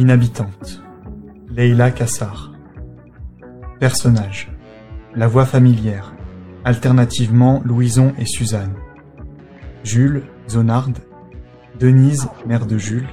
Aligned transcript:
L'inhabitante. 0.00 0.82
Leila 1.50 1.90
Kassar. 1.90 2.52
Personnage. 3.80 4.50
La 5.14 5.28
voix 5.28 5.44
familière. 5.44 6.14
Alternativement 6.64 7.60
Louison 7.66 8.14
et 8.16 8.24
Suzanne. 8.24 8.72
Jules, 9.84 10.22
Zonarde. 10.48 11.00
Denise, 11.78 12.30
mère 12.46 12.64
de 12.64 12.78
Jules. 12.78 13.10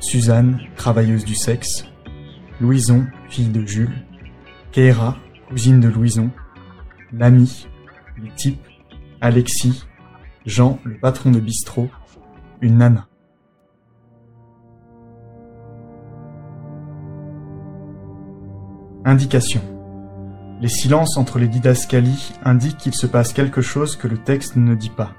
Suzanne, 0.00 0.58
travailleuse 0.74 1.24
du 1.24 1.36
sexe. 1.36 1.84
Louison, 2.60 3.06
fille 3.28 3.50
de 3.50 3.64
Jules. 3.64 4.04
Keira, 4.72 5.16
cousine 5.50 5.78
de 5.78 5.88
Louison. 5.88 6.32
L'ami, 7.12 7.68
les 8.20 8.30
types. 8.30 8.66
Alexis. 9.20 9.84
Jean, 10.46 10.80
le 10.82 10.98
patron 10.98 11.30
de 11.30 11.38
bistrot. 11.38 11.88
Une 12.60 12.78
nana. 12.78 13.06
Indication. 19.04 19.60
Les 20.60 20.68
silences 20.68 21.16
entre 21.16 21.40
les 21.40 21.48
didascalies 21.48 22.34
indiquent 22.44 22.76
qu'il 22.78 22.94
se 22.94 23.08
passe 23.08 23.32
quelque 23.32 23.60
chose 23.60 23.96
que 23.96 24.06
le 24.06 24.16
texte 24.16 24.54
ne 24.54 24.76
dit 24.76 24.90
pas, 24.90 25.10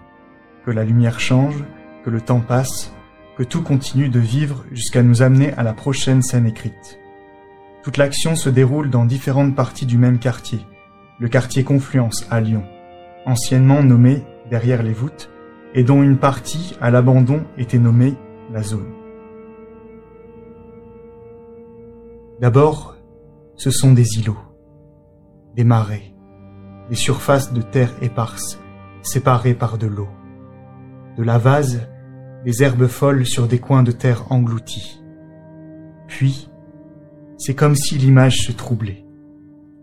que 0.66 0.72
la 0.72 0.86
lumière 0.86 1.20
change, 1.20 1.66
que 2.06 2.10
le 2.10 2.22
temps 2.22 2.40
passe, 2.40 2.94
que 3.38 3.44
tout 3.44 3.62
continue 3.62 4.08
de 4.08 4.22
vivre 4.22 4.64
jusqu'à 4.72 5.04
nous 5.04 5.22
amener 5.22 5.52
à 5.56 5.64
la 5.64 5.74
prochaine 5.74 6.22
scène 6.22 6.46
écrite. 6.46 6.98
Toute 7.84 7.98
l'action 7.98 8.38
se 8.38 8.50
déroule 8.50 8.90
dans 8.90 9.04
différentes 9.04 9.54
parties 9.54 9.86
du 9.86 9.98
même 9.98 10.18
quartier, 10.18 10.60
le 11.20 11.28
quartier 11.28 11.66
Confluence 11.66 12.26
à 12.32 12.40
Lyon, 12.40 12.64
anciennement 13.26 13.84
nommé 13.84 14.24
derrière 14.50 14.82
les 14.82 14.94
voûtes, 14.94 15.30
et 15.74 15.84
dont 15.84 16.04
une 16.04 16.18
partie 16.18 16.78
à 16.80 16.90
l'abandon 16.90 17.44
était 17.58 17.80
nommée 17.80 18.14
la 18.54 18.64
zone. 18.64 18.94
D'abord, 22.40 22.96
ce 23.56 23.72
sont 23.72 23.94
des 23.94 24.20
îlots, 24.20 24.38
des 25.56 25.64
marais, 25.64 26.14
des 26.90 26.96
surfaces 26.96 27.54
de 27.54 27.62
terre 27.62 27.94
éparses, 28.02 28.60
séparées 29.02 29.54
par 29.54 29.78
de 29.78 29.88
l'eau, 29.88 30.10
de 31.18 31.24
la 31.24 31.38
vase, 31.38 31.88
des 32.46 32.64
herbes 32.64 32.88
folles 32.88 33.26
sur 33.26 33.48
des 33.48 33.60
coins 33.60 33.84
de 33.84 33.92
terre 33.92 34.32
engloutis. 34.32 35.02
Puis, 36.08 36.50
c'est 37.38 37.56
comme 37.56 37.76
si 37.76 37.98
l'image 37.98 38.38
se 38.46 38.52
troublait, 38.52 39.06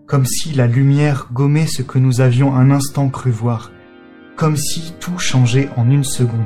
comme 0.07 0.27
si 0.27 0.53
la 0.53 0.67
lumière 0.67 1.29
gommait 1.33 1.67
ce 1.67 1.83
que 1.83 1.99
nous 1.99 2.21
avions 2.21 2.55
un 2.55 2.71
instant 2.71 3.09
cru 3.09 3.31
voir, 3.31 3.71
comme 4.37 4.57
si 4.57 4.95
tout 5.01 5.19
changeait 5.19 5.69
en 5.77 5.89
une 5.91 6.05
seconde. 6.05 6.41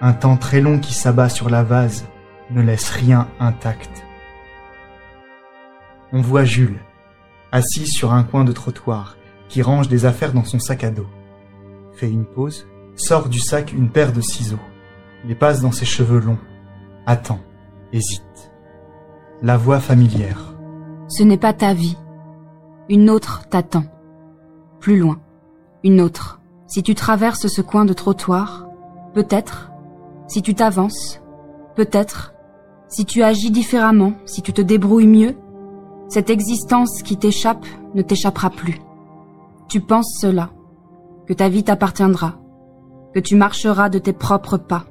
Un 0.00 0.12
temps 0.12 0.36
très 0.36 0.60
long 0.60 0.78
qui 0.78 0.94
s'abat 0.94 1.28
sur 1.28 1.50
la 1.50 1.62
vase 1.62 2.04
ne 2.50 2.62
laisse 2.62 2.90
rien 2.90 3.28
intact. 3.40 4.05
On 6.12 6.20
voit 6.20 6.44
Jules, 6.44 6.80
assis 7.52 7.86
sur 7.86 8.12
un 8.12 8.22
coin 8.22 8.44
de 8.44 8.52
trottoir, 8.52 9.16
qui 9.48 9.62
range 9.62 9.88
des 9.88 10.04
affaires 10.04 10.32
dans 10.32 10.44
son 10.44 10.58
sac 10.58 10.84
à 10.84 10.90
dos. 10.90 11.06
Fait 11.92 12.10
une 12.10 12.24
pause, 12.24 12.66
sort 12.96 13.28
du 13.28 13.40
sac 13.40 13.72
une 13.72 13.90
paire 13.90 14.12
de 14.12 14.20
ciseaux, 14.20 14.60
les 15.24 15.34
passe 15.34 15.60
dans 15.60 15.72
ses 15.72 15.84
cheveux 15.84 16.20
longs, 16.20 16.38
attend, 17.06 17.40
hésite. 17.92 18.52
La 19.42 19.56
voix 19.56 19.80
familière. 19.80 20.54
Ce 21.08 21.22
n'est 21.22 21.36
pas 21.36 21.52
ta 21.52 21.74
vie. 21.74 21.96
Une 22.88 23.10
autre 23.10 23.42
t'attend. 23.50 23.84
Plus 24.80 24.98
loin. 24.98 25.18
Une 25.84 26.00
autre. 26.00 26.40
Si 26.66 26.82
tu 26.82 26.94
traverses 26.94 27.48
ce 27.48 27.60
coin 27.60 27.84
de 27.84 27.92
trottoir, 27.92 28.66
peut-être. 29.14 29.70
Si 30.26 30.42
tu 30.42 30.54
t'avances, 30.54 31.20
peut-être. 31.74 32.32
Si 32.88 33.04
tu 33.04 33.22
agis 33.22 33.50
différemment, 33.50 34.14
si 34.24 34.42
tu 34.42 34.52
te 34.52 34.62
débrouilles 34.62 35.06
mieux, 35.06 35.36
cette 36.08 36.30
existence 36.30 37.02
qui 37.02 37.16
t'échappe 37.16 37.66
ne 37.94 38.02
t'échappera 38.02 38.50
plus. 38.50 38.80
Tu 39.68 39.80
penses 39.80 40.18
cela, 40.20 40.50
que 41.26 41.32
ta 41.32 41.48
vie 41.48 41.64
t'appartiendra, 41.64 42.38
que 43.14 43.20
tu 43.20 43.36
marcheras 43.36 43.88
de 43.88 43.98
tes 43.98 44.12
propres 44.12 44.58
pas, 44.58 44.84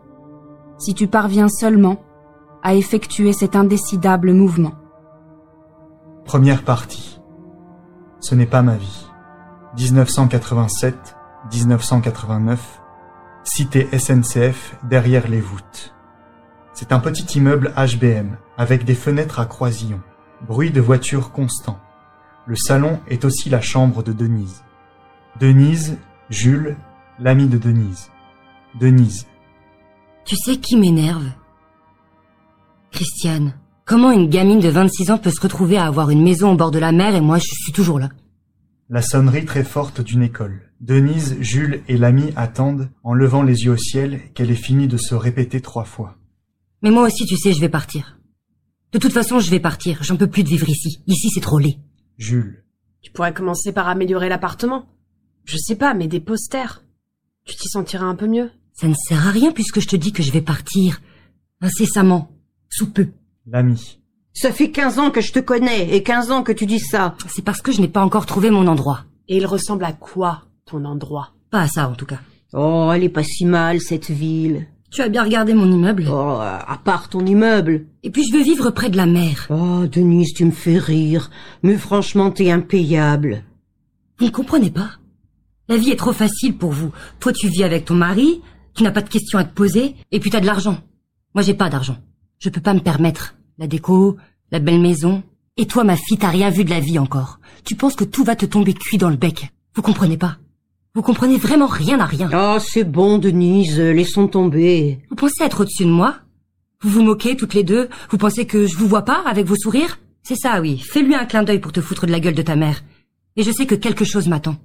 si 0.78 0.94
tu 0.94 1.08
parviens 1.08 1.48
seulement 1.48 1.96
à 2.64 2.76
effectuer 2.76 3.32
cet 3.32 3.56
indécidable 3.56 4.34
mouvement. 4.34 4.74
Première 6.26 6.64
partie. 6.64 7.22
Ce 8.20 8.36
n'est 8.36 8.48
pas 8.48 8.64
ma 8.64 8.76
vie. 8.76 9.08
1987-1989. 9.78 12.58
Cité 13.44 13.88
SNCF 13.98 14.76
derrière 14.84 15.28
les 15.28 15.42
voûtes. 15.42 15.94
C'est 16.74 16.92
un 16.92 17.00
petit 17.00 17.38
immeuble 17.38 17.74
HBM 17.78 18.38
avec 18.58 18.84
des 18.84 18.96
fenêtres 18.96 19.40
à 19.40 19.46
croisillons. 19.46 20.02
Bruit 20.42 20.72
de 20.72 20.82
voiture 20.82 21.32
constant. 21.32 21.80
Le 22.46 22.56
salon 22.56 23.00
est 23.08 23.26
aussi 23.26 23.50
la 23.50 23.62
chambre 23.62 24.04
de 24.04 24.14
Denise. 24.14 24.64
Denise, 25.40 25.98
Jules, 26.30 26.76
l'ami 27.20 27.48
de 27.48 27.58
Denise. 27.58 28.12
Denise. 28.80 29.26
Tu 30.26 30.36
sais 30.36 30.58
qui 30.58 30.78
m'énerve? 30.78 31.26
Christiane. 32.92 33.54
Comment 33.86 34.12
une 34.12 34.30
gamine 34.30 34.60
de 34.60 34.70
26 34.70 35.12
ans 35.12 35.18
peut 35.18 35.32
se 35.32 35.42
retrouver 35.42 35.78
à 35.78 35.86
avoir 35.86 36.10
une 36.10 36.24
maison 36.24 36.52
au 36.52 36.56
bord 36.56 36.72
de 36.72 36.80
la 36.80 36.92
mer 36.92 37.16
et 37.16 37.22
moi 37.22 37.38
je 37.38 37.46
suis 37.46 37.72
toujours 37.72 38.00
là? 38.00 38.10
La 38.90 39.02
sonnerie 39.02 39.46
très 39.46 39.64
forte 39.64 40.02
d'une 40.02 40.22
école. 40.22 40.62
Denise, 40.82 41.38
Jules 41.40 41.82
et 41.88 41.98
l'ami 41.98 42.32
attendent, 42.36 42.90
en 43.04 43.14
levant 43.14 43.42
les 43.42 43.64
yeux 43.64 43.72
au 43.72 43.78
ciel, 43.78 44.22
qu'elle 44.34 44.52
ait 44.52 44.56
fini 44.56 44.88
de 44.88 44.98
se 44.98 45.16
répéter 45.16 45.62
trois 45.62 45.86
fois. 45.86 46.18
Mais 46.82 46.92
moi 46.92 47.04
aussi, 47.04 47.26
tu 47.26 47.38
sais, 47.38 47.54
je 47.54 47.62
vais 47.62 47.70
partir. 47.70 48.15
De 48.96 49.00
toute 49.02 49.12
façon, 49.12 49.40
je 49.40 49.52
vais 49.52 49.60
partir. 49.60 50.02
J'en 50.04 50.16
peux 50.16 50.30
plus 50.30 50.44
de 50.44 50.48
vivre 50.48 50.70
ici. 50.70 51.04
Ici, 51.06 51.30
c'est 51.30 51.42
trop 51.42 51.60
laid. 51.60 51.78
Jules. 52.18 52.64
Tu 53.02 53.12
pourrais 53.12 53.34
commencer 53.34 53.74
par 53.74 53.90
améliorer 53.90 54.30
l'appartement. 54.30 54.86
Je 55.44 55.58
sais 55.58 55.76
pas, 55.76 55.94
mais 55.94 56.08
des 56.08 56.22
posters. 56.22 56.82
Tu 57.44 57.58
t'y 57.58 57.68
sentiras 57.68 58.06
un 58.06 58.16
peu 58.16 58.26
mieux. 58.26 58.52
Ça 58.72 58.88
ne 58.88 58.94
sert 58.94 59.28
à 59.28 59.32
rien 59.32 59.52
puisque 59.52 59.82
je 59.82 59.90
te 59.90 59.98
dis 59.98 60.14
que 60.14 60.24
je 60.24 60.32
vais 60.32 60.42
partir. 60.42 61.02
Incessamment. 61.60 62.32
Sous 62.70 62.90
peu. 62.90 63.10
L'ami. 63.46 64.00
Ça 64.32 64.54
fait 64.54 64.72
quinze 64.72 64.98
ans 64.98 65.12
que 65.12 65.20
je 65.20 65.34
te 65.34 65.40
connais 65.40 65.94
et 65.94 66.02
quinze 66.02 66.32
ans 66.32 66.42
que 66.42 66.54
tu 66.54 66.66
dis 66.66 66.80
ça. 66.80 67.18
C'est 67.28 67.44
parce 67.44 67.62
que 67.62 67.74
je 67.74 67.82
n'ai 67.82 67.90
pas 67.90 68.02
encore 68.02 68.26
trouvé 68.26 68.50
mon 68.50 68.66
endroit. 68.66 69.04
Et 69.28 69.36
il 69.36 69.46
ressemble 69.46 69.84
à 69.84 69.92
quoi, 69.92 70.44
ton 70.64 70.86
endroit? 70.86 71.34
Pas 71.52 71.64
à 71.64 71.68
ça, 71.68 71.90
en 71.90 71.96
tout 71.96 72.06
cas. 72.06 72.22
Oh, 72.54 72.90
elle 72.96 73.04
est 73.04 73.10
pas 73.10 73.26
si 73.26 73.44
mal, 73.44 73.82
cette 73.82 74.10
ville. 74.10 74.68
Tu 74.96 75.02
as 75.02 75.10
bien 75.10 75.26
regardé 75.26 75.54
mon 75.54 75.70
immeuble 75.70 76.08
Oh, 76.10 76.40
à 76.40 76.80
part 76.82 77.10
ton 77.10 77.26
immeuble. 77.26 77.86
Et 78.04 78.10
puis 78.10 78.24
je 78.26 78.32
veux 78.32 78.42
vivre 78.42 78.72
près 78.72 78.90
de 78.90 78.96
la 78.96 79.06
mer. 79.06 79.46
Oh, 79.50 79.86
Denise, 79.92 80.32
tu 80.34 80.46
me 80.46 80.52
fais 80.52 80.78
rire. 80.78 81.30
Mais 81.64 81.76
franchement, 81.76 82.32
t'es 82.32 82.50
impayable. 82.50 83.44
Vous 84.18 84.28
ne 84.28 84.32
comprenez 84.32 84.72
pas 84.72 84.92
La 85.68 85.76
vie 85.76 85.90
est 85.90 85.98
trop 85.98 86.14
facile 86.14 86.58
pour 86.58 86.72
vous. 86.72 86.94
Toi, 87.20 87.34
tu 87.34 87.50
vis 87.50 87.66
avec 87.66 87.84
ton 87.84 87.96
mari, 87.96 88.40
tu 88.74 88.84
n'as 88.84 88.92
pas 88.92 89.02
de 89.02 89.10
questions 89.10 89.38
à 89.38 89.44
te 89.44 89.54
poser, 89.54 89.98
et 90.14 90.22
puis 90.22 90.30
t'as 90.30 90.40
de 90.40 90.46
l'argent. 90.46 90.78
Moi, 91.34 91.42
j'ai 91.42 91.56
pas 91.56 91.68
d'argent. 91.68 91.98
Je 92.40 92.48
peux 92.48 92.62
pas 92.62 92.74
me 92.74 92.80
permettre. 92.80 93.36
La 93.58 93.68
déco, 93.68 94.16
la 94.50 94.60
belle 94.60 94.80
maison. 94.80 95.24
Et 95.58 95.66
toi, 95.66 95.84
ma 95.84 95.98
fille, 95.98 96.18
t'as 96.18 96.30
rien 96.30 96.50
vu 96.52 96.64
de 96.64 96.70
la 96.70 96.80
vie 96.80 97.00
encore. 97.00 97.42
Tu 97.66 97.76
penses 97.76 97.98
que 97.98 98.06
tout 98.06 98.24
va 98.24 98.38
te 98.38 98.46
tomber 98.46 98.74
cuit 98.74 98.98
dans 98.98 99.10
le 99.10 99.18
bec. 99.18 99.52
Vous 99.74 99.82
comprenez 99.82 100.16
pas 100.16 100.38
Vous 100.96 101.02
comprenez 101.02 101.36
vraiment 101.36 101.68
rien 101.68 102.00
à 102.00 102.06
rien. 102.06 102.30
Oh, 102.34 102.58
c'est 102.58 102.86
bon, 102.86 103.18
Denise, 103.18 103.78
laissons 103.78 104.30
tomber. 104.30 105.02
Vous 105.10 105.18
pensez 105.18 105.44
être 105.44 105.60
au-dessus 105.60 105.84
de 105.84 105.90
moi? 105.90 106.22
Vous 106.80 106.90
vous 106.90 107.04
moquez 107.04 107.36
toutes 107.36 107.54
les 107.54 107.66
deux? 107.66 107.90
Vous 108.10 108.18
pensez 108.18 108.48
que 108.48 108.66
je 108.66 108.78
vous 108.78 108.88
vois 108.88 109.02
pas 109.02 109.22
avec 109.28 109.46
vos 109.46 109.58
sourires? 109.58 110.00
C'est 110.24 110.38
ça, 110.38 110.62
oui. 110.62 110.78
Fais-lui 110.78 111.14
un 111.14 111.26
clin 111.26 111.44
d'œil 111.44 111.60
pour 111.60 111.74
te 111.74 111.82
foutre 111.82 112.06
de 112.06 112.14
la 112.14 112.22
gueule 112.22 112.34
de 112.34 112.42
ta 112.42 112.56
mère. 112.56 112.82
Et 113.36 113.44
je 113.44 113.52
sais 113.52 113.66
que 113.66 113.76
quelque 113.76 114.06
chose 114.06 114.30
m'attend. 114.30 114.56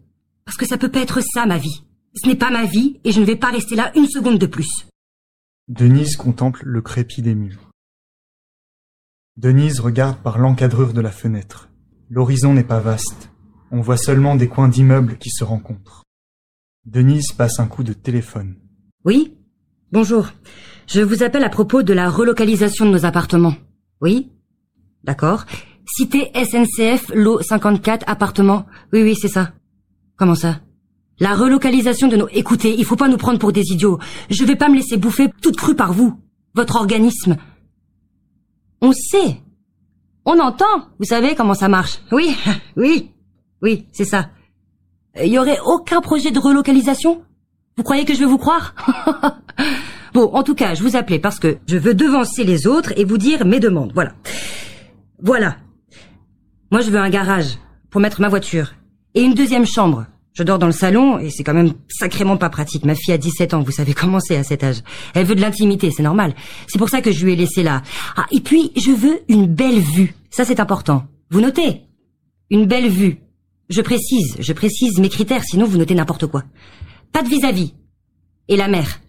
Parce 0.45 0.57
que 0.57 0.67
ça 0.67 0.79
peut 0.79 0.89
pas 0.89 1.01
être 1.01 1.21
ça, 1.21 1.47
ma 1.47 1.59
vie. 1.59 1.83
Ce 2.15 2.29
n'est 2.29 2.37
pas 2.37 2.51
ma 2.51 2.65
vie, 2.65 3.01
et 3.03 3.11
je 3.11 3.21
ne 3.21 3.27
vais 3.27 3.35
pas 3.35 3.51
rester 3.51 3.75
là 3.75 3.91
une 3.97 4.07
seconde 4.07 4.39
de 4.39 4.47
plus. 4.47 4.87
Denise 5.67 6.17
contemple 6.17 6.63
le 6.65 6.81
crépi 6.81 7.23
des 7.23 7.35
murs. 7.35 7.71
Denise 9.37 9.81
regarde 9.81 10.19
par 10.23 10.39
l'encadrure 10.39 10.93
de 10.93 11.01
la 11.01 11.11
fenêtre. 11.11 11.71
L'horizon 12.09 12.55
n'est 12.55 12.63
pas 12.63 12.79
vaste. 12.79 13.31
On 13.73 13.81
voit 13.81 13.97
seulement 13.97 14.37
des 14.37 14.49
coins 14.49 14.69
d'immeubles 14.69 15.19
qui 15.19 15.31
se 15.31 15.43
rencontrent. 15.43 16.05
Denise 16.87 17.33
passe 17.33 17.61
un 17.61 17.67
coup 17.67 17.83
de 17.83 17.93
téléphone. 17.93 18.57
Oui 19.05 19.35
Bonjour. 19.93 20.29
Je 20.87 21.03
vous 21.03 21.23
appelle 21.23 21.45
à 21.45 21.51
propos 21.51 21.83
de 21.83 21.93
la 21.93 22.09
relocalisation 22.09 22.87
de 22.87 22.91
nos 22.91 23.05
appartements. 23.05 23.55
Oui 24.01 24.31
D'accord. 25.05 25.45
Cité 25.87 26.31
SNCF, 26.35 27.11
lot 27.15 27.43
54, 27.43 28.05
appartement. 28.09 28.67
Oui, 28.93 29.03
oui, 29.03 29.15
c'est 29.15 29.29
ça. 29.29 29.53
Comment 30.17 30.35
ça? 30.35 30.61
La 31.19 31.35
relocalisation 31.35 32.09
de 32.09 32.17
nos... 32.17 32.29
Écoutez, 32.29 32.75
il 32.79 32.85
faut 32.85 32.97
pas 32.97 33.09
nous 33.09 33.17
prendre 33.17 33.39
pour 33.39 33.53
des 33.53 33.73
idiots. 33.73 33.99
Je 34.31 34.45
vais 34.45 34.57
pas 34.57 34.69
me 34.69 34.77
laisser 34.77 34.97
bouffer 34.97 35.31
toute 35.43 35.57
crue 35.57 35.75
par 35.75 35.93
vous. 35.93 36.19
Votre 36.55 36.77
organisme. 36.77 37.37
On 38.81 38.93
sait. 38.93 39.37
On 40.25 40.39
entend. 40.39 40.89
Vous 40.99 41.05
savez 41.07 41.35
comment 41.35 41.55
ça 41.55 41.69
marche. 41.69 41.99
Oui, 42.13 42.35
oui, 42.77 43.11
oui, 43.61 43.87
c'est 43.93 44.05
ça. 44.05 44.31
Il 45.19 45.33
y 45.33 45.39
aurait 45.39 45.59
aucun 45.65 46.01
projet 46.01 46.31
de 46.31 46.39
relocalisation? 46.39 47.23
Vous 47.77 47.83
croyez 47.83 48.05
que 48.05 48.15
je 48.15 48.21
vais 48.21 48.27
vous 48.27 48.39
croire? 48.39 48.75
Bon, 50.13 50.29
en 50.33 50.43
tout 50.43 50.57
cas, 50.57 50.75
je 50.75 50.83
vous 50.83 50.97
appelais 50.97 51.21
parce 51.21 51.39
que 51.39 51.59
je 51.69 51.77
veux 51.77 51.95
devancer 51.95 52.43
les 52.43 52.67
autres 52.67 52.93
et 52.97 53.05
vous 53.05 53.17
dire 53.17 53.47
mes 53.47 53.61
demandes. 53.61 53.93
Voilà. 53.95 54.13
Voilà. 55.23 55.57
Moi, 56.73 56.81
je 56.81 56.91
veux 56.91 56.99
un 56.99 57.11
garage 57.11 57.59
pour 57.91 58.01
mettre 58.01 58.21
ma 58.21 58.29
voiture 58.29 58.73
et 59.15 59.23
une 59.23 59.35
deuxième 59.35 59.67
chambre. 59.67 60.07
Je 60.33 60.43
dors 60.43 60.59
dans 60.59 60.67
le 60.67 60.73
salon 60.73 61.19
et 61.19 61.31
c'est 61.31 61.45
quand 61.45 61.55
même 61.55 61.75
sacrément 61.89 62.37
pas 62.37 62.51
pratique. 62.51 62.85
Ma 62.85 62.95
fille 62.95 63.15
a 63.15 63.19
17 63.19 63.55
ans, 63.55 63.63
vous 63.63 63.71
savez 63.71 63.95
comment 63.95 64.21
c'est 64.21 64.37
à 64.37 64.43
cet 64.43 64.65
âge. 64.65 64.83
Elle 65.15 65.27
veut 65.27 65.35
de 65.35 65.41
l'intimité, 65.41 65.91
c'est 65.91 66.03
normal. 66.03 66.35
C'est 66.67 66.79
pour 66.79 66.89
ça 66.89 67.03
que 67.03 67.13
je 67.13 67.25
lui 67.25 67.35
ai 67.35 67.37
laissé 67.37 67.63
là. 67.63 67.83
Ah, 68.17 68.27
et 68.33 68.41
puis, 68.41 68.73
je 68.77 68.91
veux 68.91 69.21
une 69.29 69.47
belle 69.47 69.79
vue. 69.79 70.15
Ça, 70.31 70.45
c'est 70.45 70.61
important. 70.61 71.05
Vous 71.31 71.41
notez? 71.41 71.83
Une 72.51 72.67
belle 72.67 72.89
vue. 72.89 73.19
Je 73.71 73.83
précise, 73.83 74.37
je 74.41 74.53
précise 74.53 74.99
mes 74.99 75.09
critères, 75.09 75.45
sinon 75.45 75.65
vous 75.65 75.79
notez 75.79 75.95
n'importe 75.95 76.27
quoi. 76.27 76.43
Pas 77.13 77.23
de 77.23 77.29
vis-à-vis. 77.29 77.73
Et 78.49 78.57
la 78.57 78.67
mer. 78.67 79.01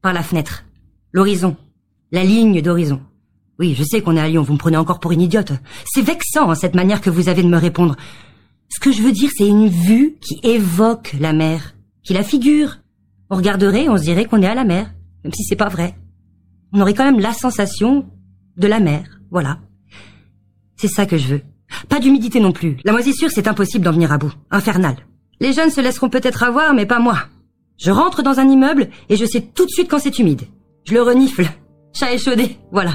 Par 0.00 0.12
la 0.12 0.22
fenêtre. 0.22 0.64
L'horizon. 1.12 1.56
La 2.12 2.22
ligne 2.22 2.62
d'horizon. 2.62 3.00
Oui, 3.58 3.74
je 3.76 3.82
sais 3.82 4.00
qu'on 4.00 4.16
est 4.16 4.20
à 4.20 4.28
Lyon, 4.28 4.42
vous 4.42 4.52
me 4.52 4.58
prenez 4.58 4.76
encore 4.76 5.00
pour 5.00 5.10
une 5.10 5.20
idiote. 5.20 5.52
C'est 5.84 6.02
vexant, 6.02 6.50
hein, 6.50 6.54
cette 6.54 6.76
manière 6.76 7.00
que 7.00 7.10
vous 7.10 7.28
avez 7.28 7.42
de 7.42 7.48
me 7.48 7.58
répondre. 7.58 7.96
Ce 8.68 8.78
que 8.78 8.92
je 8.92 9.02
veux 9.02 9.12
dire, 9.12 9.30
c'est 9.36 9.48
une 9.48 9.68
vue 9.68 10.16
qui 10.20 10.38
évoque 10.44 11.16
la 11.18 11.32
mer, 11.32 11.74
qui 12.04 12.12
la 12.12 12.22
figure. 12.22 12.78
On 13.30 13.36
regarderait, 13.36 13.88
on 13.88 13.96
se 13.96 14.04
dirait 14.04 14.26
qu'on 14.26 14.42
est 14.42 14.46
à 14.46 14.54
la 14.54 14.64
mer, 14.64 14.94
même 15.24 15.32
si 15.32 15.42
c'est 15.42 15.56
pas 15.56 15.68
vrai. 15.68 15.96
On 16.72 16.80
aurait 16.80 16.94
quand 16.94 17.04
même 17.04 17.20
la 17.20 17.32
sensation 17.32 18.08
de 18.56 18.66
la 18.68 18.78
mer, 18.78 19.20
voilà. 19.30 19.58
C'est 20.76 20.88
ça 20.88 21.04
que 21.04 21.18
je 21.18 21.28
veux. 21.28 21.42
Pas 21.88 22.00
d'humidité 22.00 22.40
non 22.40 22.52
plus. 22.52 22.76
La 22.84 22.92
moisissure, 22.92 23.30
c'est 23.30 23.48
impossible 23.48 23.84
d'en 23.84 23.92
venir 23.92 24.12
à 24.12 24.18
bout. 24.18 24.32
Infernal. 24.50 24.96
Les 25.40 25.52
jeunes 25.52 25.70
se 25.70 25.80
laisseront 25.80 26.08
peut-être 26.08 26.42
avoir, 26.42 26.74
mais 26.74 26.86
pas 26.86 26.98
moi. 26.98 27.18
Je 27.78 27.90
rentre 27.90 28.22
dans 28.22 28.38
un 28.38 28.48
immeuble 28.48 28.88
et 29.08 29.16
je 29.16 29.24
sais 29.24 29.40
tout 29.40 29.64
de 29.64 29.70
suite 29.70 29.90
quand 29.90 29.98
c'est 29.98 30.18
humide. 30.18 30.42
Je 30.84 30.94
le 30.94 31.02
renifle. 31.02 31.46
Chat 31.94 32.12
échaudé, 32.12 32.56
voilà. 32.70 32.92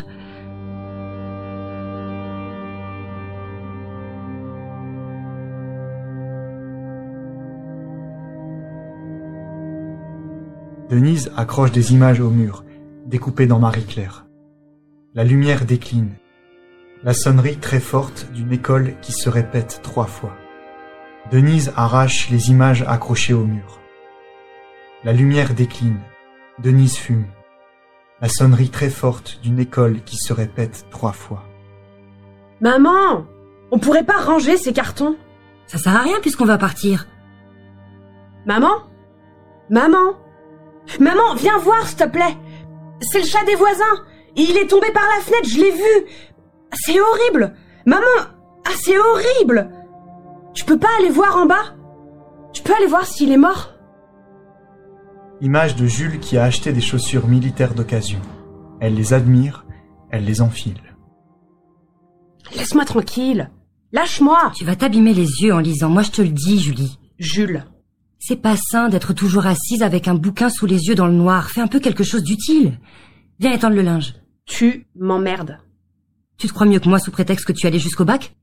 Denise 10.90 11.32
accroche 11.36 11.74
des 11.74 11.92
images 11.92 12.22
au 12.22 12.30
mur, 12.30 12.64
découpées 13.06 13.46
dans 13.46 13.60
Marie-Claire. 13.60 14.26
La 15.14 15.26
lumière 15.26 15.66
décline. 15.66 16.12
La 17.04 17.14
sonnerie 17.14 17.58
très 17.58 17.80
forte 17.80 18.28
d'une 18.34 18.52
école 18.52 18.96
qui 19.02 19.12
se 19.12 19.30
répète 19.30 19.82
trois 19.84 20.08
fois. 20.08 20.34
Denise 21.32 21.72
arrache 21.76 22.30
les 22.32 22.50
images 22.50 22.84
accrochées 22.88 23.36
au 23.36 23.44
mur. 23.44 23.80
La 25.04 25.14
lumière 25.14 25.54
décline. 25.54 26.00
Denise 26.58 26.98
fume. 26.98 27.28
La 28.20 28.30
sonnerie 28.30 28.72
très 28.72 28.90
forte 28.90 29.40
d'une 29.44 29.60
école 29.60 30.02
qui 30.06 30.18
se 30.18 30.34
répète 30.34 30.88
trois 30.90 31.12
fois. 31.12 31.44
Maman 32.62 33.28
On 33.70 33.78
pourrait 33.78 34.04
pas 34.04 34.18
ranger 34.20 34.58
ces 34.58 34.74
cartons? 34.74 35.18
Ça 35.68 35.78
sert 35.78 35.96
à 35.96 36.02
rien 36.02 36.20
puisqu'on 36.20 36.46
va 36.46 36.58
partir. 36.58 37.06
Maman? 38.48 38.74
Maman? 39.70 40.16
Maman, 41.00 41.36
viens 41.36 41.60
voir, 41.60 41.86
s'il 41.86 41.98
te 41.98 42.08
plaît 42.08 42.38
C'est 43.02 43.20
le 43.20 43.28
chat 43.28 43.46
des 43.46 43.56
voisins 43.56 44.04
Il 44.36 44.58
est 44.58 44.68
tombé 44.68 44.90
par 44.92 45.06
la 45.16 45.22
fenêtre, 45.22 45.48
je 45.48 45.60
l'ai 45.60 45.72
vu 45.72 46.08
C'est 46.74 47.00
horrible 47.00 47.54
Maman 47.86 48.06
Ah, 48.66 48.72
c'est 48.84 48.98
horrible 48.98 49.70
Tu 50.54 50.66
peux 50.66 50.78
pas 50.78 50.88
aller 51.00 51.10
voir 51.10 51.38
en 51.38 51.46
bas 51.46 51.76
Tu 52.54 52.62
peux 52.64 52.74
aller 52.74 52.88
voir 52.88 53.06
s'il 53.06 53.32
est 53.32 53.38
mort 53.38 53.74
Image 55.42 55.76
de 55.76 55.86
Jules 55.86 56.20
qui 56.20 56.38
a 56.38 56.44
acheté 56.44 56.74
des 56.74 56.82
chaussures 56.82 57.28
militaires 57.28 57.76
d'occasion. 57.76 58.20
Elle 58.82 58.96
les 58.96 59.14
admire, 59.14 59.66
elle 60.10 60.26
les 60.26 60.42
enfile. 60.42 60.82
Laisse-moi 62.56 62.86
tranquille 62.86 63.52
Lâche-moi 63.92 64.52
Tu 64.56 64.66
vas 64.66 64.76
t'abîmer 64.76 65.14
les 65.14 65.28
yeux 65.44 65.54
en 65.54 65.60
lisant, 65.60 65.90
moi 65.90 66.02
je 66.02 66.12
te 66.12 66.22
le 66.22 66.30
dis, 66.30 66.60
Julie. 66.60 66.98
Jules, 67.20 67.64
C'est 68.20 68.42
pas 68.42 68.56
sain 68.58 68.90
d'être 68.90 69.14
toujours 69.14 69.46
assise 69.46 69.84
avec 69.84 70.08
un 70.08 70.16
bouquin 70.16 70.50
sous 70.50 70.66
les 70.66 70.86
yeux 70.88 70.96
dans 70.96 71.08
le 71.08 71.14
noir. 71.14 71.50
Fais 71.50 71.62
un 71.62 71.68
peu 71.68 71.80
quelque 71.80 72.04
chose 72.04 72.24
d'utile. 72.24 72.80
Viens 73.40 73.54
étendre 73.54 73.76
le 73.76 73.82
linge. 73.84 74.16
tu 74.46 74.88
m'emmerdes. 74.96 75.60
Tu 76.38 76.48
te 76.48 76.54
crois 76.54 76.68
mieux 76.68 76.80
que 76.80 76.90
moi 76.90 77.00
sous 77.00 77.12
prétexte 77.12 77.46
que 77.46 77.54
tu 77.54 77.66
allais 77.68 77.80
jusqu'au 77.80 78.06
bac 78.06 78.36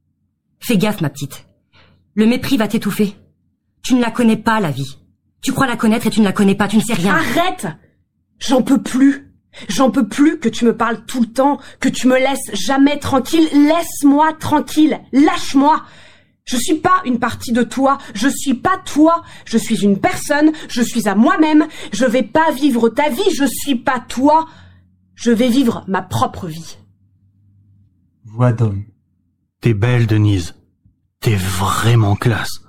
Fais 0.61 0.77
gaffe, 0.77 1.01
ma 1.01 1.11
petite. 1.11 1.47
Le 2.15 2.27
mépris 2.27 2.57
va 2.57 2.69
t'étouffer. 2.69 3.17
Tu 3.83 3.95
ne 3.95 4.01
la 4.01 4.11
connais 4.11 4.37
pas, 4.37 4.61
la 4.61 4.71
vie. 4.71 4.99
Tu 5.43 5.53
crois 5.53 5.67
la 5.67 5.77
connaître 5.77 6.07
et 6.07 6.11
tu 6.11 6.21
ne 6.21 6.25
la 6.25 6.33
connais 6.33 6.55
pas, 6.55 6.69
tu 6.69 6.77
ne 6.77 6.83
sais 6.83 6.95
rien. 6.95 7.15
Arrête 7.15 7.67
J'en 8.39 8.63
peux 8.63 8.83
plus 8.83 9.35
J'en 9.69 9.91
peux 9.91 10.09
plus 10.09 10.39
que 10.39 10.49
tu 10.49 10.65
me 10.65 10.77
parles 10.77 11.05
tout 11.07 11.21
le 11.21 11.27
temps, 11.27 11.59
que 11.81 11.89
tu 11.89 12.09
me 12.09 12.19
laisses 12.19 12.51
jamais 12.55 12.99
tranquille. 12.99 13.49
Laisse-moi 13.53 14.33
tranquille. 14.41 15.01
Lâche-moi. 15.13 15.85
Je 16.45 16.57
suis 16.57 16.75
pas 16.75 17.01
une 17.05 17.19
partie 17.19 17.53
de 17.53 17.63
toi. 17.63 17.99
Je 18.15 18.29
suis 18.29 18.55
pas 18.55 18.79
toi. 18.85 19.23
Je 19.45 19.57
suis 19.57 19.83
une 19.83 20.01
personne. 20.01 20.51
Je 20.69 20.83
suis 20.83 21.09
à 21.09 21.15
moi-même. 21.15 21.67
Je 21.93 22.05
vais 22.05 22.23
pas 22.23 22.51
vivre 22.51 22.89
ta 22.89 23.09
vie. 23.11 23.31
Je 23.33 23.45
suis 23.45 23.77
pas 23.77 24.01
toi. 24.01 24.47
Je 25.15 25.31
vais 25.31 25.49
vivre 25.49 25.85
ma 25.87 26.03
propre 26.03 26.49
vie. 26.49 26.77
Voix 28.35 28.53
d'homme. 28.53 28.83
T'es 29.61 29.75
belle, 29.75 30.09
Denise. 30.09 30.57
T'es 31.21 31.37
vraiment 31.37 32.17
classe. 32.17 32.63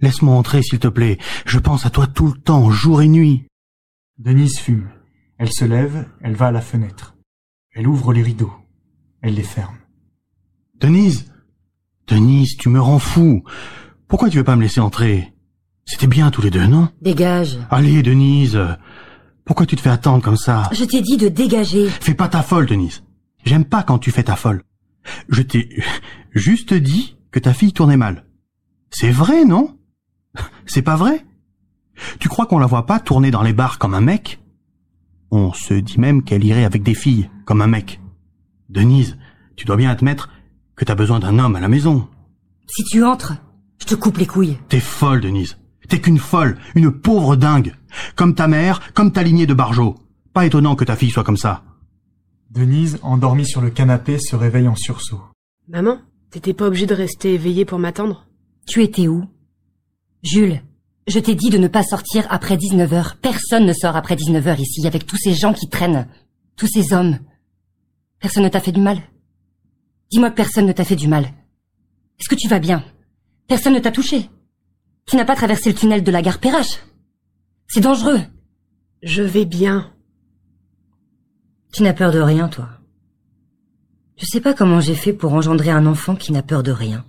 Laisse-moi 0.00 0.32
entrer, 0.32 0.62
s'il 0.62 0.78
te 0.78 0.86
plaît. 0.86 1.18
Je 1.44 1.58
pense 1.58 1.84
à 1.84 1.90
toi 1.90 2.06
tout 2.06 2.28
le 2.28 2.40
temps, 2.40 2.70
jour 2.70 3.02
et 3.02 3.08
nuit. 3.08 3.44
Denise 4.18 4.60
fume. 4.60 4.90
Elle 5.38 5.52
se 5.52 5.64
lève, 5.64 6.08
elle 6.20 6.36
va 6.36 6.46
à 6.46 6.50
la 6.52 6.60
fenêtre. 6.60 7.16
Elle 7.74 7.88
ouvre 7.88 8.12
les 8.12 8.22
rideaux. 8.22 8.52
Elle 9.22 9.34
les 9.34 9.42
ferme. 9.42 9.74
Denise 10.78 11.32
Denise, 12.06 12.56
tu 12.56 12.68
me 12.68 12.80
rends 12.80 13.00
fou. 13.00 13.42
Pourquoi 14.06 14.30
tu 14.30 14.36
veux 14.36 14.44
pas 14.44 14.54
me 14.54 14.62
laisser 14.62 14.80
entrer? 14.80 15.32
C'était 15.84 16.06
bien 16.06 16.30
tous 16.30 16.42
les 16.42 16.50
deux, 16.50 16.66
non? 16.68 16.90
Dégage. 17.00 17.58
Allez, 17.70 18.04
Denise. 18.04 18.60
Pourquoi 19.44 19.66
tu 19.66 19.74
te 19.74 19.80
fais 19.80 19.90
attendre 19.90 20.22
comme 20.22 20.36
ça? 20.36 20.70
Je 20.72 20.84
t'ai 20.84 21.00
dit 21.02 21.16
de 21.16 21.28
dégager. 21.28 21.88
Fais 21.88 22.14
pas 22.14 22.28
ta 22.28 22.42
folle, 22.42 22.66
Denise. 22.66 23.02
J'aime 23.44 23.64
pas 23.64 23.82
quand 23.82 23.98
tu 23.98 24.12
fais 24.12 24.22
ta 24.22 24.36
folle. 24.36 24.62
Je 25.28 25.42
t'ai 25.42 25.68
juste 26.32 26.74
dit 26.74 27.16
que 27.30 27.38
ta 27.38 27.52
fille 27.54 27.72
tournait 27.72 27.96
mal. 27.96 28.24
C'est 28.90 29.10
vrai, 29.10 29.44
non? 29.44 29.78
C'est 30.66 30.82
pas 30.82 30.96
vrai? 30.96 31.24
Tu 32.18 32.28
crois 32.28 32.46
qu'on 32.46 32.58
la 32.58 32.66
voit 32.66 32.86
pas 32.86 33.00
tourner 33.00 33.30
dans 33.30 33.42
les 33.42 33.52
bars 33.52 33.78
comme 33.78 33.94
un 33.94 34.00
mec? 34.00 34.40
On 35.30 35.52
se 35.52 35.74
dit 35.74 35.98
même 35.98 36.22
qu'elle 36.22 36.44
irait 36.44 36.64
avec 36.64 36.82
des 36.82 36.94
filles, 36.94 37.30
comme 37.46 37.62
un 37.62 37.66
mec. 37.66 38.00
Denise, 38.68 39.18
tu 39.56 39.64
dois 39.64 39.76
bien 39.76 39.90
admettre 39.90 40.30
que 40.76 40.84
t'as 40.84 40.94
besoin 40.94 41.20
d'un 41.20 41.38
homme 41.38 41.56
à 41.56 41.60
la 41.60 41.68
maison. 41.68 42.08
Si 42.66 42.84
tu 42.84 43.04
entres, 43.04 43.34
je 43.80 43.86
te 43.86 43.94
coupe 43.94 44.18
les 44.18 44.26
couilles. 44.26 44.58
T'es 44.68 44.80
folle, 44.80 45.20
Denise. 45.20 45.58
T'es 45.88 46.00
qu'une 46.00 46.18
folle, 46.18 46.58
une 46.74 46.90
pauvre 46.90 47.36
dingue. 47.36 47.74
Comme 48.14 48.34
ta 48.34 48.48
mère, 48.48 48.92
comme 48.94 49.12
ta 49.12 49.22
lignée 49.22 49.46
de 49.46 49.54
barjots. 49.54 49.96
Pas 50.32 50.46
étonnant 50.46 50.76
que 50.76 50.84
ta 50.84 50.96
fille 50.96 51.10
soit 51.10 51.24
comme 51.24 51.36
ça. 51.36 51.64
Denise, 52.52 52.98
endormie 53.02 53.46
sur 53.46 53.62
le 53.62 53.70
canapé, 53.70 54.18
se 54.18 54.36
réveille 54.36 54.68
en 54.68 54.76
sursaut. 54.76 55.22
Maman, 55.68 55.96
t'étais 56.30 56.52
pas 56.52 56.66
obligée 56.66 56.84
de 56.84 56.94
rester 56.94 57.32
éveillée 57.32 57.64
pour 57.64 57.78
m'attendre? 57.78 58.26
Tu 58.66 58.82
étais 58.82 59.08
où? 59.08 59.24
Jules, 60.22 60.60
je 61.08 61.18
t'ai 61.18 61.34
dit 61.34 61.48
de 61.48 61.56
ne 61.56 61.66
pas 61.68 61.82
sortir 61.82 62.26
après 62.28 62.56
19h. 62.58 63.16
Personne 63.22 63.64
ne 63.64 63.72
sort 63.72 63.96
après 63.96 64.16
19h 64.16 64.60
ici, 64.60 64.86
avec 64.86 65.06
tous 65.06 65.16
ces 65.16 65.32
gens 65.32 65.54
qui 65.54 65.70
traînent. 65.70 66.06
Tous 66.56 66.66
ces 66.66 66.92
hommes. 66.92 67.20
Personne 68.20 68.42
ne 68.42 68.50
t'a 68.50 68.60
fait 68.60 68.72
du 68.72 68.82
mal? 68.82 69.00
Dis-moi 70.10 70.28
que 70.28 70.36
personne 70.36 70.66
ne 70.66 70.72
t'a 70.72 70.84
fait 70.84 70.94
du 70.94 71.08
mal. 71.08 71.24
Est-ce 72.20 72.28
que 72.28 72.34
tu 72.34 72.48
vas 72.48 72.58
bien? 72.58 72.84
Personne 73.48 73.72
ne 73.72 73.78
t'a 73.78 73.92
touché? 73.92 74.28
Tu 75.06 75.16
n'as 75.16 75.24
pas 75.24 75.36
traversé 75.36 75.70
le 75.70 75.78
tunnel 75.78 76.04
de 76.04 76.10
la 76.10 76.20
gare 76.20 76.38
Perrache? 76.38 76.80
C'est 77.66 77.80
dangereux. 77.80 78.20
Je 79.02 79.22
vais 79.22 79.46
bien. 79.46 79.90
Tu 81.72 81.82
n'as 81.82 81.94
peur 81.94 82.12
de 82.12 82.20
rien, 82.20 82.48
toi. 82.48 82.68
Je 84.18 84.26
sais 84.26 84.40
pas 84.40 84.52
comment 84.52 84.80
j'ai 84.80 84.94
fait 84.94 85.14
pour 85.14 85.32
engendrer 85.32 85.70
un 85.70 85.86
enfant 85.86 86.14
qui 86.14 86.30
n'a 86.30 86.42
peur 86.42 86.62
de 86.62 86.70
rien. 86.70 87.04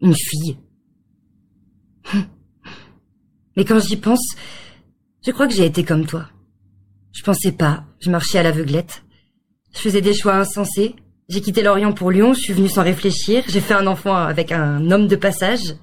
Une 0.00 0.14
fille. 0.14 0.58
Mais 3.56 3.64
quand 3.64 3.78
j'y 3.78 3.96
pense, 3.96 4.34
je 5.24 5.30
crois 5.30 5.46
que 5.46 5.54
j'ai 5.54 5.64
été 5.64 5.84
comme 5.84 6.06
toi. 6.06 6.28
Je 7.12 7.22
pensais 7.22 7.52
pas, 7.52 7.84
je 8.00 8.10
marchais 8.10 8.38
à 8.38 8.42
l'aveuglette. 8.42 9.04
Je 9.72 9.78
faisais 9.78 10.00
des 10.00 10.14
choix 10.14 10.34
insensés. 10.34 10.96
J'ai 11.28 11.40
quitté 11.40 11.62
Lorient 11.62 11.92
pour 11.92 12.10
Lyon, 12.10 12.34
je 12.34 12.40
suis 12.40 12.52
venue 12.52 12.68
sans 12.68 12.82
réfléchir, 12.82 13.44
j'ai 13.46 13.60
fait 13.60 13.74
un 13.74 13.86
enfant 13.86 14.16
avec 14.16 14.50
un 14.50 14.90
homme 14.90 15.06
de 15.06 15.16
passage. 15.16 15.76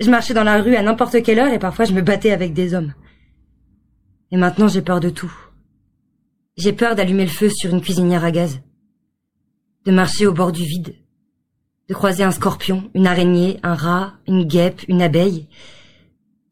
Je 0.00 0.10
marchais 0.10 0.34
dans 0.34 0.44
la 0.44 0.60
rue 0.60 0.74
à 0.74 0.82
n'importe 0.82 1.22
quelle 1.22 1.38
heure 1.38 1.52
et 1.52 1.58
parfois 1.58 1.84
je 1.84 1.92
me 1.92 2.02
battais 2.02 2.32
avec 2.32 2.52
des 2.52 2.74
hommes. 2.74 2.92
Et 4.32 4.36
maintenant 4.36 4.66
j'ai 4.66 4.82
peur 4.82 4.98
de 4.98 5.08
tout. 5.08 5.32
J'ai 6.56 6.72
peur 6.72 6.94
d'allumer 6.94 7.24
le 7.24 7.30
feu 7.30 7.48
sur 7.48 7.72
une 7.72 7.80
cuisinière 7.80 8.24
à 8.24 8.30
gaz. 8.30 8.60
De 9.86 9.92
marcher 9.92 10.26
au 10.26 10.32
bord 10.32 10.52
du 10.52 10.64
vide. 10.64 10.94
De 11.88 11.94
croiser 11.94 12.22
un 12.22 12.32
scorpion, 12.32 12.90
une 12.94 13.06
araignée, 13.06 13.58
un 13.62 13.74
rat, 13.74 14.14
une 14.26 14.44
guêpe, 14.44 14.82
une 14.88 15.02
abeille. 15.02 15.48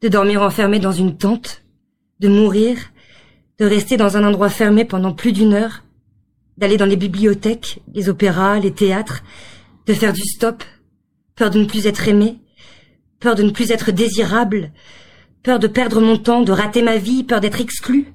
De 0.01 0.07
dormir 0.07 0.41
enfermé 0.41 0.79
dans 0.79 0.91
une 0.91 1.17
tente. 1.17 1.63
De 2.19 2.27
mourir. 2.27 2.77
de 3.59 3.65
rester 3.65 3.97
dans 3.97 4.15
un 4.15 4.25
endroit 4.25 4.49
fermé 4.49 4.85
pendant 4.85 5.13
plus 5.13 5.33
d'une 5.33 5.53
heure, 5.53 5.83
d'aller 6.57 6.77
dans 6.77 6.85
les 6.85 6.95
bibliothèques, 6.95 7.81
les 7.93 8.07
opéras, 8.07 8.57
les 8.57 8.73
théâtres, 8.73 9.21
de 9.85 9.93
faire 9.93 10.13
du 10.13 10.21
stop, 10.21 10.63
peur 11.35 11.49
de 11.49 11.59
ne 11.59 11.65
plus 11.65 11.85
être 11.85 12.07
aimé, 12.07 12.39
peur 13.19 13.35
de 13.35 13.43
ne 13.43 13.51
plus 13.51 13.71
être 13.71 13.91
désirable, 13.91 14.71
peur 15.43 15.59
de 15.59 15.67
perdre 15.67 15.99
mon 15.99 16.17
temps, 16.17 16.41
de 16.41 16.53
rater 16.53 16.81
ma 16.81 16.95
vie, 16.95 17.23
peur 17.25 17.41
d'être 17.41 17.59
exclu, 17.59 18.13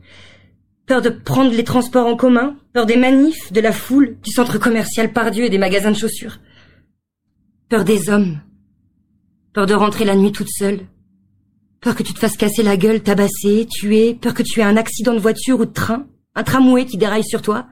peur 0.86 1.00
de 1.00 1.08
prendre 1.08 1.52
les 1.52 1.64
transports 1.64 2.06
en 2.06 2.16
commun, 2.16 2.56
peur 2.72 2.86
des 2.86 2.96
manifs, 2.96 3.52
de 3.52 3.60
la 3.60 3.72
foule, 3.72 4.16
du 4.22 4.30
centre 4.30 4.58
commercial 4.58 5.12
Pardieu 5.12 5.44
et 5.44 5.50
des 5.50 5.58
magasins 5.58 5.90
de 5.90 5.96
chaussures, 5.96 6.40
peur 7.68 7.84
des 7.84 8.10
hommes, 8.10 8.40
peur 9.52 9.66
de 9.66 9.74
rentrer 9.74 10.04
la 10.04 10.16
nuit 10.16 10.32
toute 10.32 10.50
seule, 10.50 10.80
peur 11.80 11.94
que 11.94 12.02
tu 12.02 12.12
te 12.12 12.18
fasses 12.18 12.36
casser 12.36 12.62
la 12.62 12.76
gueule, 12.76 13.02
tabasser, 13.02 13.66
tuer, 13.66 14.14
peur 14.14 14.34
que 14.34 14.42
tu 14.42 14.60
aies 14.60 14.64
un 14.64 14.76
accident 14.76 15.14
de 15.14 15.20
voiture 15.20 15.60
ou 15.60 15.64
de 15.64 15.72
train, 15.72 16.06
un 16.34 16.42
tramway 16.42 16.84
qui 16.84 16.98
déraille 16.98 17.24
sur 17.24 17.40
toi, 17.40 17.66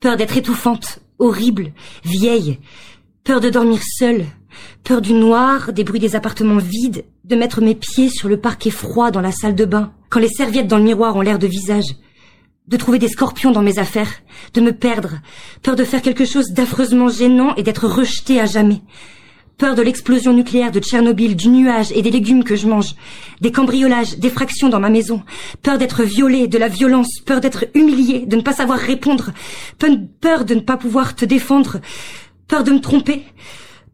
peur 0.00 0.16
d'être 0.16 0.36
étouffante, 0.36 1.00
horrible, 1.18 1.72
vieille, 2.04 2.58
peur 3.22 3.40
de 3.40 3.50
dormir 3.50 3.80
seule, 3.82 4.26
peur 4.82 5.00
du 5.00 5.12
noir, 5.12 5.72
des 5.72 5.84
bruits 5.84 6.00
des 6.00 6.16
appartements 6.16 6.58
vides, 6.58 7.04
de 7.24 7.36
mettre 7.36 7.60
mes 7.60 7.74
pieds 7.74 8.08
sur 8.08 8.28
le 8.28 8.40
parquet 8.40 8.70
froid 8.70 9.10
dans 9.10 9.20
la 9.20 9.32
salle 9.32 9.54
de 9.54 9.64
bain, 9.64 9.92
quand 10.08 10.20
les 10.20 10.28
serviettes 10.28 10.66
dans 10.66 10.78
le 10.78 10.84
miroir 10.84 11.14
ont 11.14 11.20
l'air 11.20 11.38
de 11.38 11.46
visage, 11.46 11.94
de 12.68 12.76
trouver 12.76 12.98
des 12.98 13.08
scorpions 13.08 13.50
dans 13.50 13.62
mes 13.62 13.78
affaires, 13.78 14.10
de 14.54 14.60
me 14.60 14.72
perdre, 14.72 15.20
peur 15.62 15.74
de 15.74 15.84
faire 15.84 16.02
quelque 16.02 16.26
chose 16.26 16.50
d'affreusement 16.50 17.08
gênant 17.08 17.54
et 17.56 17.62
d'être 17.62 17.88
rejeté 17.88 18.40
à 18.40 18.46
jamais, 18.46 18.82
peur 19.56 19.74
de 19.74 19.82
l'explosion 19.82 20.34
nucléaire 20.34 20.70
de 20.70 20.78
Tchernobyl, 20.78 21.34
du 21.34 21.48
nuage 21.48 21.90
et 21.92 22.02
des 22.02 22.10
légumes 22.10 22.44
que 22.44 22.56
je 22.56 22.68
mange, 22.68 22.94
des 23.40 23.52
cambriolages, 23.52 24.18
des 24.18 24.28
fractions 24.28 24.68
dans 24.68 24.80
ma 24.80 24.90
maison, 24.90 25.22
peur 25.62 25.78
d'être 25.78 26.02
violée, 26.04 26.46
de 26.46 26.58
la 26.58 26.68
violence, 26.68 27.20
peur 27.24 27.40
d'être 27.40 27.64
humiliée, 27.74 28.26
de 28.26 28.36
ne 28.36 28.42
pas 28.42 28.52
savoir 28.52 28.78
répondre, 28.78 29.32
peur 30.20 30.44
de 30.44 30.54
ne 30.54 30.60
pas 30.60 30.76
pouvoir 30.76 31.16
te 31.16 31.24
défendre, 31.24 31.80
peur 32.48 32.64
de 32.64 32.72
me 32.72 32.80
tromper, 32.80 33.24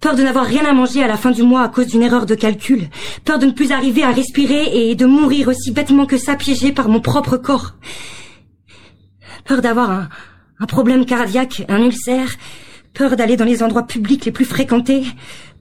peur 0.00 0.16
de 0.16 0.22
n'avoir 0.22 0.46
rien 0.46 0.64
à 0.66 0.72
manger 0.72 1.02
à 1.02 1.06
la 1.06 1.16
fin 1.16 1.30
du 1.30 1.44
mois 1.44 1.62
à 1.62 1.68
cause 1.68 1.86
d'une 1.86 2.02
erreur 2.02 2.26
de 2.26 2.34
calcul, 2.34 2.88
peur 3.24 3.38
de 3.38 3.46
ne 3.46 3.52
plus 3.52 3.70
arriver 3.70 4.02
à 4.02 4.10
respirer 4.10 4.90
et 4.90 4.96
de 4.96 5.06
mourir 5.06 5.46
aussi 5.46 5.70
bêtement 5.70 6.06
que 6.06 6.18
ça 6.18 6.34
piégé 6.34 6.72
par 6.72 6.88
mon 6.88 7.00
propre 7.00 7.36
corps, 7.36 7.74
peur 9.44 9.62
d'avoir 9.62 9.90
un, 9.90 10.08
un 10.60 10.66
problème 10.66 11.04
cardiaque, 11.04 11.64
un 11.68 11.82
ulcère, 11.82 12.36
peur 12.92 13.16
d'aller 13.16 13.36
dans 13.36 13.44
les 13.44 13.62
endroits 13.62 13.86
publics 13.86 14.24
les 14.24 14.32
plus 14.32 14.44
fréquentés, 14.44 15.04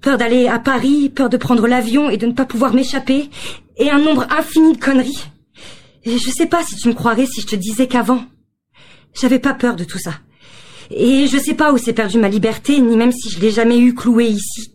peur 0.02 0.18
d'aller 0.18 0.48
à 0.48 0.60
Paris, 0.60 1.10
peur 1.10 1.30
de 1.30 1.38
prendre 1.38 1.68
l'avion 1.68 2.10
et 2.10 2.18
de 2.18 2.28
ne 2.28 2.34
pas 2.34 2.46
pouvoir 2.46 2.74
m'échapper, 2.74 3.30
et 3.78 3.90
un 3.90 4.00
nombre 4.00 4.28
infini 4.30 4.74
de 4.74 4.80
conneries. 4.80 5.26
Et 6.04 6.18
je 6.18 6.30
sais 6.30 6.46
pas 6.46 6.64
si 6.64 6.76
tu 6.76 6.90
me 6.90 6.94
croirais 6.94 7.26
si 7.26 7.42
je 7.42 7.48
te 7.48 7.56
disais 7.56 7.88
qu'avant, 7.88 8.24
j'avais 9.20 9.40
pas 9.40 9.54
peur 9.54 9.76
de 9.76 9.84
tout 9.84 9.98
ça. 10.00 10.14
Et 10.92 11.28
je 11.28 11.38
sais 11.38 11.54
pas 11.54 11.72
où 11.72 11.78
s'est 11.78 11.94
perdue 11.94 12.20
ma 12.20 12.28
liberté, 12.30 12.80
ni 12.80 12.98
même 12.98 13.12
si 13.12 13.30
je 13.30 13.40
l'ai 13.40 13.52
jamais 13.52 13.80
eu 13.80 13.96
clouée 13.96 14.28
ici. 14.28 14.74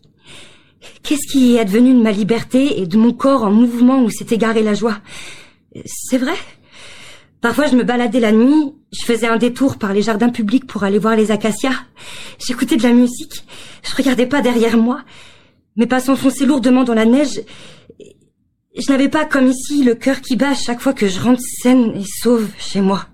Qu'est-ce 1.03 1.31
qui 1.31 1.57
est 1.57 1.65
devenu 1.65 1.93
de 1.93 2.01
ma 2.01 2.11
liberté 2.11 2.81
et 2.81 2.87
de 2.87 2.97
mon 2.97 3.13
corps 3.13 3.43
en 3.43 3.51
mouvement 3.51 4.01
où 4.01 4.09
s'est 4.09 4.27
égarée 4.31 4.63
la 4.63 4.73
joie? 4.73 4.99
C'est 5.85 6.17
vrai? 6.17 6.35
Parfois 7.41 7.67
je 7.67 7.75
me 7.75 7.83
baladais 7.83 8.19
la 8.19 8.33
nuit, 8.33 8.73
je 8.91 9.05
faisais 9.05 9.27
un 9.27 9.37
détour 9.37 9.77
par 9.77 9.93
les 9.93 10.01
jardins 10.01 10.29
publics 10.29 10.67
pour 10.67 10.83
aller 10.83 10.99
voir 10.99 11.15
les 11.15 11.31
acacias. 11.31 11.85
J'écoutais 12.45 12.75
de 12.75 12.83
la 12.83 12.93
musique, 12.93 13.45
je 13.83 13.95
regardais 13.95 14.27
pas 14.27 14.41
derrière 14.41 14.77
moi. 14.77 15.03
Mes 15.77 15.87
pas 15.87 16.01
s'enfonçaient 16.01 16.45
lourdement 16.45 16.83
dans 16.83 16.93
la 16.93 17.05
neige. 17.05 17.41
Je 18.77 18.91
n'avais 18.91 19.07
pas 19.09 19.25
comme 19.25 19.47
ici 19.47 19.83
le 19.83 19.95
cœur 19.95 20.19
qui 20.19 20.35
bat 20.35 20.53
chaque 20.53 20.81
fois 20.81 20.93
que 20.93 21.07
je 21.07 21.21
rentre 21.21 21.41
saine 21.41 21.91
et 21.95 22.03
sauve 22.05 22.49
chez 22.57 22.81
moi. 22.81 23.07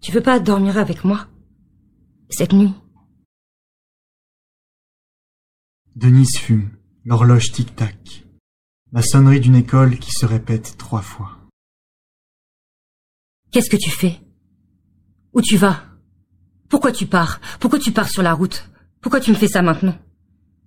Tu 0.00 0.12
veux 0.12 0.22
pas 0.22 0.38
dormir 0.38 0.78
avec 0.78 1.04
moi 1.04 1.26
Cette 2.30 2.52
nuit? 2.52 2.72
Denise 5.96 6.36
fume, 6.38 6.70
l'horloge 7.04 7.52
tic-tac. 7.52 8.25
La 8.96 9.02
sonnerie 9.02 9.40
d'une 9.40 9.56
école 9.56 9.98
qui 9.98 10.10
se 10.10 10.24
répète 10.24 10.78
trois 10.78 11.02
fois. 11.02 11.36
Qu'est-ce 13.50 13.68
que 13.68 13.76
tu 13.76 13.90
fais? 13.90 14.22
Où 15.34 15.42
tu 15.42 15.58
vas? 15.58 15.82
Pourquoi 16.70 16.92
tu 16.92 17.04
pars? 17.04 17.42
Pourquoi 17.60 17.78
tu 17.78 17.92
pars 17.92 18.08
sur 18.08 18.22
la 18.22 18.32
route? 18.32 18.70
Pourquoi 19.02 19.20
tu 19.20 19.32
me 19.32 19.36
fais 19.36 19.48
ça 19.48 19.60
maintenant? 19.60 19.98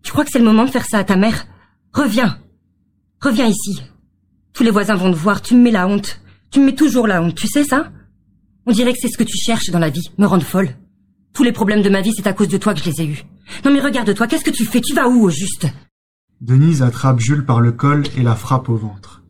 Tu 0.04 0.12
crois 0.12 0.26
que 0.26 0.30
c'est 0.30 0.38
le 0.38 0.46
moment 0.46 0.66
de 0.66 0.70
faire 0.70 0.86
ça 0.86 1.00
à 1.00 1.04
ta 1.04 1.16
mère? 1.16 1.48
Reviens 1.92 2.40
Reviens 3.20 3.48
ici. 3.48 3.82
Tous 4.54 4.62
les 4.62 4.70
voisins 4.70 4.94
vont 4.94 5.12
te 5.12 5.18
voir, 5.18 5.42
tu 5.42 5.56
me 5.56 5.64
mets 5.64 5.72
la 5.72 5.88
honte. 5.88 6.22
Tu 6.52 6.60
me 6.60 6.68
mets 6.68 6.76
toujours 6.76 7.08
la 7.08 7.24
honte, 7.24 7.34
tu 7.34 7.48
sais 7.48 7.64
ça? 7.64 7.92
On 8.68 8.72
dirait 8.72 8.94
que 8.94 9.00
c'est 9.02 9.10
ce 9.10 9.18
que 9.18 9.24
tu 9.24 9.40
cherches 9.40 9.72
dans 9.72 9.80
la 9.80 9.90
vie, 9.90 10.12
me 10.20 10.28
rendre 10.28 10.46
folle. 10.46 10.78
Tous 11.34 11.42
les 11.42 11.52
problèmes 11.52 11.82
de 11.82 11.90
ma 11.90 12.02
vie, 12.02 12.14
c'est 12.16 12.28
à 12.28 12.34
cause 12.34 12.50
de 12.50 12.60
toi 12.60 12.76
que 12.76 12.80
je 12.80 12.92
les 12.92 13.02
ai 13.02 13.08
eus. 13.08 13.24
Non 13.66 13.72
mais 13.72 13.80
regarde-toi, 13.80 14.28
qu'est-ce 14.28 14.46
que 14.46 14.52
tu 14.52 14.66
fais? 14.66 14.82
Tu 14.82 14.94
vas 14.94 15.08
où 15.08 15.24
au 15.24 15.32
juste? 15.32 15.66
Denise 16.42 16.82
attrape 16.84 17.20
Jules 17.20 17.46
par 17.46 17.60
le 17.60 17.74
col 17.74 18.04
et 18.16 18.24
la 18.24 18.34
frappe 18.34 18.70
au 18.70 18.78
ventre. 18.78 19.24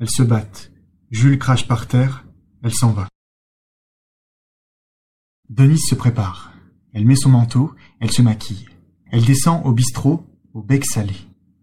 Elles 0.00 0.08
se 0.10 0.22
battent. 0.22 0.72
Jules 1.10 1.38
crache 1.38 1.68
par 1.68 1.86
terre. 1.86 2.24
Elle 2.62 2.72
s'en 2.72 2.92
va. 2.92 3.06
Denise 5.50 5.86
se 5.86 5.94
prépare. 5.94 6.54
Elle 6.94 7.04
met 7.04 7.16
son 7.16 7.28
manteau, 7.28 7.74
elle 8.00 8.10
se 8.10 8.22
maquille. 8.22 8.66
Elle 9.10 9.24
descend 9.24 9.60
au 9.66 9.72
bistrot, 9.72 10.24
au 10.54 10.62
bec 10.62 10.86
salé. 10.86 11.14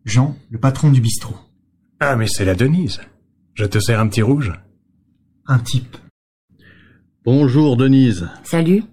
Jean, 0.06 0.38
le 0.52 0.60
patron 0.60 0.92
du 0.92 1.02
bistrot. 1.02 1.36
Ah 2.00 2.16
mais 2.16 2.28
c'est 2.28 2.46
la 2.46 2.54
Denise. 2.54 3.02
Je 3.56 3.66
te 3.66 3.80
sers 3.80 4.00
un 4.00 4.08
petit 4.08 4.22
rouge 4.22 4.54
Un 5.48 5.58
type. 5.58 5.98
Bonjour 7.26 7.76
Denise. 7.76 8.30
Salut. 8.44 8.84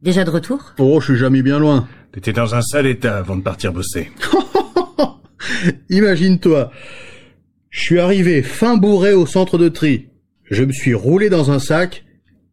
Déjà 0.00 0.24
de 0.24 0.30
retour? 0.30 0.72
Oh, 0.78 1.00
je 1.00 1.12
suis 1.12 1.20
jamais 1.20 1.42
bien 1.42 1.58
loin. 1.58 1.86
T'étais 2.12 2.32
dans 2.32 2.54
un 2.54 2.62
sale 2.62 2.86
état 2.86 3.18
avant 3.18 3.36
de 3.36 3.42
partir 3.42 3.74
bosser. 3.74 4.10
Imagine-toi. 5.90 6.70
Je 7.70 7.80
suis 7.80 7.98
arrivé 7.98 8.42
fin 8.42 8.76
bourré 8.76 9.12
au 9.12 9.26
centre 9.26 9.58
de 9.58 9.68
tri. 9.68 10.08
Je 10.44 10.64
me 10.64 10.72
suis 10.72 10.94
roulé 10.94 11.30
dans 11.30 11.50
un 11.50 11.58
sac 11.58 12.04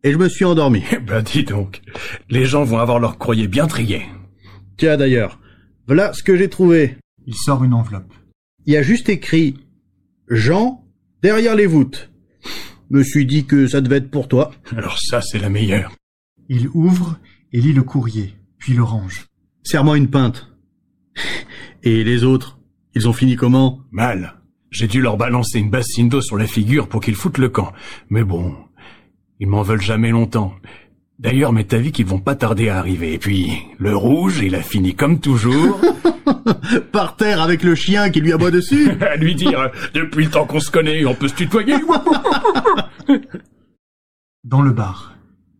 et 0.04 0.12
je 0.12 0.18
me 0.18 0.30
suis 0.30 0.46
endormi. 0.46 0.84
Eh 0.92 1.00
ben 1.00 1.22
dis 1.22 1.44
donc, 1.44 1.82
les 2.30 2.46
gens 2.46 2.64
vont 2.64 2.78
avoir 2.78 3.00
leur 3.00 3.18
courrier 3.18 3.48
bien 3.48 3.68
trié. 3.68 4.06
Tiens 4.78 4.98
d'ailleurs, 4.98 5.40
voilà 5.88 6.14
ce 6.14 6.22
que 6.22 6.38
j'ai 6.38 6.50
trouvé. 6.50 6.98
Il 7.26 7.36
sort 7.36 7.64
une 7.64 7.74
enveloppe. 7.74 8.14
Il 8.66 8.74
y 8.74 8.78
a 8.78 8.84
juste 8.84 9.10
écrit 9.10 9.56
Jean 10.30 10.86
derrière 11.22 11.56
les 11.56 11.66
voûtes. 11.66 12.12
Me 12.90 13.04
suis 13.04 13.26
dit 13.26 13.46
que 13.46 13.68
ça 13.68 13.82
devait 13.82 13.98
être 13.98 14.12
pour 14.12 14.28
toi. 14.28 14.52
Alors 14.76 15.00
ça, 15.00 15.22
c'est 15.22 15.40
la 15.40 15.50
meilleure. 15.50 15.92
Il 16.48 16.70
ouvre 16.70 17.18
et 17.52 17.60
lit 17.60 17.74
le 17.74 17.84
courrier, 17.84 18.36
puis 18.58 18.74
le 18.74 18.84
range. 18.84 19.26
Serre-moi 19.64 19.98
une 19.98 20.10
pinte. 20.10 20.50
Et 21.84 22.04
les 22.04 22.24
autres, 22.24 22.57
ils 22.98 23.08
ont 23.08 23.14
fini 23.14 23.36
comment? 23.36 23.82
Mal. 23.92 24.34
J'ai 24.72 24.88
dû 24.88 25.02
leur 25.02 25.18
balancer 25.18 25.60
une 25.60 25.70
bassine 25.70 26.10
d'eau 26.10 26.22
sur 26.22 26.36
la 26.36 26.48
figure 26.48 26.88
pour 26.88 27.00
qu'ils 27.00 27.16
foutent 27.16 27.38
le 27.38 27.50
camp. 27.50 27.72
Mais 28.10 28.24
bon, 28.24 28.56
ils 29.40 29.48
m'en 29.48 29.62
veulent 29.62 29.82
jamais 29.82 30.10
longtemps. 30.10 30.56
D'ailleurs, 31.20 31.54
m'est 31.54 31.74
avis 31.74 31.92
qu'ils 31.92 32.08
vont 32.08 32.20
pas 32.20 32.34
tarder 32.36 32.70
à 32.70 32.80
arriver. 32.80 33.14
Et 33.14 33.20
puis, 33.20 33.52
le 33.78 33.96
rouge, 33.96 34.40
il 34.44 34.56
a 34.56 34.64
fini 34.64 34.96
comme 34.96 35.20
toujours. 35.20 35.80
Par 36.92 37.16
terre 37.16 37.40
avec 37.42 37.62
le 37.64 37.76
chien 37.76 38.10
qui 38.10 38.20
lui 38.20 38.34
aboie 38.34 38.50
dessus 38.50 38.90
à 39.02 39.16
lui 39.16 39.36
dire, 39.36 39.72
depuis 39.94 40.26
le 40.26 40.32
temps 40.32 40.46
qu'on 40.46 40.60
se 40.60 40.72
connaît, 40.72 41.06
on 41.06 41.14
peut 41.14 41.28
se 41.28 41.36
tutoyer. 41.36 41.76
Dans 44.44 44.64
le 44.64 44.72
bar, 44.72 45.14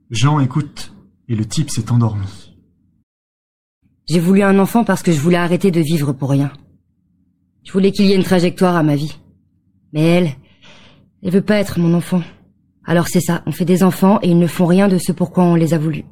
Jean 0.10 0.40
écoute 0.40 0.92
et 1.30 1.36
le 1.36 1.46
type 1.46 1.70
s'est 1.70 1.92
endormi. 1.92 2.56
J'ai 4.10 4.20
voulu 4.20 4.42
un 4.42 4.58
enfant 4.58 4.84
parce 4.84 5.04
que 5.04 5.12
je 5.12 5.20
voulais 5.20 5.38
arrêter 5.38 5.70
de 5.70 5.82
vivre 5.82 6.14
pour 6.14 6.32
rien. 6.32 6.52
Je 7.68 7.74
voulais 7.74 7.92
qu'il 7.92 8.06
y 8.06 8.14
ait 8.14 8.16
une 8.16 8.24
trajectoire 8.24 8.78
à 8.78 8.84
ma 8.84 8.96
vie. 8.96 9.18
Mais 9.92 10.02
elle, 10.02 10.32
elle 11.22 11.32
veut 11.32 11.42
pas 11.42 11.58
être 11.58 11.80
mon 11.80 11.94
enfant. 11.94 12.24
Alors 12.86 13.10
c'est 13.10 13.20
ça, 13.20 13.44
on 13.46 13.52
fait 13.52 13.66
des 13.66 13.84
enfants 13.84 14.20
et 14.22 14.30
ils 14.30 14.40
ne 14.40 14.48
font 14.48 14.66
rien 14.66 14.88
de 14.88 14.98
ce 14.98 15.12
pourquoi 15.12 15.44
on 15.44 15.56
les 15.56 15.74
a 15.74 15.78
voulus. 15.78 16.06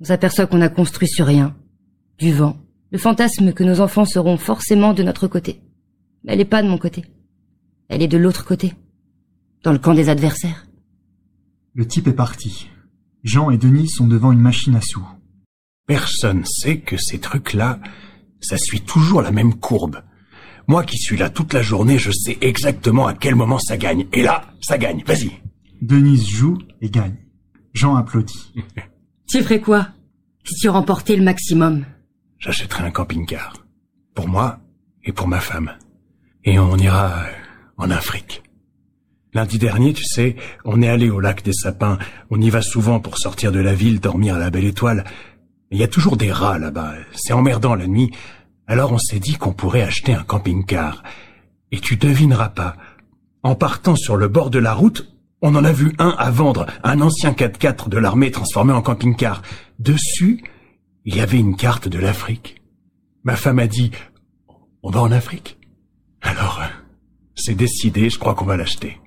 On 0.00 0.04
s'aperçoit 0.04 0.48
qu'on 0.48 0.60
a 0.60 0.68
construit 0.68 1.06
sur 1.06 1.26
rien. 1.26 1.54
Du 2.18 2.32
vent. 2.32 2.56
Le 2.90 2.98
fantasme 2.98 3.52
que 3.52 3.62
nos 3.62 3.80
enfants 3.80 4.04
seront 4.04 4.36
forcément 4.36 4.92
de 4.92 5.04
notre 5.04 5.28
côté. 5.28 5.60
Mais 6.24 6.32
elle 6.32 6.40
est 6.40 6.44
pas 6.44 6.60
de 6.60 6.68
mon 6.68 6.76
côté. 6.76 7.04
Elle 7.86 8.02
est 8.02 8.08
de 8.08 8.18
l'autre 8.18 8.44
côté. 8.44 8.74
Dans 9.62 9.72
le 9.72 9.78
camp 9.78 9.94
des 9.94 10.08
adversaires. 10.08 10.66
Le 11.72 11.86
type 11.86 12.08
est 12.08 12.12
parti. 12.12 12.68
Jean 13.22 13.52
et 13.52 13.58
Denis 13.58 13.90
sont 13.90 14.08
devant 14.08 14.32
une 14.32 14.40
machine 14.40 14.74
à 14.74 14.80
sous. 14.80 15.06
Personne 15.86 16.44
sait 16.44 16.80
que 16.80 16.96
ces 16.96 17.20
trucs-là, 17.20 17.78
ça 18.40 18.58
suit 18.58 18.80
toujours 18.80 19.22
la 19.22 19.30
même 19.30 19.54
courbe. 19.54 20.02
Moi 20.70 20.84
qui 20.84 20.98
suis 20.98 21.16
là 21.16 21.30
toute 21.30 21.52
la 21.52 21.62
journée, 21.62 21.98
je 21.98 22.12
sais 22.12 22.38
exactement 22.40 23.08
à 23.08 23.14
quel 23.14 23.34
moment 23.34 23.58
ça 23.58 23.76
gagne. 23.76 24.06
Et 24.12 24.22
là, 24.22 24.44
ça 24.60 24.78
gagne. 24.78 25.02
Vas-y. 25.04 25.32
Denise 25.82 26.30
joue 26.30 26.58
et 26.80 26.88
gagne. 26.88 27.16
Jean 27.72 27.96
applaudit. 27.96 28.54
Tu 29.26 29.42
ferais 29.42 29.60
quoi 29.60 29.88
si 30.44 30.54
tu 30.54 30.68
remportais 30.68 31.16
le 31.16 31.24
maximum? 31.24 31.84
J'achèterai 32.38 32.84
un 32.84 32.92
camping-car. 32.92 33.54
Pour 34.14 34.28
moi 34.28 34.60
et 35.02 35.10
pour 35.10 35.26
ma 35.26 35.40
femme. 35.40 35.72
Et 36.44 36.60
on 36.60 36.76
ira 36.76 37.24
en 37.76 37.90
Afrique. 37.90 38.44
Lundi 39.34 39.58
dernier, 39.58 39.92
tu 39.92 40.04
sais, 40.04 40.36
on 40.64 40.82
est 40.82 40.88
allé 40.88 41.10
au 41.10 41.18
lac 41.18 41.42
des 41.42 41.52
sapins. 41.52 41.98
On 42.30 42.40
y 42.40 42.48
va 42.48 42.62
souvent 42.62 43.00
pour 43.00 43.18
sortir 43.18 43.50
de 43.50 43.58
la 43.58 43.74
ville, 43.74 43.98
dormir 43.98 44.36
à 44.36 44.38
la 44.38 44.50
belle 44.50 44.66
étoile. 44.66 45.02
Il 45.72 45.78
y 45.78 45.82
a 45.82 45.88
toujours 45.88 46.16
des 46.16 46.30
rats 46.30 46.60
là-bas. 46.60 46.94
C'est 47.12 47.32
emmerdant 47.32 47.74
la 47.74 47.88
nuit. 47.88 48.12
Alors 48.70 48.92
on 48.92 48.98
s'est 48.98 49.18
dit 49.18 49.34
qu'on 49.34 49.52
pourrait 49.52 49.82
acheter 49.82 50.14
un 50.14 50.22
camping-car. 50.22 51.02
Et 51.72 51.80
tu 51.80 51.96
devineras 51.96 52.50
pas. 52.50 52.76
En 53.42 53.56
partant 53.56 53.96
sur 53.96 54.16
le 54.16 54.28
bord 54.28 54.48
de 54.48 54.60
la 54.60 54.74
route, 54.74 55.12
on 55.42 55.56
en 55.56 55.64
a 55.64 55.72
vu 55.72 55.92
un 55.98 56.10
à 56.10 56.30
vendre, 56.30 56.66
un 56.84 57.00
ancien 57.00 57.32
4x4 57.32 57.88
de 57.88 57.98
l'armée 57.98 58.30
transformé 58.30 58.72
en 58.72 58.80
camping-car. 58.80 59.42
Dessus, 59.80 60.44
il 61.04 61.16
y 61.16 61.20
avait 61.20 61.40
une 61.40 61.56
carte 61.56 61.88
de 61.88 61.98
l'Afrique. 61.98 62.62
Ma 63.24 63.34
femme 63.34 63.58
a 63.58 63.66
dit, 63.66 63.90
on 64.84 64.90
va 64.92 65.02
en 65.02 65.10
Afrique? 65.10 65.58
Alors, 66.20 66.62
c'est 67.34 67.56
décidé, 67.56 68.08
je 68.08 68.20
crois 68.20 68.36
qu'on 68.36 68.44
va 68.44 68.56
l'acheter. 68.56 69.00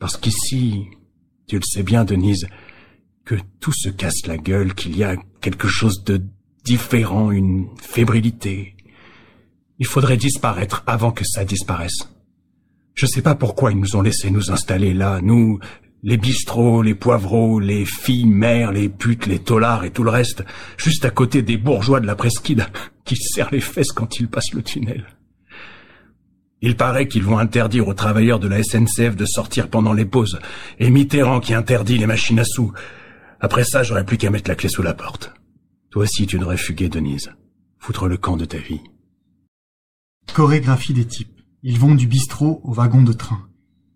Parce 0.00 0.16
qu'ici, 0.16 0.88
tu 1.46 1.60
le 1.60 1.64
sais 1.64 1.84
bien, 1.84 2.04
Denise, 2.04 2.48
que 3.24 3.36
tout 3.60 3.72
se 3.72 3.88
casse 3.88 4.26
la 4.26 4.36
gueule, 4.36 4.74
qu'il 4.74 4.96
y 4.96 5.04
a 5.04 5.14
quelque 5.40 5.68
chose 5.68 6.02
de 6.02 6.26
différent, 6.64 7.30
une 7.30 7.68
fébrilité. 7.80 8.76
Il 9.78 9.86
faudrait 9.86 10.16
disparaître 10.16 10.82
avant 10.86 11.10
que 11.10 11.24
ça 11.24 11.44
disparaisse. 11.44 12.08
Je 12.94 13.06
sais 13.06 13.22
pas 13.22 13.34
pourquoi 13.34 13.72
ils 13.72 13.78
nous 13.78 13.96
ont 13.96 14.02
laissé 14.02 14.30
nous 14.30 14.50
installer 14.50 14.94
là, 14.94 15.20
nous, 15.22 15.58
les 16.02 16.16
bistrots, 16.16 16.82
les 16.82 16.94
poivreaux, 16.94 17.60
les 17.60 17.84
filles 17.84 18.26
mères, 18.26 18.72
les 18.72 18.88
putes, 18.88 19.26
les 19.26 19.38
tolards 19.38 19.84
et 19.84 19.90
tout 19.90 20.02
le 20.02 20.10
reste, 20.10 20.44
juste 20.76 21.04
à 21.04 21.10
côté 21.10 21.42
des 21.42 21.56
bourgeois 21.56 22.00
de 22.00 22.06
la 22.06 22.16
presqu'île 22.16 22.66
qui 23.04 23.16
serrent 23.16 23.52
les 23.52 23.60
fesses 23.60 23.92
quand 23.92 24.18
ils 24.18 24.28
passent 24.28 24.52
le 24.52 24.62
tunnel. 24.62 25.06
Il 26.60 26.76
paraît 26.76 27.08
qu'ils 27.08 27.24
vont 27.24 27.38
interdire 27.38 27.88
aux 27.88 27.94
travailleurs 27.94 28.38
de 28.38 28.46
la 28.46 28.62
SNCF 28.62 29.16
de 29.16 29.24
sortir 29.24 29.68
pendant 29.68 29.92
les 29.92 30.04
pauses, 30.04 30.38
et 30.78 30.90
Mitterrand 30.90 31.40
qui 31.40 31.54
interdit 31.54 31.98
les 31.98 32.06
machines 32.06 32.38
à 32.38 32.44
sous. 32.44 32.72
Après 33.40 33.64
ça, 33.64 33.82
j'aurais 33.82 34.04
plus 34.04 34.16
qu'à 34.16 34.30
mettre 34.30 34.48
la 34.48 34.54
clé 34.54 34.68
sous 34.68 34.82
la 34.82 34.94
porte. 34.94 35.32
Toi 35.92 36.04
aussi, 36.04 36.26
tu 36.26 36.38
devrais 36.38 36.56
fuguer, 36.56 36.88
Denise. 36.88 37.34
Foutre 37.78 38.08
le 38.08 38.16
camp 38.16 38.38
de 38.38 38.46
ta 38.46 38.56
vie. 38.56 38.80
Chorégraphie 40.32 40.94
des 40.94 41.06
types. 41.06 41.42
Ils 41.62 41.78
vont 41.78 41.94
du 41.94 42.06
bistrot 42.06 42.62
au 42.64 42.72
wagon 42.72 43.02
de 43.02 43.12
train. 43.12 43.46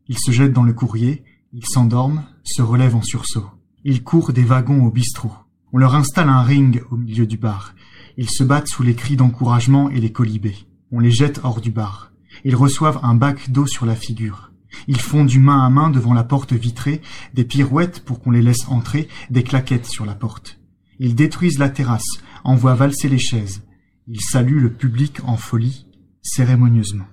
Ils 0.06 0.18
se 0.18 0.30
jettent 0.30 0.52
dans 0.52 0.62
le 0.62 0.74
courrier, 0.74 1.24
ils 1.54 1.64
s'endorment, 1.64 2.26
se 2.44 2.60
relèvent 2.60 2.96
en 2.96 3.02
sursaut. 3.02 3.46
Ils 3.82 4.04
courent 4.04 4.34
des 4.34 4.44
wagons 4.44 4.84
au 4.84 4.90
bistrot. 4.90 5.32
On 5.72 5.78
leur 5.78 5.94
installe 5.94 6.28
un 6.28 6.42
ring 6.42 6.82
au 6.90 6.98
milieu 6.98 7.26
du 7.26 7.38
bar. 7.38 7.74
Ils 8.18 8.28
se 8.28 8.44
battent 8.44 8.68
sous 8.68 8.82
les 8.82 8.94
cris 8.94 9.16
d'encouragement 9.16 9.88
et 9.88 9.98
les 9.98 10.12
colibés. 10.12 10.66
On 10.92 11.00
les 11.00 11.10
jette 11.10 11.40
hors 11.44 11.62
du 11.62 11.70
bar. 11.70 12.12
Ils 12.44 12.56
reçoivent 12.56 13.00
un 13.04 13.14
bac 13.14 13.50
d'eau 13.50 13.66
sur 13.66 13.86
la 13.86 13.96
figure. 13.96 14.52
Ils 14.86 15.00
font 15.00 15.24
du 15.24 15.38
main 15.38 15.64
à 15.64 15.70
main 15.70 15.88
devant 15.88 16.12
la 16.12 16.24
porte 16.24 16.52
vitrée, 16.52 17.00
des 17.32 17.44
pirouettes 17.44 18.04
pour 18.04 18.20
qu'on 18.20 18.32
les 18.32 18.42
laisse 18.42 18.68
entrer, 18.68 19.08
des 19.30 19.42
claquettes 19.42 19.86
sur 19.86 20.04
la 20.04 20.14
porte. 20.14 20.58
Ils 20.98 21.14
détruisent 21.14 21.58
la 21.58 21.68
terrasse, 21.68 22.22
envoient 22.44 22.74
valser 22.74 23.08
les 23.08 23.18
chaises. 23.18 23.62
Ils 24.06 24.20
saluent 24.20 24.60
le 24.60 24.72
public 24.72 25.18
en 25.24 25.36
folie, 25.36 25.86
cérémonieusement. 26.22 27.06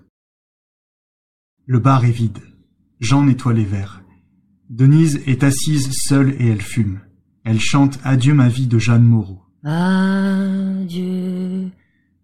Le 1.66 1.80
bar 1.80 2.06
est 2.06 2.12
vide. 2.12 2.40
Jean 3.00 3.24
nettoie 3.24 3.54
les 3.54 3.66
verres. 3.66 4.04
Denise 4.70 5.22
est 5.28 5.44
assise 5.44 5.92
seule 5.92 6.36
et 6.40 6.48
elle 6.48 6.62
fume. 6.62 7.02
Elle 7.44 7.60
chante 7.60 8.00
Adieu 8.04 8.34
ma 8.34 8.48
vie 8.48 8.68
de 8.68 8.80
Jeanne 8.80 9.04
Moreau. 9.04 9.42
Adieu, 9.63 10.12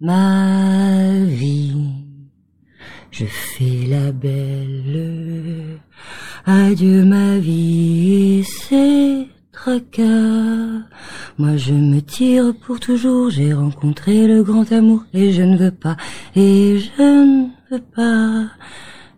ma 0.02 1.26
vie. 1.26 2.06
Je 3.12 3.26
fais 3.26 3.86
la 3.88 4.12
belle. 4.12 5.80
Adieu 6.46 7.06
ma 7.06 7.38
vie 7.40 8.46
Moi 11.38 11.58
je 11.58 11.74
me 11.74 12.00
tire 12.00 12.54
pour 12.62 12.80
toujours. 12.80 13.30
J'ai 13.30 13.54
rencontré 13.54 14.28
le 14.28 14.44
grand 14.44 14.72
amour 14.72 15.04
et 15.14 15.32
je 15.32 15.44
ne 15.44 15.58
veux 15.58 15.72
pas, 15.72 15.98
et 16.36 16.80
je 16.80 17.02
ne 17.02 17.50
veux 17.70 17.82
pas 17.96 18.48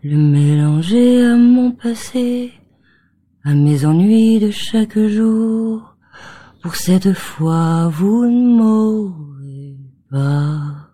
le 0.04 0.18
mélanger 0.18 1.26
à 1.26 1.36
mon 1.36 1.72
passé, 1.72 2.52
à 3.44 3.54
mes 3.54 3.86
ennuis 3.86 4.40
de 4.40 4.50
chaque 4.52 4.98
jour. 4.98 5.96
Pour 6.62 6.76
cette 6.76 7.14
fois, 7.14 7.88
vous 7.90 8.26
ne 8.26 8.58
m'aurez 8.58 9.78
pas. 10.10 10.90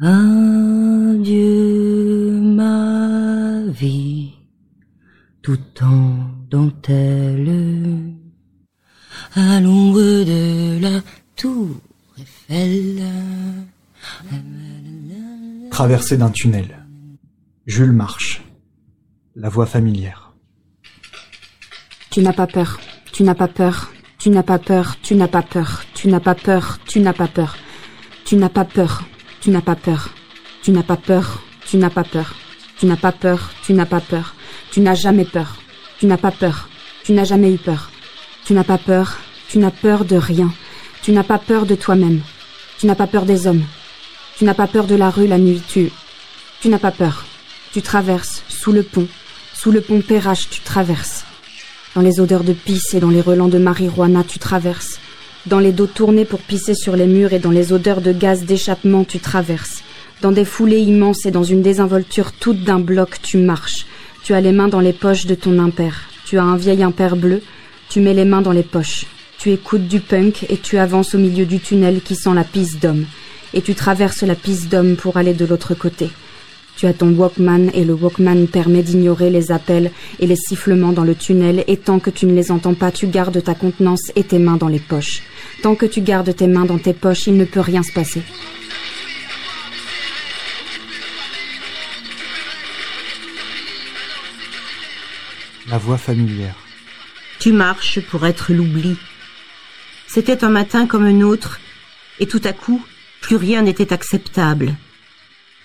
Adieu 0.00 1.26
ma 2.42 3.62
vie, 3.68 4.34
tout 5.42 5.58
en 5.82 6.18
dentelle, 6.50 8.15
à 9.36 9.60
l'ombre 9.60 10.00
de 10.00 10.80
la 10.80 11.02
tour 11.36 11.68
Eiffel. 12.18 13.02
Traversée 15.70 16.16
d'un 16.16 16.30
tunnel. 16.30 16.86
Jules 17.66 17.92
marche. 17.92 18.42
La 19.34 19.50
voix 19.50 19.66
familière. 19.66 20.32
Tu 22.10 22.22
n'as 22.22 22.32
pas 22.32 22.46
peur, 22.46 22.80
tu 23.12 23.24
n'as 23.24 23.34
pas 23.34 23.48
peur, 23.48 23.92
tu 24.18 24.30
n'as 24.30 24.42
pas 24.42 24.58
peur, 24.58 24.96
tu 25.02 25.14
n'as 25.14 25.28
pas 25.28 25.42
peur, 25.42 25.84
tu 25.96 26.08
n'as 26.08 26.20
pas 26.20 26.34
peur, 26.34 26.78
tu 26.88 27.00
n'as 27.00 27.12
pas 27.12 27.28
peur, 27.28 27.58
tu 28.24 28.36
n'as 28.36 28.48
pas 28.48 28.64
peur, 28.64 29.04
tu 29.42 29.50
n'as 29.50 29.60
pas 29.60 29.76
peur, 29.76 30.14
tu 30.62 30.70
n'as 30.70 30.82
pas 30.82 30.96
peur, 30.96 31.42
tu 31.66 31.76
n'as 31.76 31.90
pas 31.90 32.04
peur, 32.04 32.34
tu 32.78 32.86
n'as 32.86 32.96
pas 32.96 33.12
peur, 33.12 33.50
tu 33.62 33.74
n'as 33.74 33.84
pas 33.84 34.00
peur, 34.00 34.34
tu 34.70 34.80
n'as 34.80 34.94
jamais 34.94 35.26
peur, 35.26 35.58
tu 35.98 36.06
n'as 36.06 36.16
pas 36.16 36.30
peur, 36.30 36.70
tu 37.04 37.12
n'as 37.12 37.24
jamais 37.24 37.52
eu 37.52 37.58
peur, 37.58 37.90
tu 38.46 38.54
n'as 38.54 38.64
pas 38.64 38.78
peur, 38.78 39.18
tu 39.48 39.58
n'as 39.58 39.70
peur 39.70 40.04
de 40.04 40.16
rien, 40.16 40.52
tu 41.02 41.12
n'as 41.12 41.22
pas 41.22 41.38
peur 41.38 41.66
de 41.66 41.74
toi-même, 41.74 42.20
tu 42.78 42.86
n'as 42.86 42.94
pas 42.94 43.06
peur 43.06 43.24
des 43.24 43.46
hommes, 43.46 43.64
tu 44.36 44.44
n'as 44.44 44.54
pas 44.54 44.66
peur 44.66 44.86
de 44.86 44.94
la 44.94 45.10
rue 45.10 45.26
la 45.26 45.38
nuit, 45.38 45.62
tu, 45.66 45.90
tu 46.60 46.68
n'as 46.68 46.78
pas 46.78 46.90
peur, 46.90 47.24
tu 47.72 47.82
traverses 47.82 48.42
sous 48.48 48.72
le 48.72 48.82
pont, 48.82 49.06
sous 49.54 49.70
le 49.70 49.80
pont 49.80 50.00
Perrache, 50.00 50.50
tu 50.50 50.60
traverses. 50.60 51.24
Dans 51.94 52.02
les 52.02 52.20
odeurs 52.20 52.44
de 52.44 52.52
pisse 52.52 52.92
et 52.92 53.00
dans 53.00 53.08
les 53.08 53.22
relents 53.22 53.48
de 53.48 53.58
marijuana, 53.58 54.22
tu 54.22 54.38
traverses. 54.38 55.00
Dans 55.46 55.60
les 55.60 55.72
dos 55.72 55.86
tournés 55.86 56.26
pour 56.26 56.40
pisser 56.40 56.74
sur 56.74 56.96
les 56.96 57.06
murs 57.06 57.32
et 57.32 57.38
dans 57.38 57.50
les 57.50 57.72
odeurs 57.72 58.02
de 58.02 58.12
gaz 58.12 58.44
d'échappement, 58.44 59.04
tu 59.04 59.18
traverses. 59.18 59.82
Dans 60.20 60.32
des 60.32 60.44
foulées 60.44 60.80
immenses 60.80 61.24
et 61.24 61.30
dans 61.30 61.42
une 61.42 61.62
désinvolture 61.62 62.32
toute 62.32 62.64
d'un 62.64 62.80
bloc, 62.80 63.22
tu 63.22 63.38
marches. 63.38 63.86
Tu 64.24 64.34
as 64.34 64.40
les 64.40 64.52
mains 64.52 64.68
dans 64.68 64.80
les 64.80 64.92
poches 64.92 65.26
de 65.26 65.34
ton 65.34 65.58
impère. 65.58 66.10
Tu 66.26 66.36
as 66.36 66.42
un 66.42 66.56
vieil 66.56 66.82
impère 66.82 67.16
bleu. 67.16 67.42
Tu 67.88 68.00
mets 68.00 68.14
les 68.14 68.24
mains 68.24 68.42
dans 68.42 68.52
les 68.52 68.62
poches. 68.62 69.06
Tu 69.38 69.52
écoutes 69.52 69.86
du 69.86 70.00
punk 70.00 70.46
et 70.48 70.56
tu 70.56 70.78
avances 70.78 71.14
au 71.14 71.18
milieu 71.18 71.46
du 71.46 71.60
tunnel 71.60 72.00
qui 72.00 72.16
sent 72.16 72.34
la 72.34 72.44
pisse 72.44 72.78
d'homme. 72.78 73.04
Et 73.54 73.62
tu 73.62 73.74
traverses 73.74 74.22
la 74.22 74.34
pisse 74.34 74.68
d'homme 74.68 74.96
pour 74.96 75.16
aller 75.16 75.34
de 75.34 75.44
l'autre 75.44 75.74
côté. 75.74 76.10
Tu 76.76 76.86
as 76.86 76.92
ton 76.92 77.14
Walkman 77.14 77.70
et 77.72 77.84
le 77.84 77.94
Walkman 77.94 78.48
permet 78.48 78.82
d'ignorer 78.82 79.30
les 79.30 79.50
appels 79.50 79.90
et 80.20 80.26
les 80.26 80.36
sifflements 80.36 80.92
dans 80.92 81.04
le 81.04 81.14
tunnel 81.14 81.64
et 81.68 81.78
tant 81.78 82.00
que 82.00 82.10
tu 82.10 82.26
ne 82.26 82.34
les 82.34 82.50
entends 82.50 82.74
pas, 82.74 82.92
tu 82.92 83.06
gardes 83.06 83.42
ta 83.42 83.54
contenance 83.54 84.12
et 84.14 84.24
tes 84.24 84.38
mains 84.38 84.58
dans 84.58 84.68
les 84.68 84.78
poches. 84.78 85.22
Tant 85.62 85.74
que 85.74 85.86
tu 85.86 86.02
gardes 86.02 86.36
tes 86.36 86.46
mains 86.46 86.66
dans 86.66 86.78
tes 86.78 86.92
poches, 86.92 87.28
il 87.28 87.36
ne 87.38 87.46
peut 87.46 87.60
rien 87.60 87.82
se 87.82 87.92
passer. 87.92 88.22
La 95.68 95.78
voix 95.78 95.98
familière. 95.98 96.56
Tu 97.40 97.52
marches 97.52 98.00
pour 98.00 98.26
être 98.26 98.52
l'oubli. 98.52 98.96
C'était 100.06 100.44
un 100.44 100.50
matin 100.50 100.86
comme 100.86 101.04
un 101.04 101.20
autre, 101.20 101.60
et 102.20 102.26
tout 102.26 102.40
à 102.44 102.52
coup, 102.52 102.82
plus 103.20 103.36
rien 103.36 103.62
n'était 103.62 103.92
acceptable. 103.92 104.74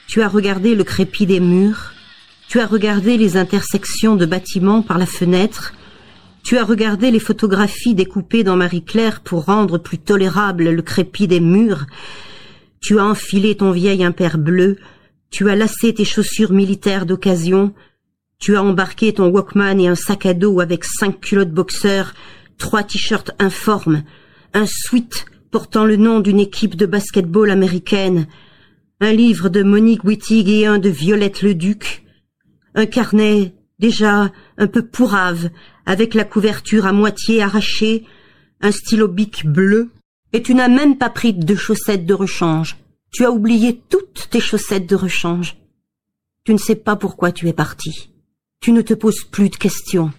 Tu 0.08 0.22
as 0.22 0.28
regardé 0.28 0.76
le 0.76 0.84
crépi 0.84 1.26
des 1.26 1.40
murs, 1.40 1.94
tu 2.48 2.60
as 2.60 2.66
regardé 2.66 3.18
les 3.18 3.38
intersections 3.38 4.16
de 4.16 4.26
bâtiments 4.26 4.82
par 4.82 4.98
la 4.98 5.06
fenêtre, 5.06 5.74
tu 6.44 6.58
as 6.58 6.66
regardé 6.66 7.12
les 7.12 7.20
photographies 7.20 7.94
découpées 7.94 8.44
dans 8.44 8.58
Marie-Claire 8.58 9.22
pour 9.22 9.46
rendre 9.46 9.78
plus 9.78 10.00
tolérable 10.00 10.70
le 10.70 10.82
crépi 10.82 11.28
des 11.28 11.40
murs, 11.40 11.86
tu 12.82 13.00
as 13.00 13.06
enfilé 13.06 13.56
ton 13.56 13.72
vieil 13.72 14.04
impair 14.04 14.38
bleu, 14.38 14.78
tu 15.30 15.50
as 15.50 15.56
lassé 15.56 15.94
tes 15.94 16.04
chaussures 16.04 16.52
militaires 16.52 17.06
d'occasion, 17.06 17.74
tu 18.40 18.58
as 18.58 18.64
embarqué 18.64 19.14
ton 19.14 19.30
Walkman 19.30 19.80
et 19.80 19.88
un 19.88 19.96
sac 19.96 20.26
à 20.26 20.34
dos 20.34 20.60
avec 20.60 20.84
cinq 20.84 21.22
culottes 21.22 21.54
boxeurs, 21.54 22.14
trois 22.58 22.84
t-shirts 22.84 23.32
informes, 23.40 24.04
un 24.54 24.66
sweat 24.68 25.26
portant 25.50 25.86
le 25.86 25.98
nom 25.98 26.20
d'une 26.20 26.40
équipe 26.40 26.76
de 26.76 26.86
basketball 26.86 27.52
américaine, 27.52 28.28
un 29.00 29.12
livre 29.12 29.50
de 29.50 29.64
Monique 29.64 30.04
Wittig 30.04 30.50
et 30.50 30.66
un 30.66 30.80
de 30.80 30.90
Violette 30.90 31.42
Leduc, 31.42 32.06
un 32.76 32.86
carnet 32.86 33.54
déjà 33.80 34.32
un 34.58 34.68
peu 34.68 34.86
pourrave, 34.86 35.50
avec 35.86 36.14
la 36.14 36.24
couverture 36.24 36.86
à 36.86 36.94
moitié 36.94 37.42
arrachée, 37.42 38.06
un 38.62 38.72
stylo 38.72 39.08
bic 39.08 39.46
bleu, 39.46 39.90
et 40.34 40.42
tu 40.42 40.54
n'as 40.54 40.70
même 40.70 40.98
pas 40.98 41.10
pris 41.10 41.34
de 41.34 41.56
chaussettes 41.56 42.06
de 42.06 42.14
rechange. 42.14 42.78
Tu 43.12 43.26
as 43.26 43.32
oublié 43.32 43.82
toutes 43.90 44.30
tes 44.30 44.40
chaussettes 44.40 44.88
de 44.88 44.96
rechange. 44.96 45.58
Tu 46.46 46.54
ne 46.54 46.58
sais 46.58 46.76
pas 46.76 46.96
pourquoi 46.96 47.32
tu 47.32 47.50
es 47.50 47.54
parti. 47.54 48.12
Tu 48.62 48.72
ne 48.72 48.82
te 48.82 48.94
poses 48.94 49.24
plus 49.24 49.50
de 49.50 49.56
questions. 49.56 50.14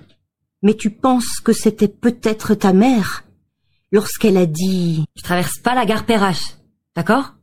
Mais 0.63 0.75
tu 0.75 0.91
penses 0.91 1.41
que 1.41 1.53
c'était 1.53 1.89
peut-être 1.89 2.55
ta 2.55 2.73
mère 2.73 3.25
lorsqu'elle 3.93 4.37
a 4.37 4.47
dit 4.47 5.05
Tu 5.15 5.23
traverses 5.23 5.61
pas 5.63 5.75
la 5.75 5.87
gare 5.87 6.05
Perrache, 6.05 6.57
d'accord? 6.97 7.35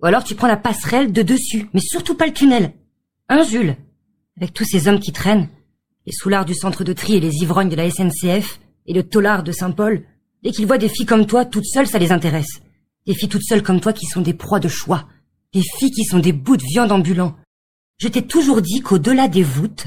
Ou 0.00 0.06
alors 0.06 0.24
tu 0.24 0.34
prends 0.34 0.46
la 0.46 0.56
passerelle 0.56 1.12
de 1.12 1.22
dessus, 1.22 1.68
mais 1.74 1.80
surtout 1.80 2.14
pas 2.14 2.26
le 2.26 2.32
tunnel. 2.32 2.72
Hein, 3.28 3.42
Jules 3.42 3.76
Avec 4.36 4.54
tous 4.54 4.64
ces 4.64 4.88
hommes 4.88 5.00
qui 5.00 5.12
traînent, 5.12 5.48
les 6.06 6.12
soulards 6.12 6.44
du 6.44 6.54
centre 6.54 6.84
de 6.84 6.92
tri 6.92 7.16
et 7.16 7.20
les 7.20 7.42
ivrognes 7.42 7.68
de 7.68 7.76
la 7.76 7.90
SNCF, 7.90 8.60
et 8.86 8.94
le 8.94 9.02
tolard 9.02 9.42
de 9.42 9.52
Saint-Paul, 9.52 10.04
dès 10.42 10.52
qu'ils 10.52 10.66
voient 10.66 10.78
des 10.78 10.88
filles 10.88 11.06
comme 11.06 11.26
toi 11.26 11.44
toutes 11.44 11.66
seules, 11.66 11.88
ça 11.88 11.98
les 11.98 12.12
intéresse. 12.12 12.60
Des 13.06 13.14
filles 13.14 13.28
toutes 13.28 13.42
seules 13.42 13.62
comme 13.62 13.80
toi 13.80 13.92
qui 13.92 14.06
sont 14.06 14.20
des 14.20 14.34
proies 14.34 14.60
de 14.60 14.68
choix. 14.68 15.08
Des 15.52 15.62
filles 15.78 15.90
qui 15.90 16.04
sont 16.04 16.18
des 16.18 16.32
bouts 16.32 16.56
de 16.56 16.62
viande 16.62 16.92
ambulants. 16.92 17.36
Je 17.98 18.08
t'ai 18.08 18.22
toujours 18.22 18.62
dit 18.62 18.80
qu'au-delà 18.80 19.26
des 19.26 19.42
voûtes, 19.42 19.86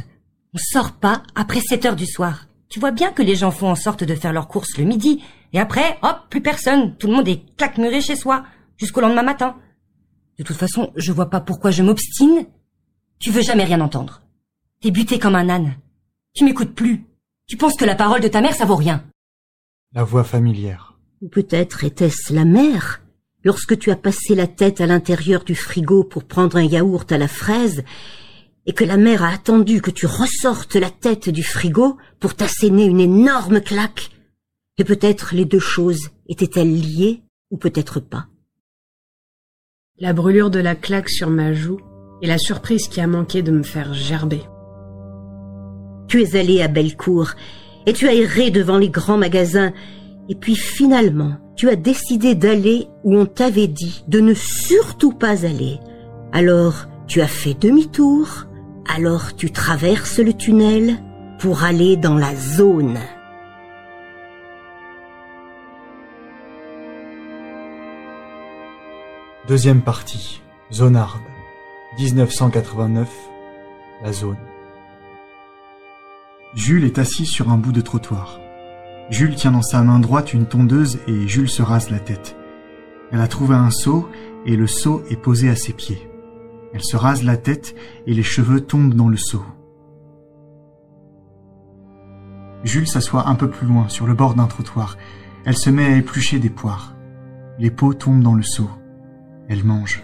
on 0.53 0.57
sort 0.57 0.93
pas 0.93 1.23
après 1.35 1.61
7 1.61 1.85
heures 1.85 1.95
du 1.95 2.07
soir. 2.07 2.47
Tu 2.69 2.79
vois 2.79 2.91
bien 2.91 3.11
que 3.11 3.21
les 3.21 3.35
gens 3.35 3.51
font 3.51 3.69
en 3.69 3.75
sorte 3.75 4.03
de 4.03 4.15
faire 4.15 4.33
leurs 4.33 4.47
courses 4.47 4.77
le 4.77 4.83
midi, 4.83 5.21
et 5.53 5.59
après, 5.59 5.97
hop, 6.01 6.17
plus 6.29 6.41
personne. 6.41 6.95
Tout 6.97 7.07
le 7.07 7.13
monde 7.13 7.27
est 7.27 7.43
claquemuré 7.55 8.01
chez 8.01 8.15
soi, 8.15 8.43
jusqu'au 8.77 9.01
lendemain 9.01 9.23
matin. 9.23 9.55
De 10.37 10.43
toute 10.43 10.57
façon, 10.57 10.91
je 10.95 11.11
vois 11.11 11.29
pas 11.29 11.41
pourquoi 11.41 11.71
je 11.71 11.83
m'obstine. 11.83 12.45
Tu 13.19 13.31
veux 13.31 13.41
jamais 13.41 13.65
rien 13.65 13.81
entendre. 13.81 14.21
T'es 14.81 14.91
buté 14.91 15.19
comme 15.19 15.35
un 15.35 15.49
âne. 15.49 15.75
Tu 16.33 16.45
m'écoutes 16.45 16.75
plus. 16.75 17.03
Tu 17.47 17.57
penses 17.57 17.75
que 17.75 17.85
la 17.85 17.95
parole 17.95 18.21
de 18.21 18.27
ta 18.27 18.41
mère, 18.41 18.53
ça 18.53 18.65
vaut 18.65 18.75
rien. 18.75 19.03
La 19.93 20.03
voix 20.03 20.23
familière. 20.23 20.97
Ou 21.21 21.27
peut-être 21.27 21.83
était-ce 21.83 22.33
la 22.33 22.45
mère 22.45 23.01
Lorsque 23.43 23.77
tu 23.79 23.89
as 23.89 23.95
passé 23.95 24.35
la 24.35 24.47
tête 24.47 24.81
à 24.81 24.85
l'intérieur 24.85 25.43
du 25.43 25.55
frigo 25.55 26.03
pour 26.03 26.25
prendre 26.25 26.57
un 26.57 26.63
yaourt 26.63 27.09
à 27.11 27.17
la 27.17 27.27
fraise, 27.27 27.83
et 28.65 28.73
que 28.73 28.83
la 28.83 28.97
mère 28.97 29.23
a 29.23 29.29
attendu 29.29 29.81
que 29.81 29.91
tu 29.91 30.05
ressortes 30.05 30.75
la 30.75 30.89
tête 30.89 31.29
du 31.29 31.41
frigo 31.41 31.97
pour 32.19 32.35
t'asséner 32.35 32.85
une 32.85 32.99
énorme 32.99 33.61
claque. 33.61 34.11
Et 34.79 34.85
peut-être 34.85 35.35
les 35.35 35.43
deux 35.43 35.59
choses 35.59 36.09
étaient-elles 36.29 36.73
liées, 36.73 37.21
ou 37.51 37.57
peut-être 37.57 37.99
pas. 37.99 38.27
La 39.99 40.13
brûlure 40.13 40.49
de 40.49 40.59
la 40.59 40.73
claque 40.73 41.09
sur 41.09 41.29
ma 41.29 41.53
joue 41.53 41.81
et 42.21 42.27
la 42.27 42.37
surprise 42.37 42.87
qui 42.87 43.01
a 43.01 43.07
manqué 43.07 43.41
de 43.41 43.51
me 43.51 43.63
faire 43.63 43.93
gerber. 43.93 44.41
Tu 46.07 46.21
es 46.21 46.37
allé 46.37 46.61
à 46.61 46.69
Bellecour, 46.69 47.31
et 47.85 47.91
tu 47.91 48.07
as 48.07 48.13
erré 48.13 48.51
devant 48.51 48.77
les 48.77 48.89
grands 48.89 49.17
magasins, 49.17 49.73
et 50.29 50.35
puis 50.35 50.55
finalement, 50.55 51.33
tu 51.57 51.67
as 51.67 51.75
décidé 51.75 52.33
d'aller 52.33 52.87
où 53.03 53.17
on 53.17 53.25
t'avait 53.25 53.67
dit 53.67 54.05
de 54.07 54.21
ne 54.21 54.33
surtout 54.33 55.11
pas 55.11 55.45
aller. 55.45 55.77
Alors, 56.31 56.87
tu 57.05 57.19
as 57.19 57.27
fait 57.27 57.53
demi-tour, 57.53 58.45
alors 58.87 59.35
tu 59.35 59.51
traverses 59.51 60.19
le 60.19 60.31
tunnel 60.31 60.95
pour 61.37 61.65
aller 61.65 61.97
dans 61.97 62.15
la 62.15 62.33
zone. 62.35 62.97
Deuxième 69.49 69.81
partie. 69.81 70.43
Zonarde. 70.71 71.23
1989. 71.97 73.09
La 74.03 74.13
zone. 74.13 74.37
Jules 76.53 76.83
est 76.83 76.99
assis 76.99 77.25
sur 77.25 77.49
un 77.49 77.57
bout 77.57 77.71
de 77.71 77.81
trottoir. 77.81 78.39
Jules 79.09 79.33
tient 79.33 79.53
dans 79.53 79.63
sa 79.63 79.81
main 79.81 79.97
droite 79.97 80.35
une 80.35 80.45
tondeuse 80.45 80.99
et 81.07 81.27
Jules 81.27 81.49
se 81.49 81.63
rase 81.63 81.89
la 81.89 81.97
tête. 81.97 82.37
Elle 83.11 83.21
a 83.21 83.27
trouvé 83.27 83.55
un 83.55 83.71
seau 83.71 84.07
et 84.45 84.55
le 84.55 84.67
seau 84.67 85.01
est 85.09 85.19
posé 85.19 85.49
à 85.49 85.55
ses 85.55 85.73
pieds. 85.73 86.07
Elle 86.71 86.83
se 86.83 86.95
rase 86.95 87.23
la 87.23 87.35
tête 87.35 87.73
et 88.05 88.13
les 88.13 88.21
cheveux 88.21 88.61
tombent 88.61 88.93
dans 88.93 89.09
le 89.09 89.17
seau. 89.17 89.43
Jules 92.63 92.87
s'assoit 92.87 93.27
un 93.27 93.33
peu 93.33 93.49
plus 93.49 93.65
loin, 93.65 93.89
sur 93.89 94.05
le 94.05 94.13
bord 94.13 94.35
d'un 94.35 94.45
trottoir. 94.45 94.95
Elle 95.43 95.57
se 95.57 95.71
met 95.71 95.91
à 95.91 95.97
éplucher 95.97 96.37
des 96.37 96.51
poires. 96.51 96.93
Les 97.57 97.71
peaux 97.71 97.95
tombent 97.95 98.21
dans 98.21 98.35
le 98.35 98.43
seau. 98.43 98.69
Elle 99.49 99.65
mange. 99.65 100.03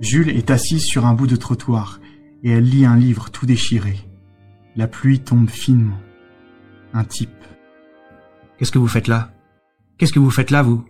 Jules 0.00 0.30
est 0.30 0.50
assise 0.50 0.84
sur 0.84 1.06
un 1.06 1.14
bout 1.14 1.28
de 1.28 1.36
trottoir 1.36 2.00
et 2.42 2.50
elle 2.50 2.64
lit 2.64 2.84
un 2.84 2.96
livre 2.96 3.30
tout 3.30 3.46
déchiré. 3.46 3.96
La 4.74 4.88
pluie 4.88 5.20
tombe 5.20 5.48
finement. 5.48 6.00
Un 6.92 7.04
type. 7.04 7.30
Qu'est-ce 8.58 8.72
que 8.72 8.78
vous 8.78 8.88
faites 8.88 9.06
là? 9.06 9.30
Qu'est-ce 9.96 10.12
que 10.12 10.18
vous 10.18 10.30
faites 10.30 10.50
là, 10.50 10.62
vous? 10.62 10.84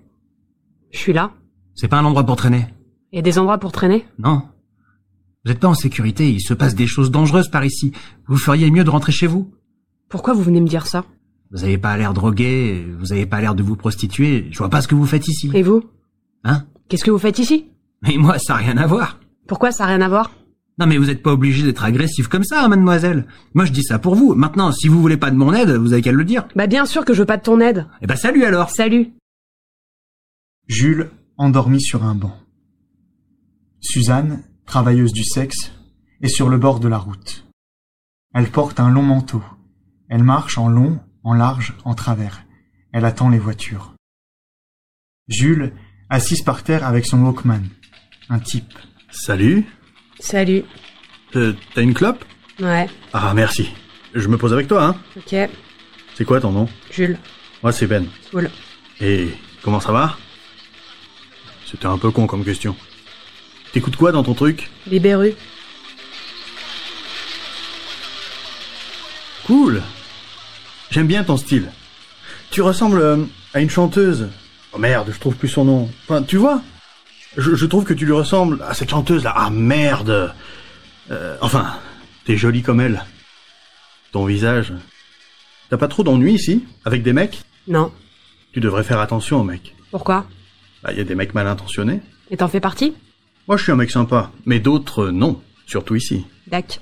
Je 0.93 0.99
suis 0.99 1.13
là. 1.13 1.33
C'est 1.75 1.89
pas 1.89 1.99
un 1.99 2.05
endroit 2.05 2.25
pour 2.25 2.37
traîner? 2.37 2.67
Il 3.13 3.17
y 3.17 3.19
a 3.19 3.23
des 3.23 3.39
endroits 3.39 3.59
pour 3.59 3.73
traîner 3.73 4.07
Non. 4.19 4.43
Vous 5.45 5.51
n'êtes 5.51 5.61
pas 5.61 5.69
en 5.69 5.75
sécurité, 5.75 6.31
il 6.31 6.41
se 6.41 6.55
passe 6.55 6.75
des 6.75 6.87
choses 6.87 7.11
dangereuses 7.11 7.51
par 7.51 7.65
ici. 7.65 7.93
Vous 8.27 8.37
feriez 8.37 8.71
mieux 8.71 8.85
de 8.85 8.91
rentrer 8.91 9.13
chez 9.13 9.27
vous. 9.27 9.53
Pourquoi 10.09 10.33
vous 10.33 10.43
venez 10.43 10.61
me 10.61 10.69
dire 10.69 10.87
ça? 10.87 11.05
Vous 11.51 11.65
avez 11.65 11.79
pas 11.79 11.97
l'air 11.97 12.15
drogué, 12.15 12.87
vous 12.99 13.13
avez 13.13 13.27
pas 13.27 13.41
l'air 13.41 13.55
de 13.55 13.63
vous 13.63 13.77
prostituer, 13.77 14.47
je 14.51 14.59
vois 14.59 14.69
pas 14.71 14.83
ce 14.83 14.89
que 14.89 14.95
vous 14.95 15.07
faites 15.07 15.27
ici. 15.27 15.51
Et 15.53 15.63
vous 15.63 15.83
Hein 16.45 16.65
Qu'est-ce 16.89 17.05
que 17.05 17.11
vous 17.11 17.19
faites 17.19 17.39
ici? 17.39 17.67
Mais 18.03 18.17
moi, 18.17 18.39
ça 18.39 18.55
a 18.55 18.59
rien 18.59 18.77
à 18.77 18.87
voir. 18.87 19.19
Pourquoi 19.47 19.73
ça 19.73 19.85
n'a 19.85 19.91
rien 19.91 20.01
à 20.01 20.09
voir? 20.09 20.31
Non 20.79 20.87
mais 20.87 20.97
vous 20.97 21.11
êtes 21.11 21.23
pas 21.23 21.33
obligé 21.33 21.63
d'être 21.63 21.85
agressif 21.85 22.29
comme 22.29 22.45
ça, 22.45 22.65
hein, 22.65 22.69
mademoiselle. 22.69 23.27
Moi 23.53 23.67
je 23.67 23.73
dis 23.73 23.83
ça 23.83 23.99
pour 23.99 24.15
vous. 24.15 24.35
Maintenant, 24.35 24.73
si 24.73 24.89
vous 24.89 25.01
voulez 25.03 25.19
pas 25.19 25.31
de 25.31 25.37
mon 25.37 25.53
aide, 25.53 25.73
vous 25.73 25.93
avez 25.93 26.01
qu'à 26.01 26.13
le 26.13 26.25
dire. 26.25 26.49
Bah 26.57 26.67
bien 26.67 26.87
sûr 26.87 27.05
que 27.05 27.13
je 27.13 27.19
veux 27.19 27.27
pas 27.27 27.37
de 27.37 27.43
ton 27.43 27.61
aide. 27.61 27.87
Eh 28.01 28.07
ben 28.07 28.17
salut 28.17 28.45
alors 28.45 28.71
Salut 28.71 29.13
Jules, 30.69 31.11
endormi 31.37 31.83
sur 31.83 32.05
un 32.05 32.15
banc. 32.15 32.35
Suzanne, 33.81 34.43
travailleuse 34.65 35.13
du 35.13 35.25
sexe, 35.25 35.73
est 36.23 36.29
sur 36.29 36.49
le 36.49 36.57
bord 36.57 36.81
de 36.81 36.89
la 36.89 36.99
route. 36.99 37.45
Elle 38.33 38.51
porte 38.51 38.81
un 38.81 38.91
long 38.91 39.03
manteau. 39.03 39.43
Elle 40.09 40.23
marche 40.23 40.57
en 40.57 40.69
long, 40.69 40.99
en 41.25 41.35
large, 41.35 41.75
en 41.85 41.95
travers. 41.95 42.43
Elle 42.93 43.05
attend 43.05 43.29
les 43.29 43.39
voitures. 43.39 43.95
Jules, 45.29 45.73
assise 46.09 46.43
par 46.43 46.63
terre 46.65 46.85
avec 46.87 47.07
son 47.07 47.21
Walkman. 47.25 47.63
Un 48.29 48.39
type. 48.39 48.73
Salut. 49.11 49.65
Salut. 50.19 50.65
Euh, 51.37 51.53
T'as 51.75 51.83
une 51.83 51.95
clope? 51.95 52.25
Ouais, 52.61 52.89
Ah, 53.13 53.33
merci. 53.35 53.71
Je 54.15 54.27
me 54.29 54.37
pose 54.37 54.53
avec 54.53 54.67
toi, 54.69 54.85
hein 54.85 54.97
ok. 55.17 55.49
C'est 56.15 56.25
quoi 56.25 56.41
ton 56.41 56.51
nom? 56.53 56.69
Jules. 56.91 57.19
Moi, 57.63 57.73
c'est 57.73 57.87
Ben. 57.87 58.07
Cool. 58.31 58.51
Et 59.01 59.29
comment 59.63 59.81
ça 59.81 59.93
va? 59.93 60.17
C'était 61.65 61.87
un 61.87 61.99
peu 61.99 62.11
con 62.11 62.27
comme 62.27 62.45
question. 62.45 62.75
T'écoutes 63.73 63.97
quoi 63.97 64.11
dans 64.11 64.25
ton 64.25 64.35
truc? 64.35 64.69
Libéru. 64.87 65.33
Cool. 69.47 69.83
J'aime 70.91 71.07
bien 71.07 71.25
ton 71.25 71.37
style. 71.37 71.71
Tu 72.51 72.63
ressembles 72.63 72.99
euh, 73.01 73.25
à 73.55 73.61
une 73.61 73.71
chanteuse. 73.71 74.29
Oh 74.73 74.79
merde, 74.79 75.11
je 75.13 75.19
trouve 75.19 75.37
plus 75.37 75.49
son 75.49 75.65
nom. 75.65 75.91
Enfin, 76.05 76.23
tu 76.23 76.37
vois 76.37 76.63
je, 77.37 77.55
je 77.55 77.67
trouve 77.67 77.85
que 77.85 77.95
tu 77.95 78.07
lui 78.07 78.13
ressembles 78.13 78.61
à 78.63 78.75
cette 78.75 78.91
chanteuse 78.91 79.23
là. 79.23 79.33
Ah 79.37 79.51
merde. 79.51 80.35
Euh, 81.11 81.37
enfin, 81.41 81.77
t'es 82.25 82.37
jolie 82.37 82.63
comme 82.63 82.81
elle. 82.81 83.05
Ton 84.13 84.25
visage. 84.25 84.73
T'as 85.69 85.77
pas 85.77 85.87
trop 85.89 86.03
d'ennuis 86.03 86.35
ici 86.35 86.65
Avec 86.85 87.03
des 87.05 87.13
mecs? 87.13 87.43
Non. 87.69 87.93
Tu 88.53 88.59
devrais 88.61 88.83
faire 88.83 88.99
attention 88.99 89.41
aux 89.41 89.45
mecs. 89.45 89.75
Pourquoi? 89.93 90.27
Bah, 90.83 90.93
y 90.93 91.01
a 91.01 91.05
des 91.05 91.15
mecs 91.15 91.35
mal 91.35 91.47
intentionnés. 91.47 92.01
Et 92.31 92.37
t'en 92.37 92.49
fais 92.49 92.61
partie? 92.61 92.95
Moi, 93.47 93.57
je 93.57 93.63
suis 93.63 93.73
un 93.73 93.77
mec 93.77 93.91
sympa. 93.91 94.33
Mais 94.45 94.59
d'autres, 94.59 95.09
non. 95.09 95.41
Surtout 95.67 95.95
ici. 95.95 96.27
Dac. 96.49 96.81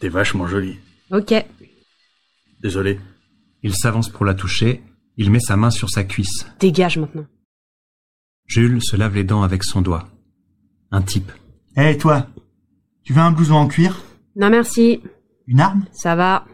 T'es 0.00 0.08
vachement 0.08 0.48
jolie. 0.48 0.78
Ok. 1.12 1.34
Désolé. 2.62 3.00
Il 3.62 3.74
s'avance 3.74 4.08
pour 4.08 4.24
la 4.24 4.34
toucher, 4.34 4.82
il 5.16 5.30
met 5.30 5.40
sa 5.40 5.56
main 5.56 5.70
sur 5.70 5.90
sa 5.90 6.04
cuisse. 6.04 6.46
Dégage 6.60 6.98
maintenant. 6.98 7.26
Jules 8.46 8.82
se 8.82 8.96
lave 8.96 9.14
les 9.14 9.24
dents 9.24 9.42
avec 9.42 9.64
son 9.64 9.82
doigt. 9.82 10.08
Un 10.90 11.02
type. 11.02 11.32
Hé, 11.76 11.96
toi 11.96 12.26
Tu 13.04 13.12
veux 13.12 13.20
un 13.20 13.32
blouson 13.32 13.54
en 13.54 13.66
cuir? 13.68 14.02
Non 14.36 14.50
merci. 14.50 15.00
Une 15.46 15.60
arme? 15.60 15.84
Ça 15.92 16.14
va. 16.14 16.46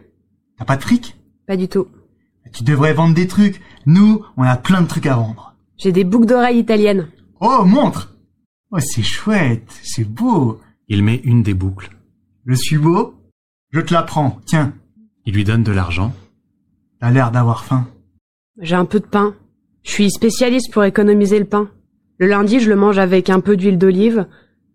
T'as 0.56 0.64
pas 0.64 0.76
de 0.76 0.82
fric? 0.82 1.16
Pas 1.46 1.56
du 1.56 1.68
tout. 1.68 1.88
Tu 2.52 2.64
devrais 2.64 2.94
vendre 2.94 3.14
des 3.14 3.26
trucs. 3.26 3.60
Nous, 3.86 4.24
on 4.36 4.42
a 4.42 4.56
plein 4.56 4.80
de 4.82 4.88
trucs 4.88 5.06
à 5.06 5.16
vendre. 5.16 5.54
J'ai 5.76 5.92
des 5.92 6.04
boucles 6.04 6.26
d'oreilles 6.26 6.58
italiennes. 6.58 7.08
Oh, 7.40 7.64
montre 7.64 8.14
Oh, 8.70 8.78
c'est 8.80 9.02
chouette, 9.02 9.70
c'est 9.82 10.04
beau. 10.04 10.60
Il 10.88 11.02
met 11.02 11.16
une 11.24 11.42
des 11.42 11.54
boucles. 11.54 11.90
Je 12.46 12.54
suis 12.54 12.78
beau 12.78 13.14
Je 13.70 13.80
te 13.80 13.94
la 13.94 14.02
prends, 14.02 14.40
tiens. 14.46 14.74
Il 15.28 15.34
lui 15.34 15.44
donne 15.44 15.62
de 15.62 15.72
l'argent. 15.72 16.14
T'as 17.00 17.10
l'air 17.10 17.30
d'avoir 17.30 17.62
faim. 17.62 17.86
J'ai 18.62 18.76
un 18.76 18.86
peu 18.86 18.98
de 18.98 19.04
pain. 19.04 19.34
Je 19.82 19.90
suis 19.90 20.10
spécialiste 20.10 20.72
pour 20.72 20.84
économiser 20.84 21.38
le 21.38 21.44
pain. 21.44 21.68
Le 22.16 22.28
lundi, 22.28 22.60
je 22.60 22.70
le 22.70 22.76
mange 22.76 22.96
avec 22.96 23.28
un 23.28 23.40
peu 23.40 23.58
d'huile 23.58 23.76
d'olive. 23.76 24.26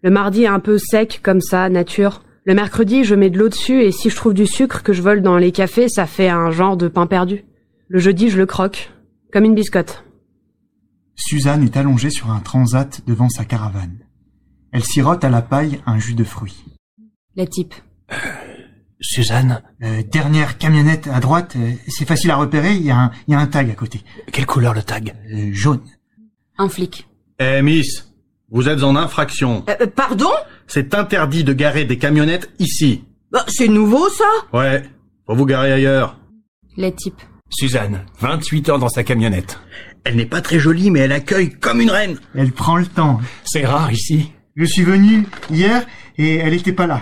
Le 0.03 0.11
mardi, 0.11 0.45
un 0.45 0.59
peu 0.59 0.77
sec, 0.77 1.21
comme 1.23 1.41
ça, 1.41 1.69
nature. 1.69 2.21
Le 2.45 2.53
mercredi, 2.53 3.03
je 3.03 3.15
mets 3.15 3.31
de 3.31 3.39
l'eau 3.39 3.49
dessus 3.49 3.81
et 3.81 3.91
si 3.91 4.11
je 4.11 4.15
trouve 4.15 4.35
du 4.35 4.45
sucre 4.45 4.83
que 4.83 4.93
je 4.93 5.01
vole 5.01 5.23
dans 5.23 5.37
les 5.39 5.51
cafés, 5.51 5.89
ça 5.89 6.05
fait 6.05 6.29
un 6.29 6.51
genre 6.51 6.77
de 6.77 6.87
pain 6.87 7.07
perdu. 7.07 7.45
Le 7.87 7.97
jeudi, 7.97 8.29
je 8.29 8.37
le 8.37 8.45
croque. 8.45 8.91
Comme 9.31 9.45
une 9.45 9.55
biscotte. 9.55 10.03
Suzanne 11.15 11.63
est 11.63 11.77
allongée 11.77 12.11
sur 12.11 12.29
un 12.29 12.41
transat 12.41 13.01
devant 13.07 13.29
sa 13.29 13.43
caravane. 13.43 14.05
Elle 14.71 14.83
sirote 14.83 15.23
à 15.23 15.31
la 15.31 15.41
paille 15.41 15.81
un 15.87 15.97
jus 15.97 16.13
de 16.13 16.23
fruits. 16.23 16.63
Les 17.35 17.47
types. 17.47 17.73
Suzanne, 19.03 19.61
Euh, 19.83 20.01
dernière 20.09 20.57
camionnette 20.57 21.07
à 21.13 21.19
droite, 21.19 21.55
euh, 21.57 21.71
c'est 21.89 22.07
facile 22.07 22.31
à 22.31 22.37
repérer, 22.37 22.73
il 22.73 22.83
y, 22.83 22.89
a 22.91 22.97
un- 22.97 23.11
il 23.27 23.33
y 23.33 23.35
a 23.35 23.39
un 23.39 23.47
tag 23.47 23.69
à 23.69 23.73
côté. 23.73 24.01
quelle 24.31 24.45
couleur 24.45 24.73
le 24.73 24.81
tag? 24.81 25.13
Euh, 25.31 25.49
jaune. 25.51 25.81
Un 26.57 26.69
flic. 26.69 27.05
Eh, 27.39 27.61
Miss, 27.61 28.09
vous 28.49 28.69
êtes 28.69 28.81
en 28.81 28.95
infraction. 28.95 29.65
Euh, 29.69 29.87
pardon? 29.87 30.29
C'est 30.67 30.93
interdit 30.95 31.43
de 31.43 31.51
garer 31.51 31.83
des 31.83 31.97
camionnettes 31.97 32.49
ici. 32.59 33.03
Bah, 33.31 33.43
C'est 33.49 33.67
nouveau 33.67 34.07
ça? 34.09 34.23
Ouais, 34.53 34.83
faut 35.27 35.35
vous 35.35 35.45
garer 35.45 35.73
ailleurs. 35.73 36.17
Les 36.77 36.93
types. 36.93 37.21
Suzanne, 37.49 38.05
28 38.21 38.69
ans 38.69 38.77
dans 38.79 38.89
sa 38.89 39.03
camionnette. 39.03 39.59
Elle 40.05 40.15
n'est 40.15 40.25
pas 40.25 40.41
très 40.41 40.59
jolie, 40.59 40.89
mais 40.91 40.99
elle 41.01 41.11
accueille 41.11 41.49
comme 41.51 41.81
une 41.81 41.91
reine. 41.91 42.17
Elle 42.35 42.51
prend 42.53 42.77
le 42.77 42.85
temps. 42.85 43.19
C'est 43.43 43.65
rare 43.65 43.91
ici. 43.91 44.31
Je 44.55 44.63
suis 44.65 44.83
venu 44.83 45.25
hier 45.51 45.85
et 46.17 46.35
elle 46.37 46.53
était 46.53 46.71
pas 46.73 46.87
là. 46.87 47.01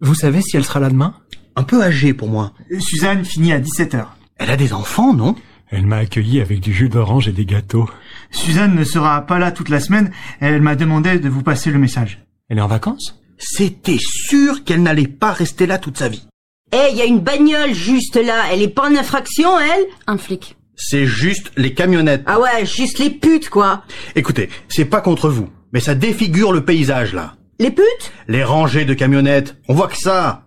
Vous 0.00 0.14
savez 0.14 0.42
si 0.42 0.56
elle 0.56 0.64
sera 0.64 0.80
là 0.80 0.88
demain? 0.90 1.14
Un 1.56 1.62
peu 1.62 1.82
âgée 1.82 2.14
pour 2.14 2.28
moi. 2.28 2.52
Euh, 2.72 2.80
Suzanne 2.80 3.24
finit 3.24 3.52
à 3.52 3.60
17h. 3.60 4.06
Elle 4.38 4.50
a 4.50 4.56
des 4.56 4.72
enfants, 4.72 5.14
non? 5.14 5.36
Elle 5.70 5.86
m'a 5.86 5.96
accueilli 5.98 6.40
avec 6.40 6.60
du 6.60 6.72
jus 6.72 6.88
d'orange 6.88 7.28
et 7.28 7.32
des 7.32 7.46
gâteaux. 7.46 7.88
Suzanne 8.30 8.74
ne 8.74 8.84
sera 8.84 9.22
pas 9.22 9.38
là 9.38 9.52
toute 9.52 9.68
la 9.68 9.80
semaine, 9.80 10.10
elle 10.40 10.60
m'a 10.60 10.74
demandé 10.74 11.18
de 11.18 11.28
vous 11.28 11.42
passer 11.42 11.70
le 11.70 11.78
message. 11.78 12.24
Elle 12.48 12.58
est 12.58 12.62
en 12.62 12.66
vacances? 12.68 13.20
C'était 13.38 13.98
sûr 13.98 14.64
qu'elle 14.64 14.82
n'allait 14.82 15.06
pas 15.08 15.32
rester 15.32 15.66
là 15.66 15.78
toute 15.78 15.98
sa 15.98 16.08
vie. 16.08 16.26
Eh, 16.72 16.90
il 16.90 16.96
y 16.96 17.02
a 17.02 17.06
une 17.06 17.20
bagnole 17.20 17.72
juste 17.72 18.16
là. 18.16 18.44
Elle 18.52 18.62
est 18.62 18.68
pas 18.68 18.88
en 18.88 18.96
infraction, 18.96 19.58
elle? 19.58 19.84
Un 20.06 20.18
flic. 20.18 20.56
C'est 20.76 21.06
juste 21.06 21.52
les 21.56 21.72
camionnettes. 21.72 22.24
Ah 22.26 22.40
ouais, 22.40 22.66
juste 22.66 22.98
les 22.98 23.10
putes, 23.10 23.48
quoi. 23.48 23.84
Écoutez, 24.16 24.48
c'est 24.68 24.84
pas 24.84 25.00
contre 25.00 25.28
vous, 25.28 25.48
mais 25.72 25.80
ça 25.80 25.94
défigure 25.94 26.52
le 26.52 26.64
paysage 26.64 27.14
là. 27.14 27.36
Les 27.58 27.70
putes? 27.70 28.12
Les 28.26 28.42
rangées 28.42 28.84
de 28.84 28.94
camionnettes, 28.94 29.56
on 29.68 29.74
voit 29.74 29.88
que 29.88 29.96
ça. 29.96 30.46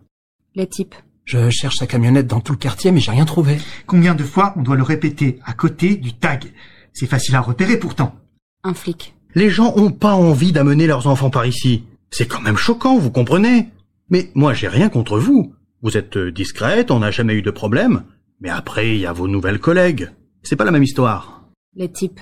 Les 0.56 0.68
types. 0.68 0.96
Je 1.24 1.50
cherche 1.50 1.78
sa 1.78 1.88
camionnette 1.88 2.28
dans 2.28 2.42
tout 2.42 2.54
le 2.54 2.58
quartier, 2.58 2.92
mais 2.92 3.00
j'ai 3.00 3.12
rien 3.12 3.26
trouvé. 3.26 3.58
Combien 3.86 4.16
de 4.16 4.24
fois 4.24 4.54
on 4.58 4.62
doit 4.62 4.76
le 4.76 4.84
répéter 4.84 5.40
à 5.46 5.54
côté 5.54 5.96
du 5.96 6.14
tag? 6.14 6.54
C'est 6.94 7.06
facile 7.06 7.36
à 7.36 7.42
repérer 7.42 7.78
pourtant. 7.78 8.16
Un 8.64 8.74
flic. 8.74 9.14
Les 9.36 9.50
gens 9.50 9.74
ont 9.76 9.92
pas 9.92 10.14
envie 10.14 10.52
d'amener 10.52 10.88
leurs 10.88 11.08
enfants 11.08 11.30
par 11.30 11.46
ici. 11.46 11.84
C'est 12.12 12.28
quand 12.28 12.42
même 12.42 12.58
choquant, 12.58 12.98
vous 12.98 13.12
comprenez? 13.12 13.70
Mais 14.10 14.32
moi 14.36 14.54
j'ai 14.54 14.68
rien 14.68 14.90
contre 14.90 15.20
vous. 15.20 15.54
Vous 15.82 15.98
êtes 15.98 16.18
euh, 16.18 16.32
discrète, 16.32 16.92
on 16.92 17.00
n'a 17.00 17.12
jamais 17.12 17.36
eu 17.36 17.42
de 17.42 17.52
problème. 17.52 18.04
Mais 18.40 18.50
après, 18.50 18.96
il 18.96 19.02
y 19.02 19.06
a 19.06 19.14
vos 19.14 19.28
nouvelles 19.28 19.60
collègues. 19.60 20.12
C'est 20.44 20.56
pas 20.56 20.66
la 20.66 20.72
même 20.72 20.84
histoire. 20.84 21.44
Les 21.76 21.92
types. 21.92 22.20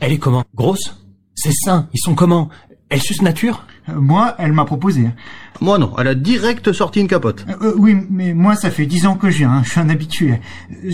Elle 0.00 0.12
est 0.12 0.18
comment? 0.18 0.44
Grosse? 0.54 0.94
Ses 1.34 1.52
seins, 1.52 1.88
ils 1.92 2.00
sont 2.00 2.14
comment? 2.14 2.50
Elle 2.90 3.02
suce 3.02 3.20
nature? 3.22 3.66
Moi, 3.94 4.34
elle 4.38 4.52
m'a 4.52 4.64
proposé. 4.64 5.06
hein. 5.06 5.14
Moi 5.60 5.78
non, 5.78 5.92
elle 5.98 6.08
a 6.08 6.14
direct 6.14 6.72
sorti 6.72 7.00
une 7.00 7.08
capote. 7.08 7.44
Euh, 7.48 7.56
euh, 7.62 7.74
oui, 7.76 7.96
mais 8.10 8.32
moi, 8.32 8.54
ça 8.54 8.70
fait 8.70 8.86
dix 8.86 9.06
ans 9.06 9.16
que 9.16 9.28
je 9.30 9.38
viens, 9.38 9.50
hein, 9.50 9.62
je 9.64 9.70
suis 9.70 9.80
un 9.80 9.88
habitué. 9.90 10.40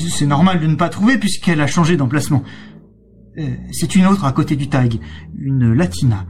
C'est 0.09 0.27
normal 0.27 0.61
de 0.61 0.67
ne 0.67 0.75
pas 0.75 0.89
trouver 0.89 1.19
puisqu'elle 1.19 1.61
a 1.61 1.67
changé 1.67 1.97
d'emplacement. 1.97 2.43
Euh, 3.39 3.49
C'est 3.73 3.95
une 3.95 4.07
autre 4.07 4.25
à 4.25 4.33
côté 4.33 4.57
du 4.57 4.69
tag, 4.69 4.99
une 5.39 5.73
latina. 5.73 6.27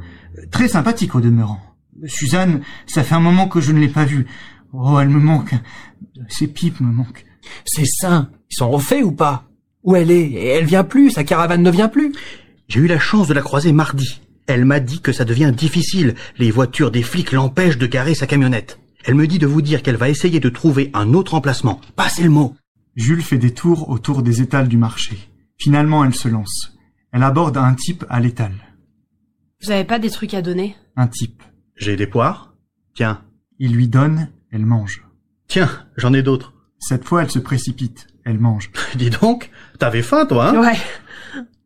Très 0.51 0.69
sympathique 0.69 1.15
au 1.15 1.21
demeurant. 1.21 1.61
Suzanne, 2.07 2.61
ça 2.87 3.03
fait 3.05 3.15
un 3.15 3.21
moment 3.21 3.47
que 3.49 3.61
je 3.61 3.73
ne 3.73 3.79
l'ai 3.79 3.89
pas 3.89 4.05
vue. 4.05 4.27
Oh, 4.73 4.99
elle 5.01 5.09
me 5.09 5.21
manque. 5.21 5.55
Ses 6.29 6.49
pipes 6.49 6.81
me 6.81 6.93
manquent. 6.93 7.25
Ses 7.65 7.85
seins, 7.87 8.31
ils 8.51 8.57
sont 8.57 8.71
refaits 8.71 9.05
ou 9.05 9.13
pas? 9.13 9.45
Où 9.85 9.95
elle 9.97 10.11
est? 10.11 10.33
Elle 10.33 10.65
vient 10.65 10.83
plus, 10.85 11.11
sa 11.11 11.25
caravane 11.25 11.63
ne 11.63 11.71
vient 11.71 11.89
plus? 11.89 12.13
J'ai 12.69 12.81
eu 12.81 12.87
la 12.87 12.99
chance 12.99 13.29
de 13.29 13.35
la 13.35 13.43
croiser 13.43 13.73
mardi. 13.73 14.21
Elle 14.47 14.65
m'a 14.65 14.81
dit 14.81 15.01
que 15.01 15.13
ça 15.13 15.25
devient 15.25 15.53
difficile. 15.57 16.15
Les 16.39 16.51
voitures 16.51 16.91
des 16.91 17.03
flics 17.03 17.33
l'empêchent 17.33 17.79
de 17.79 17.87
garer 17.87 18.15
sa 18.15 18.27
camionnette. 18.27 18.79
Elle 19.05 19.15
me 19.15 19.27
dit 19.27 19.39
de 19.39 19.47
vous 19.47 19.63
dire 19.63 19.83
qu'elle 19.83 19.97
va 19.97 20.09
essayer 20.09 20.41
de 20.41 20.49
trouver 20.49 20.91
un 20.95 21.15
autre 21.15 21.35
emplacement. 21.35 21.81
Passez 21.97 22.23
le 22.23 22.31
mot. 22.31 22.57
Jules 22.97 23.23
fait 23.23 23.39
des 23.39 23.53
tours 23.53 23.89
autour 23.91 24.23
des 24.23 24.41
étals 24.41 24.69
du 24.69 24.77
marché. 24.77 25.19
Finalement, 25.59 26.05
elle 26.05 26.15
se 26.15 26.29
lance. 26.29 26.73
Elle 27.13 27.23
aborde 27.23 27.57
un 27.57 27.75
type 27.75 28.05
à 28.09 28.21
l'étal. 28.21 28.53
Vous 29.63 29.71
avez 29.71 29.85
pas 29.85 29.99
des 29.99 30.11
trucs 30.11 30.35
à 30.35 30.43
donner? 30.43 30.77
Un 30.97 31.07
type. 31.07 31.43
J'ai 31.77 31.97
des 31.97 32.07
poires? 32.07 32.55
Tiens. 32.95 33.23
Il 33.59 33.73
lui 33.75 33.89
donne, 33.89 34.29
elle 34.51 34.67
mange. 34.67 35.05
Tiens, 35.49 35.71
j'en 35.97 36.13
ai 36.13 36.23
d'autres. 36.23 36.55
Cette 36.79 37.05
fois, 37.05 37.23
elle 37.23 37.31
se 37.31 37.39
précipite. 37.39 38.07
Elle 38.25 38.39
mange. 38.39 38.71
Dis 38.95 39.11
donc, 39.11 39.51
t'avais 39.79 40.03
faim 40.03 40.27
toi, 40.27 40.51
hein? 40.51 40.61
Ouais. 40.61 40.79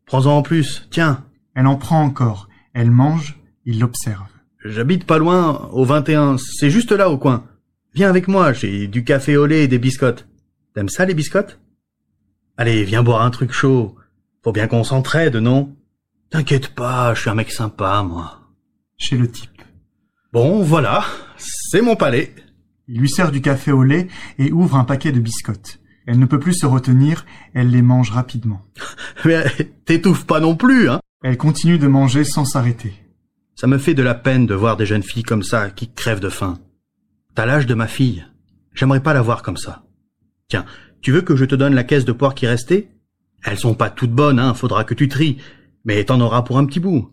Prends-en 0.05 0.37
en 0.37 0.41
plus. 0.41 0.87
Tiens, 0.91 1.25
Elle 1.55 1.67
en 1.67 1.75
prend 1.77 2.03
encore. 2.03 2.48
Elle 2.79 2.91
mange. 2.91 3.37
Il 3.65 3.81
l'observe. 3.81 4.29
j'habite 4.63 5.03
pas 5.03 5.17
loin, 5.17 5.69
au 5.73 5.83
21. 5.83 6.37
C'est 6.37 6.69
juste 6.69 6.93
là 6.93 7.09
au 7.09 7.17
coin. 7.17 7.43
Viens 7.93 8.07
avec 8.07 8.29
moi, 8.29 8.53
j'ai 8.53 8.87
du 8.87 9.03
café 9.03 9.35
au 9.35 9.45
lait 9.45 9.65
et 9.65 9.67
des 9.67 9.79
biscottes. 9.79 10.29
T'aimes 10.73 10.87
ça 10.87 11.03
les 11.03 11.13
biscottes? 11.13 11.59
Allez, 12.55 12.85
viens 12.85 13.03
boire 13.03 13.23
un 13.23 13.31
truc 13.31 13.51
chaud. 13.51 13.97
Faut 14.45 14.53
bien 14.53 14.67
qu'on 14.67 14.85
s'entraide, 14.85 15.35
non? 15.35 15.75
T'inquiète 16.29 16.69
pas, 16.69 17.13
je 17.13 17.19
suis 17.19 17.29
un 17.29 17.35
mec 17.35 17.51
sympa, 17.51 18.01
moi. 18.01 18.43
Chez 18.95 19.17
le 19.17 19.29
type. 19.29 19.61
Bon, 20.31 20.61
voilà, 20.61 21.03
c'est 21.35 21.81
mon 21.81 21.97
palais. 21.97 22.33
Il 22.87 23.01
lui 23.01 23.09
sert 23.09 23.33
du 23.33 23.41
café 23.41 23.73
au 23.73 23.83
lait 23.83 24.07
et 24.37 24.53
ouvre 24.53 24.77
un 24.77 24.85
paquet 24.85 25.11
de 25.11 25.19
biscottes. 25.19 25.81
Elle 26.07 26.17
ne 26.17 26.25
peut 26.25 26.39
plus 26.39 26.53
se 26.53 26.65
retenir. 26.65 27.25
Elle 27.53 27.71
les 27.71 27.81
mange 27.81 28.11
rapidement. 28.11 28.61
Mais 29.25 29.43
t'étouffes 29.83 30.25
pas 30.25 30.39
non 30.39 30.55
plus, 30.55 30.89
hein 30.89 31.01
Elle 31.21 31.37
continue 31.37 31.77
de 31.77 31.87
manger 31.87 32.23
sans 32.23 32.45
s'arrêter. 32.45 32.93
Ça 33.55 33.67
me 33.67 33.77
fait 33.77 33.93
de 33.93 34.03
la 34.03 34.15
peine 34.15 34.45
de 34.45 34.55
voir 34.55 34.77
des 34.77 34.85
jeunes 34.85 35.03
filles 35.03 35.23
comme 35.23 35.43
ça 35.43 35.69
qui 35.69 35.91
crèvent 35.91 36.21
de 36.21 36.29
faim. 36.29 36.59
T'as 37.35 37.45
l'âge 37.45 37.65
de 37.65 37.73
ma 37.73 37.87
fille. 37.87 38.25
J'aimerais 38.73 39.03
pas 39.03 39.13
la 39.13 39.21
voir 39.21 39.43
comme 39.43 39.57
ça. 39.57 39.83
Tiens, 40.47 40.65
tu 41.01 41.11
veux 41.11 41.21
que 41.21 41.35
je 41.35 41.43
te 41.43 41.55
donne 41.55 41.75
la 41.75 41.83
caisse 41.83 42.05
de 42.05 42.13
poire 42.13 42.35
qui 42.35 42.47
restait 42.47 42.89
Elles 43.43 43.59
sont 43.59 43.73
pas 43.73 43.89
toutes 43.89 44.13
bonnes, 44.13 44.39
hein, 44.39 44.53
faudra 44.53 44.85
que 44.85 44.93
tu 44.93 45.09
tries. 45.09 45.37
Mais 45.83 46.05
t'en 46.05 46.21
auras 46.21 46.43
pour 46.43 46.57
un 46.57 46.65
petit 46.65 46.79
bout. 46.79 47.11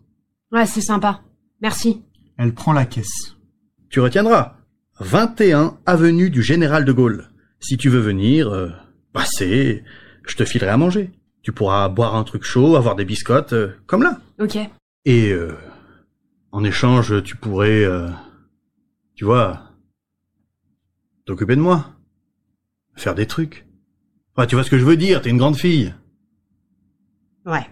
Ouais, 0.53 0.65
c'est 0.65 0.81
sympa. 0.81 1.21
Merci. 1.61 2.01
Elle 2.37 2.53
prend 2.53 2.71
la 2.71 2.85
caisse. 2.85 3.35
Tu 3.89 3.99
retiendras. 3.99 4.55
21 5.01 5.77
avenue 5.85 6.29
du 6.29 6.41
Général 6.41 6.85
de 6.85 6.93
Gaulle. 6.93 7.29
Si 7.59 7.75
tu 7.75 7.89
veux 7.89 7.99
venir, 7.99 8.47
euh, 8.47 8.69
passer, 9.11 9.83
je 10.25 10.35
te 10.37 10.45
filerai 10.45 10.71
à 10.71 10.77
manger. 10.77 11.11
Tu 11.47 11.53
pourras 11.53 11.87
boire 11.87 12.15
un 12.17 12.25
truc 12.25 12.43
chaud, 12.43 12.75
avoir 12.75 12.97
des 12.97 13.05
biscottes, 13.05 13.53
euh, 13.53 13.69
comme 13.85 14.03
là. 14.03 14.19
Ok. 14.37 14.57
Et 15.05 15.31
euh, 15.31 15.53
en 16.51 16.65
échange, 16.65 17.23
tu 17.23 17.37
pourrais, 17.37 17.85
euh, 17.85 18.09
tu 19.15 19.23
vois, 19.23 19.71
t'occuper 21.23 21.55
de 21.55 21.61
moi, 21.61 21.85
faire 22.97 23.15
des 23.15 23.27
trucs. 23.27 23.65
Enfin, 24.35 24.45
tu 24.45 24.55
vois 24.55 24.65
ce 24.65 24.69
que 24.69 24.77
je 24.77 24.83
veux 24.83 24.97
dire, 24.97 25.21
t'es 25.21 25.29
une 25.29 25.37
grande 25.37 25.55
fille. 25.55 25.93
Ouais. 27.45 27.65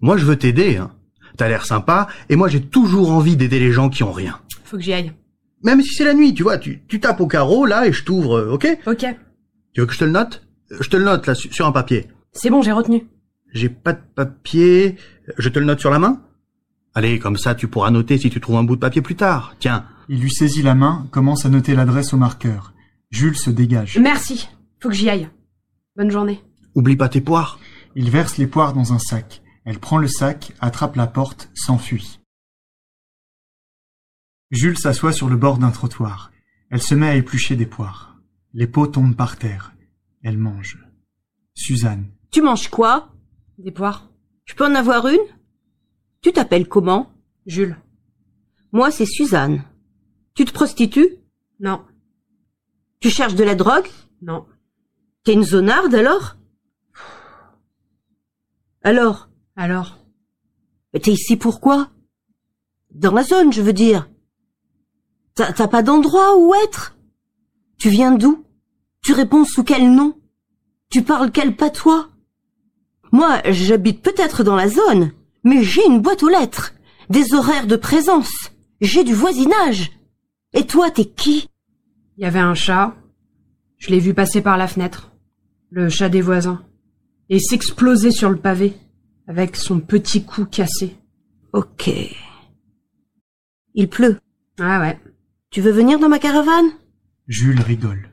Moi, 0.00 0.16
je 0.16 0.24
veux 0.24 0.36
t'aider. 0.38 0.78
Hein. 0.78 0.90
T'as 1.36 1.48
l'air 1.48 1.66
sympa, 1.66 2.08
et 2.30 2.36
moi, 2.36 2.48
j'ai 2.48 2.62
toujours 2.64 3.12
envie 3.12 3.36
d'aider 3.36 3.58
les 3.60 3.70
gens 3.70 3.90
qui 3.90 4.02
ont 4.02 4.12
rien. 4.12 4.40
Faut 4.64 4.78
que 4.78 4.82
j'y 4.82 4.94
aille. 4.94 5.12
Même 5.62 5.82
si 5.82 5.90
c'est 5.92 6.04
la 6.06 6.14
nuit, 6.14 6.32
tu 6.32 6.42
vois, 6.42 6.56
tu, 6.56 6.82
tu 6.88 7.00
tapes 7.00 7.20
au 7.20 7.26
carreau, 7.26 7.66
là, 7.66 7.86
et 7.86 7.92
je 7.92 8.02
t'ouvre, 8.02 8.48
ok? 8.50 8.66
Ok. 8.86 9.04
Tu 9.74 9.80
veux 9.82 9.86
que 9.86 9.92
je 9.92 9.98
te 9.98 10.04
le 10.06 10.10
note? 10.12 10.46
Je 10.70 10.88
te 10.88 10.96
le 10.96 11.04
note, 11.04 11.26
là, 11.26 11.34
su- 11.34 11.52
sur 11.52 11.66
un 11.66 11.72
papier. 11.72 12.08
C'est 12.34 12.50
bon, 12.50 12.62
j'ai 12.62 12.72
retenu. 12.72 13.06
J'ai 13.52 13.68
pas 13.68 13.92
de 13.92 14.00
papier, 14.14 14.96
je 15.38 15.48
te 15.48 15.58
le 15.58 15.64
note 15.64 15.80
sur 15.80 15.90
la 15.90 15.98
main 15.98 16.20
Allez, 16.94 17.18
comme 17.18 17.36
ça, 17.36 17.54
tu 17.54 17.66
pourras 17.66 17.90
noter 17.90 18.18
si 18.18 18.30
tu 18.30 18.40
trouves 18.40 18.56
un 18.56 18.64
bout 18.64 18.76
de 18.76 18.80
papier 18.80 19.02
plus 19.02 19.16
tard. 19.16 19.56
Tiens, 19.58 19.86
Il 20.08 20.20
lui 20.20 20.30
saisit 20.30 20.62
la 20.62 20.74
main, 20.74 21.08
commence 21.10 21.44
à 21.46 21.48
noter 21.48 21.74
l'adresse 21.74 22.12
au 22.12 22.16
marqueur. 22.16 22.72
Jules 23.10 23.36
se 23.36 23.50
dégage. 23.50 23.98
Merci. 23.98 24.48
Faut 24.80 24.88
que 24.90 24.94
j'y 24.94 25.08
aille. 25.08 25.28
Bonne 25.96 26.10
journée. 26.10 26.42
oublie 26.74 26.96
pas 26.96 27.08
tes 27.08 27.20
poires. 27.20 27.58
Il 27.96 28.10
verse 28.10 28.36
les 28.36 28.46
poires 28.46 28.74
dans 28.74 28.92
un 28.92 28.98
sac. 28.98 29.42
Elle 29.64 29.78
prend 29.78 29.98
le 29.98 30.08
sac, 30.08 30.52
attrape 30.60 30.96
la 30.96 31.06
porte, 31.06 31.50
s'enfuit. 31.54 32.20
Jules 34.50 34.78
s'assoit 34.78 35.12
sur 35.12 35.28
le 35.28 35.36
bord 35.36 35.58
d'un 35.58 35.70
trottoir. 35.70 36.32
Elle 36.70 36.82
se 36.82 36.94
met 36.94 37.08
à 37.08 37.16
éplucher 37.16 37.56
des 37.56 37.66
poires. 37.66 38.16
Les 38.52 38.66
pots 38.66 38.86
tombent 38.86 39.16
par 39.16 39.36
terre. 39.36 39.74
Elle 40.22 40.38
mange. 40.38 40.78
Suzanne. 41.54 42.08
Tu 42.34 42.42
manges 42.42 42.66
quoi? 42.66 43.12
Des 43.58 43.70
poires. 43.70 44.10
Je 44.44 44.56
peux 44.56 44.64
en 44.66 44.74
avoir 44.74 45.06
une? 45.06 45.24
Tu 46.20 46.32
t'appelles 46.32 46.66
comment? 46.66 47.12
Jules. 47.46 47.76
Moi, 48.72 48.90
c'est 48.90 49.06
Suzanne. 49.06 49.62
Tu 50.34 50.44
te 50.44 50.50
prostitues? 50.52 51.10
Non. 51.60 51.84
Tu 52.98 53.08
cherches 53.08 53.36
de 53.36 53.44
la 53.44 53.54
drogue? 53.54 53.86
Non. 54.20 54.46
T'es 55.22 55.34
une 55.34 55.44
zonarde 55.44 55.94
alors? 55.94 56.34
Alors? 58.82 59.28
Alors? 59.54 60.04
Mais 60.92 60.98
T'es 60.98 61.12
ici 61.12 61.36
pourquoi 61.36 61.90
Dans 62.90 63.12
la 63.12 63.22
zone, 63.22 63.52
je 63.52 63.62
veux 63.62 63.72
dire. 63.72 64.10
T'as 65.36 65.52
t'as 65.52 65.68
pas 65.68 65.84
d'endroit 65.84 66.36
où 66.36 66.52
être? 66.64 66.96
Tu 67.78 67.90
viens 67.90 68.10
d'où? 68.10 68.44
Tu 69.04 69.12
réponds 69.12 69.44
sous 69.44 69.62
quel 69.62 69.94
nom? 69.94 70.20
Tu 70.90 71.04
parles 71.04 71.30
quel 71.30 71.54
patois? 71.54 72.10
Moi, 73.14 73.40
j'habite 73.48 74.02
peut-être 74.02 74.42
dans 74.42 74.56
la 74.56 74.66
zone, 74.66 75.12
mais 75.44 75.62
j'ai 75.62 75.86
une 75.86 76.00
boîte 76.00 76.24
aux 76.24 76.28
lettres, 76.28 76.74
des 77.10 77.32
horaires 77.32 77.68
de 77.68 77.76
présence, 77.76 78.50
J'ai 78.80 79.04
du 79.04 79.14
voisinage. 79.14 79.92
Et 80.52 80.66
toi, 80.66 80.90
t'es 80.90 81.04
qui? 81.04 81.48
Il 82.16 82.24
y 82.24 82.26
avait 82.26 82.40
un 82.40 82.54
chat. 82.54 82.96
Je 83.78 83.90
l'ai 83.90 84.00
vu 84.00 84.14
passer 84.14 84.40
par 84.40 84.56
la 84.56 84.66
fenêtre. 84.66 85.12
Le 85.70 85.88
chat 85.88 86.08
des 86.08 86.22
voisins. 86.22 86.64
Et 87.28 87.38
s'exploser 87.38 88.10
sur 88.10 88.30
le 88.30 88.36
pavé. 88.36 88.74
Avec 89.28 89.54
son 89.54 89.78
petit 89.78 90.24
cou 90.24 90.44
cassé. 90.44 90.96
Ok. 91.52 91.88
Il 93.74 93.88
pleut. 93.88 94.18
Ah 94.58 94.80
ouais. 94.80 94.98
Tu 95.50 95.60
veux 95.60 95.70
venir 95.70 96.00
dans 96.00 96.08
ma 96.08 96.18
caravane? 96.18 96.72
Jules 97.28 97.60
rigole. 97.60 98.10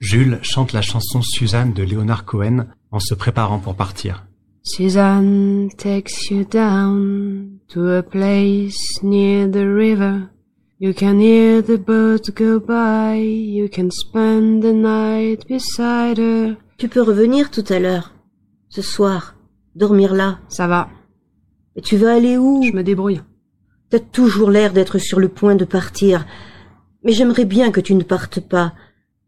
Jules 0.00 0.38
chante 0.42 0.72
la 0.72 0.80
chanson 0.80 1.20
Suzanne 1.20 1.74
de 1.74 1.82
Leonard 1.82 2.24
Cohen 2.24 2.68
en 2.90 3.00
se 3.00 3.14
préparant 3.14 3.58
pour 3.58 3.74
partir. 3.74 4.24
Suzanne 4.62 5.68
takes 5.76 6.30
you 6.30 6.44
down 6.44 7.58
to 7.68 7.86
a 7.86 8.02
place 8.02 9.02
near 9.02 9.46
the 9.50 9.66
river. 9.66 10.30
You 10.80 10.94
can 10.94 11.18
hear 11.20 11.62
the 11.62 11.76
boat 11.78 12.30
go 12.34 12.58
by. 12.58 13.20
You 13.20 13.68
can 13.68 13.90
spend 13.90 14.62
the 14.62 14.72
night 14.72 15.46
beside 15.46 16.18
her. 16.18 16.56
Tu 16.78 16.88
peux 16.88 17.02
revenir 17.02 17.50
tout 17.50 17.64
à 17.68 17.78
l'heure. 17.78 18.14
Ce 18.70 18.80
soir. 18.80 19.34
Dormir 19.74 20.14
là. 20.14 20.38
Ça 20.48 20.66
va. 20.66 20.88
Et 21.76 21.82
tu 21.82 21.98
veux 21.98 22.08
aller 22.08 22.38
où? 22.38 22.62
Je 22.62 22.74
me 22.74 22.82
débrouille. 22.82 23.20
T'as 23.90 23.98
toujours 23.98 24.50
l'air 24.50 24.72
d'être 24.72 24.96
sur 24.96 25.20
le 25.20 25.28
point 25.28 25.56
de 25.56 25.66
partir. 25.66 26.24
Mais 27.04 27.12
j'aimerais 27.12 27.44
bien 27.44 27.70
que 27.70 27.80
tu 27.80 27.94
ne 27.94 28.02
partes 28.02 28.40
pas. 28.40 28.72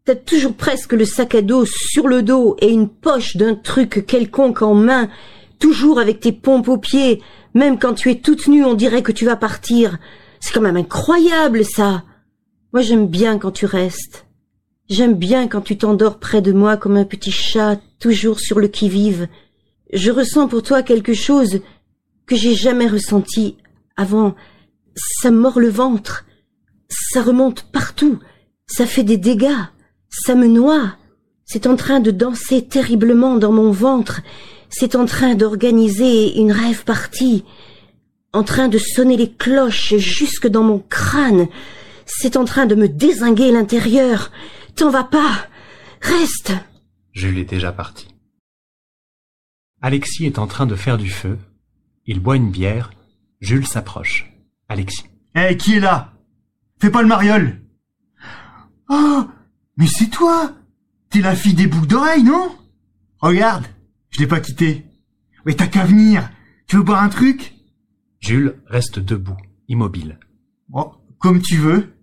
T'as 0.05 0.15
toujours 0.15 0.55
presque 0.55 0.91
le 0.91 1.05
sac 1.05 1.33
à 1.33 1.41
dos 1.41 1.65
sur 1.65 2.09
le 2.09 2.23
dos 2.23 2.57
et 2.59 2.69
une 2.69 2.89
poche 2.89 3.37
d'un 3.37 3.55
truc 3.55 4.05
quelconque 4.05 4.61
en 4.61 4.73
main, 4.73 5.07
toujours 5.59 5.97
avec 5.97 6.19
tes 6.19 6.33
pompes 6.33 6.67
aux 6.67 6.77
pieds. 6.77 7.21
Même 7.53 7.79
quand 7.79 7.93
tu 7.93 8.11
es 8.11 8.19
toute 8.19 8.47
nue, 8.47 8.65
on 8.65 8.73
dirait 8.73 9.01
que 9.01 9.13
tu 9.13 9.23
vas 9.23 9.37
partir. 9.37 9.99
C'est 10.41 10.53
quand 10.53 10.59
même 10.59 10.75
incroyable, 10.75 11.63
ça. 11.63 12.03
Moi, 12.73 12.81
j'aime 12.81 13.07
bien 13.07 13.39
quand 13.39 13.51
tu 13.51 13.65
restes. 13.65 14.25
J'aime 14.89 15.13
bien 15.13 15.47
quand 15.47 15.61
tu 15.61 15.77
t'endors 15.77 16.19
près 16.19 16.41
de 16.41 16.51
moi 16.51 16.75
comme 16.75 16.97
un 16.97 17.05
petit 17.05 17.31
chat, 17.31 17.79
toujours 17.97 18.41
sur 18.41 18.59
le 18.59 18.67
qui-vive. 18.67 19.29
Je 19.93 20.11
ressens 20.11 20.49
pour 20.49 20.63
toi 20.63 20.83
quelque 20.83 21.13
chose 21.13 21.61
que 22.25 22.35
j'ai 22.35 22.55
jamais 22.55 22.87
ressenti 22.87 23.55
avant. 23.95 24.35
Ça 24.97 25.31
mord 25.31 25.61
le 25.61 25.69
ventre. 25.69 26.25
Ça 26.89 27.21
remonte 27.21 27.63
partout. 27.71 28.19
Ça 28.67 28.85
fait 28.85 29.03
des 29.03 29.17
dégâts. 29.17 29.63
Ça 30.15 30.35
me 30.35 30.47
noie. 30.47 30.95
C'est 31.43 31.65
en 31.65 31.75
train 31.75 31.99
de 31.99 32.11
danser 32.11 32.63
terriblement 32.63 33.37
dans 33.37 33.51
mon 33.51 33.71
ventre. 33.71 34.21
C'est 34.69 34.95
en 34.95 35.05
train 35.05 35.33
d'organiser 35.33 36.37
une 36.37 36.51
rêve 36.51 36.83
partie. 36.83 37.43
En 38.31 38.43
train 38.43 38.67
de 38.67 38.77
sonner 38.77 39.17
les 39.17 39.31
cloches 39.31 39.95
jusque 39.95 40.47
dans 40.47 40.63
mon 40.63 40.77
crâne. 40.77 41.47
C'est 42.05 42.37
en 42.37 42.45
train 42.45 42.67
de 42.67 42.75
me 42.75 42.87
désinguer 42.87 43.51
l'intérieur. 43.51 44.31
T'en 44.75 44.91
vas 44.91 45.03
pas. 45.03 45.47
Reste. 46.01 46.53
Jules 47.11 47.39
est 47.39 47.49
déjà 47.49 47.71
parti. 47.71 48.07
Alexis 49.81 50.27
est 50.27 50.37
en 50.37 50.45
train 50.45 50.67
de 50.67 50.75
faire 50.75 50.99
du 50.99 51.09
feu. 51.09 51.39
Il 52.05 52.19
boit 52.19 52.35
une 52.35 52.51
bière. 52.51 52.91
Jules 53.41 53.67
s'approche. 53.67 54.31
Alexis. 54.69 55.05
Hé, 55.35 55.57
qui 55.57 55.77
est 55.77 55.79
là? 55.79 56.13
Fais 56.79 56.91
pas 56.91 57.01
le 57.01 57.07
mariole 57.07 57.61
Oh 58.89 59.23
Mais 59.77 59.87
c'est 59.87 60.09
toi 60.09 60.53
T'es 61.09 61.21
la 61.21 61.35
fille 61.35 61.53
des 61.53 61.67
boucles 61.67 61.85
d'oreilles, 61.85 62.23
non? 62.23 62.57
Regarde, 63.19 63.65
je 64.09 64.19
l'ai 64.19 64.27
pas 64.27 64.39
quitté. 64.39 64.83
Mais 65.45 65.53
t'as 65.53 65.67
qu'à 65.67 65.85
venir. 65.85 66.31
Tu 66.65 66.75
veux 66.75 66.81
boire 66.81 67.03
un 67.03 67.09
truc? 67.09 67.53
Jules 68.19 68.59
reste 68.65 68.97
debout, 68.97 69.37
immobile. 69.67 70.17
Bon, 70.69 70.91
comme 71.19 71.39
tu 71.39 71.57
veux. 71.57 71.93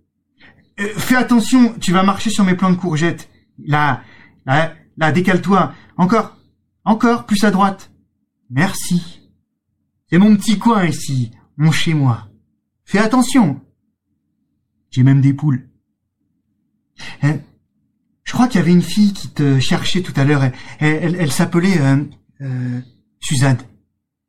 Euh, 0.79 0.89
fais 0.97 1.17
attention, 1.17 1.77
tu 1.81 1.91
vas 1.91 2.05
marcher 2.05 2.31
sur 2.31 2.45
mes 2.45 2.55
plants 2.55 2.71
de 2.71 2.77
courgettes. 2.77 3.29
Là, 3.59 4.05
là, 4.47 4.75
là, 4.97 5.11
décale-toi. 5.11 5.75
Encore, 5.97 6.37
encore, 6.85 7.27
plus 7.27 7.43
à 7.43 7.51
droite. 7.51 7.91
Merci. 8.49 9.29
C'est 10.09 10.19
mon 10.19 10.37
petit 10.37 10.59
coin 10.59 10.87
ici, 10.87 11.33
mon 11.57 11.73
chez 11.73 11.95
moi. 11.95 12.29
Fais 12.85 12.99
attention. 12.99 13.61
J'ai 14.91 15.03
même 15.03 15.21
des 15.21 15.35
poules. 15.35 15.69
Hein 17.23 17.41
je 18.31 18.35
crois 18.37 18.47
qu'il 18.47 18.61
y 18.61 18.63
avait 18.63 18.71
une 18.71 18.81
fille 18.81 19.13
qui 19.13 19.29
te 19.29 19.59
cherchait 19.59 20.03
tout 20.03 20.13
à 20.15 20.25
l'heure. 20.25 20.45
Elle, 20.45 20.53
elle, 20.79 21.17
elle 21.17 21.33
s'appelait 21.33 21.81
euh, 21.81 22.05
euh, 22.43 22.81
Suzanne. 23.19 23.59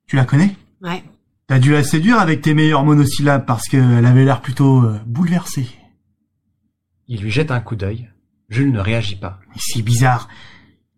Tu 0.07 0.15
la 0.15 0.25
connais? 0.25 0.55
Ouais. 0.81 1.03
T'as 1.45 1.59
dû 1.59 1.71
la 1.71 1.83
séduire 1.83 2.17
avec 2.17 2.41
tes 2.41 2.55
meilleurs 2.55 2.83
monosyllabes 2.83 3.45
parce 3.45 3.67
qu'elle 3.67 4.03
avait 4.03 4.25
l'air 4.25 4.41
plutôt 4.41 4.81
euh, 4.81 4.99
bouleversée. 5.05 5.67
Il 7.07 7.21
lui 7.21 7.29
jette 7.29 7.51
un 7.51 7.59
coup 7.59 7.75
d'œil. 7.75 8.09
Jules 8.49 8.71
ne 8.71 8.79
réagit 8.79 9.17
pas. 9.17 9.39
C'est 9.55 9.83
bizarre. 9.83 10.29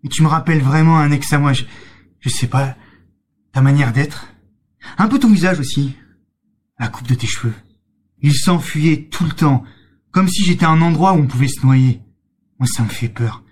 Mais 0.02 0.10
tu 0.10 0.24
me 0.24 0.30
rappelles 0.30 0.62
vraiment 0.62 0.98
un 0.98 1.12
ex 1.12 1.34
à 1.34 1.40
moi. 1.40 1.52
Je, 1.52 1.66
je 2.22 2.30
sais 2.30 2.48
pas. 2.48 2.78
Ta 3.52 3.60
manière 3.60 3.92
d'être. 3.92 4.30
Un 4.98 5.10
peu 5.10 5.20
ton 5.20 5.30
visage 5.30 5.60
aussi. 5.60 5.94
La 6.80 6.88
coupe 6.88 7.10
de 7.10 7.16
tes 7.16 7.28
cheveux. 7.28 7.54
Il 8.22 8.34
s'enfuyait 8.34 9.10
tout 9.12 9.26
le 9.26 9.34
temps. 9.34 9.66
Comme 10.12 10.30
si 10.30 10.46
j'étais 10.46 10.64
un 10.64 10.82
endroit 10.82 11.12
où 11.12 11.18
on 11.18 11.28
pouvait 11.28 11.50
se 11.50 11.66
noyer. 11.66 12.00
Moi, 12.64 12.70
ça 12.74 12.84
me 12.84 12.88
fait 12.88 13.10
peur. 13.10 13.44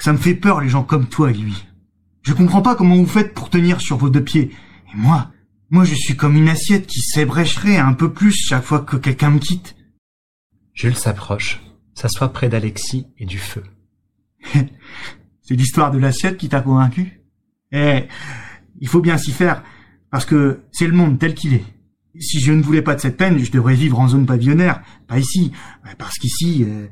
Ça 0.00 0.12
me 0.12 0.18
fait 0.18 0.34
peur, 0.34 0.60
les 0.60 0.68
gens 0.68 0.82
comme 0.82 1.06
toi 1.06 1.30
et 1.30 1.34
lui. 1.34 1.64
Je 2.22 2.32
comprends 2.32 2.60
pas 2.60 2.74
comment 2.74 2.96
vous 2.96 3.06
faites 3.06 3.32
pour 3.32 3.50
tenir 3.50 3.80
sur 3.80 3.96
vos 3.96 4.10
deux 4.10 4.24
pieds. 4.24 4.50
Et 4.92 4.96
moi, 4.96 5.30
moi, 5.70 5.84
je 5.84 5.94
suis 5.94 6.16
comme 6.16 6.34
une 6.34 6.48
assiette 6.48 6.88
qui 6.88 6.98
s'ébrécherait 7.00 7.76
un 7.76 7.92
peu 7.92 8.12
plus 8.12 8.32
chaque 8.32 8.64
fois 8.64 8.80
que 8.80 8.96
quelqu'un 8.96 9.30
me 9.30 9.38
quitte. 9.38 9.76
Jules 10.74 10.96
s'approche, 10.96 11.60
s'assoit 11.94 12.32
près 12.32 12.48
d'Alexis 12.48 13.06
et 13.16 13.26
du 13.26 13.38
feu. 13.38 13.62
C'est 14.52 15.54
l'histoire 15.54 15.92
de 15.92 15.98
l'assiette 15.98 16.36
qui 16.36 16.48
t'a 16.48 16.60
convaincu? 16.60 17.22
Eh, 17.70 18.08
il 18.80 18.88
faut 18.88 19.00
bien 19.00 19.18
s'y 19.18 19.30
faire, 19.30 19.62
parce 20.10 20.24
que 20.24 20.62
c'est 20.72 20.88
le 20.88 20.94
monde 20.94 21.20
tel 21.20 21.34
qu'il 21.36 21.54
est. 21.54 21.64
Si 22.18 22.40
je 22.40 22.50
ne 22.50 22.60
voulais 22.60 22.82
pas 22.82 22.96
de 22.96 23.00
cette 23.00 23.16
peine, 23.18 23.38
je 23.38 23.52
devrais 23.52 23.76
vivre 23.76 24.00
en 24.00 24.08
zone 24.08 24.26
pavillonnaire, 24.26 24.82
pas 25.06 25.20
ici, 25.20 25.52
parce 25.96 26.18
qu'ici, 26.18 26.64
euh, 26.64 26.88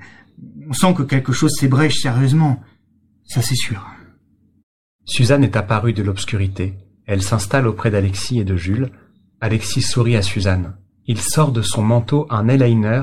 on 0.69 0.73
sent 0.73 0.95
que 0.95 1.03
quelque 1.03 1.33
chose 1.33 1.53
s'ébrèche 1.59 2.01
sérieusement. 2.01 2.61
Ça 3.25 3.43
c'est 3.43 3.55
sûr. 3.55 3.87
Suzanne 5.05 5.45
est 5.45 5.57
apparue 5.57 5.93
de 5.93 6.03
l'obscurité. 6.03 6.75
Elle 7.07 7.23
s'installe 7.23 7.69
auprès 7.69 7.91
d'Alexis 7.91 8.41
et 8.41 8.45
de 8.45 8.57
Jules. 8.57 8.91
Alexis 9.41 9.83
sourit 9.83 10.17
à 10.17 10.23
Suzanne. 10.23 10.75
Il 11.07 11.21
sort 11.21 11.53
de 11.53 11.63
son 11.63 11.83
manteau 11.83 12.27
un 12.31 12.49
eyeliner, 12.49 13.03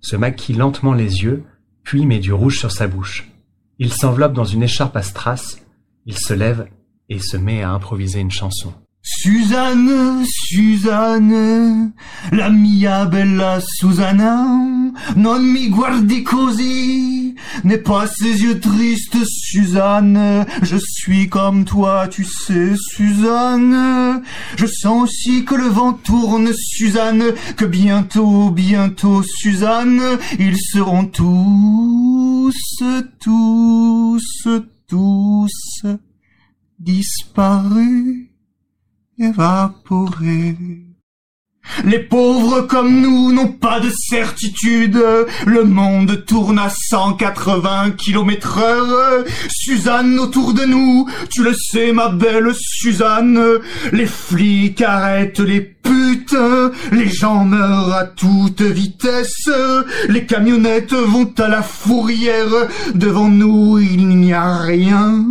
se 0.00 0.16
maquille 0.16 0.56
lentement 0.56 0.92
les 0.92 1.22
yeux, 1.22 1.44
puis 1.84 2.04
met 2.06 2.18
du 2.18 2.32
rouge 2.32 2.58
sur 2.58 2.72
sa 2.72 2.88
bouche. 2.88 3.30
Il 3.78 3.92
s'enveloppe 3.92 4.32
dans 4.32 4.44
une 4.44 4.62
écharpe 4.62 4.96
à 4.96 5.02
strass, 5.02 5.60
il 6.06 6.16
se 6.18 6.34
lève 6.34 6.66
et 7.08 7.20
se 7.20 7.36
met 7.36 7.62
à 7.62 7.70
improviser 7.70 8.20
une 8.20 8.30
chanson. 8.30 8.72
Suzanne, 9.02 10.24
Suzanne, 10.24 11.92
la 12.32 12.50
mia 12.50 13.04
bella 13.04 13.60
Susanna, 13.60 14.83
non 15.16 15.40
mi 15.40 15.68
guardi 15.68 16.22
così, 16.22 17.34
n'aie 17.64 17.78
pas 17.78 18.06
ces 18.06 18.42
yeux 18.42 18.60
tristes, 18.60 19.24
Suzanne, 19.24 20.46
je 20.62 20.76
suis 20.76 21.28
comme 21.28 21.64
toi, 21.64 22.08
tu 22.08 22.24
sais, 22.24 22.74
Suzanne, 22.76 24.22
je 24.56 24.66
sens 24.66 25.04
aussi 25.04 25.44
que 25.44 25.54
le 25.54 25.68
vent 25.68 25.92
tourne, 25.92 26.52
Suzanne, 26.52 27.32
que 27.56 27.64
bientôt, 27.64 28.50
bientôt, 28.50 29.22
Suzanne, 29.22 30.02
ils 30.38 30.58
seront 30.58 31.06
tous, 31.06 32.54
tous, 33.20 34.48
tous 34.88 35.86
disparus 36.78 38.28
évaporés. 39.18 40.83
Les 41.84 41.98
pauvres 41.98 42.62
comme 42.62 43.00
nous 43.00 43.32
n'ont 43.32 43.52
pas 43.52 43.80
de 43.80 43.90
certitude. 43.90 45.02
Le 45.46 45.64
monde 45.64 46.24
tourne 46.26 46.58
à 46.58 46.68
180 46.70 47.92
km 47.92 48.58
heure. 48.58 49.24
Suzanne 49.48 50.18
autour 50.18 50.54
de 50.54 50.64
nous, 50.64 51.08
tu 51.30 51.42
le 51.42 51.54
sais 51.54 51.92
ma 51.92 52.08
belle 52.08 52.52
Suzanne. 52.54 53.40
Les 53.92 54.06
flics 54.06 54.82
arrêtent 54.82 55.40
les 55.40 55.60
putes. 55.60 56.36
Les 56.92 57.08
gens 57.08 57.44
meurent 57.44 57.92
à 57.92 58.04
toute 58.04 58.62
vitesse. 58.62 59.50
Les 60.08 60.26
camionnettes 60.26 60.94
vont 60.94 61.32
à 61.38 61.48
la 61.48 61.62
fourrière. 61.62 62.68
Devant 62.94 63.28
nous, 63.28 63.78
il 63.78 64.08
n'y 64.08 64.32
a 64.32 64.58
rien 64.58 65.24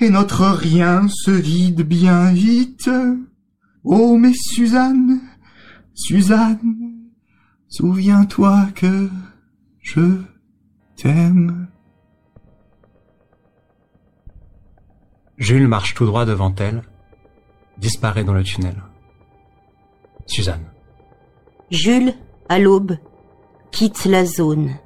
et 0.00 0.10
notre 0.10 0.46
rien 0.46 1.06
se 1.08 1.30
vide 1.30 1.82
bien 1.82 2.32
vite. 2.32 2.90
Oh, 3.84 4.16
mais 4.18 4.32
Suzanne, 4.34 5.20
Suzanne, 5.96 7.08
souviens-toi 7.68 8.66
que 8.74 9.08
je 9.80 10.20
t'aime. 10.94 11.68
Jules 15.38 15.66
marche 15.66 15.94
tout 15.94 16.04
droit 16.04 16.26
devant 16.26 16.54
elle, 16.56 16.82
disparaît 17.78 18.24
dans 18.24 18.34
le 18.34 18.44
tunnel. 18.44 18.76
Suzanne. 20.26 20.66
Jules, 21.70 22.12
à 22.50 22.58
l'aube, 22.58 22.98
quitte 23.70 24.04
la 24.04 24.26
zone. 24.26 24.76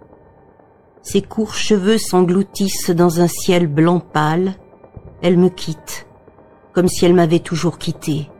Ses 1.03 1.23
courts 1.23 1.55
cheveux 1.55 1.99
s'engloutissent 1.99 2.91
dans 2.91 3.21
un 3.21 3.29
ciel 3.29 3.67
blanc 3.67 3.99
pâle. 3.99 4.55
Elle 5.23 5.39
me 5.39 5.49
quitte, 5.49 6.07
comme 6.73 6.87
si 6.87 7.05
elle 7.05 7.15
m'avait 7.15 7.41
toujours 7.41 7.79
quitté, 7.79 8.31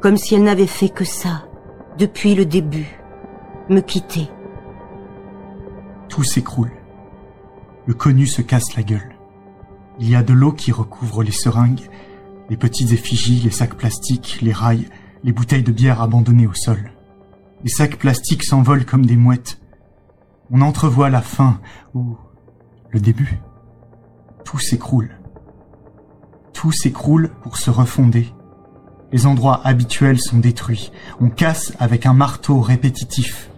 comme 0.00 0.16
si 0.16 0.36
elle 0.36 0.44
n'avait 0.44 0.68
fait 0.68 0.88
que 0.88 1.04
ça, 1.04 1.42
depuis 1.98 2.34
le 2.34 2.46
début, 2.46 2.98
me 3.68 3.80
quitter. 3.80 4.28
Tout 6.08 6.24
s'écroule. 6.24 6.72
Le 7.86 7.94
connu 7.94 8.26
se 8.26 8.42
casse 8.42 8.76
la 8.76 8.82
gueule. 8.82 9.16
Il 9.98 10.08
y 10.08 10.16
a 10.16 10.22
de 10.22 10.32
l'eau 10.32 10.52
qui 10.52 10.72
recouvre 10.72 11.22
les 11.22 11.32
seringues, 11.32 11.88
les 12.48 12.56
petites 12.56 12.92
effigies, 12.92 13.40
les 13.40 13.50
sacs 13.50 13.76
plastiques, 13.76 14.38
les 14.40 14.52
rails, 14.52 14.88
les 15.22 15.32
bouteilles 15.32 15.62
de 15.62 15.72
bière 15.72 16.00
abandonnées 16.00 16.46
au 16.46 16.54
sol. 16.54 16.92
Les 17.62 17.70
sacs 17.70 17.98
plastiques 17.98 18.44
s'envolent 18.44 18.86
comme 18.86 19.06
des 19.06 19.16
mouettes. 19.16 19.60
On 20.50 20.60
entrevoit 20.60 21.10
la 21.10 21.22
fin 21.22 21.60
ou 21.94 22.16
le 22.90 23.00
début. 23.00 23.38
Tout 24.44 24.58
s'écroule. 24.58 25.18
Tout 26.52 26.72
s'écroule 26.72 27.30
pour 27.42 27.56
se 27.56 27.70
refonder. 27.70 28.28
Les 29.12 29.26
endroits 29.26 29.60
habituels 29.64 30.18
sont 30.18 30.38
détruits. 30.38 30.90
On 31.20 31.28
casse 31.28 31.74
avec 31.78 32.06
un 32.06 32.14
marteau 32.14 32.60
répétitif. 32.60 33.50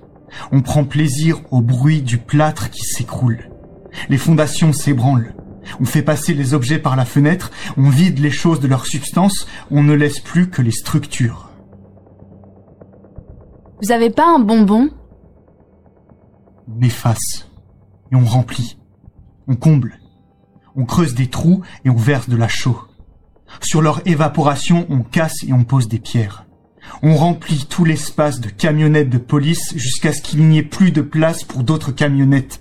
On 0.51 0.63
prend 0.63 0.85
plaisir 0.85 1.41
au 1.53 1.61
bruit 1.61 2.03
du 2.03 2.19
plâtre 2.19 2.71
qui 2.71 2.83
s'écroule. 2.83 3.51
Les 4.09 4.19
fondations 4.19 4.73
s'ébranlent. 4.73 5.35
On 5.81 5.85
fait 5.85 6.03
passer 6.03 6.35
les 6.35 6.53
objets 6.55 6.79
par 6.79 6.97
la 6.97 7.05
fenêtre, 7.05 7.51
on 7.77 7.89
vide 7.89 8.19
les 8.19 8.31
choses 8.31 8.61
de 8.61 8.67
leur 8.67 8.85
substance, 8.85 9.47
on 9.71 9.83
ne 9.83 9.95
laisse 9.95 10.21
plus 10.21 10.51
que 10.51 10.61
les 10.61 10.73
structures. 10.73 11.51
Vous 13.81 13.93
avez 13.93 14.11
pas 14.11 14.27
un 14.27 14.41
bonbon? 14.41 14.91
On 16.69 16.81
efface 16.83 17.49
et 18.13 18.17
on 18.17 18.25
remplit. 18.25 18.79
On 19.47 19.57
comble. 19.57 19.99
On 20.77 20.85
creuse 20.85 21.15
des 21.15 21.29
trous 21.29 21.63
et 21.85 21.91
on 21.91 21.97
verse 21.97 22.29
de 22.29 22.37
la 22.37 22.49
chaux. 22.49 22.81
Sur 23.61 23.83
leur 23.83 24.07
évaporation, 24.07 24.87
on 24.91 25.01
casse 25.01 25.43
et 25.47 25.53
on 25.53 25.65
pose 25.65 25.89
des 25.89 25.99
pierres. 25.99 26.45
On 27.03 27.17
remplit 27.17 27.67
tout 27.69 27.85
l'espace 27.85 28.41
de 28.41 28.49
camionnettes 28.49 29.11
de 29.11 29.19
police 29.19 29.73
jusqu'à 29.77 30.13
ce 30.13 30.23
qu'il 30.23 30.47
n'y 30.47 30.59
ait 30.59 30.63
plus 30.63 30.93
de 30.93 31.01
place 31.01 31.45
pour 31.45 31.63
d'autres 31.65 31.93
camionnettes. 31.93 32.61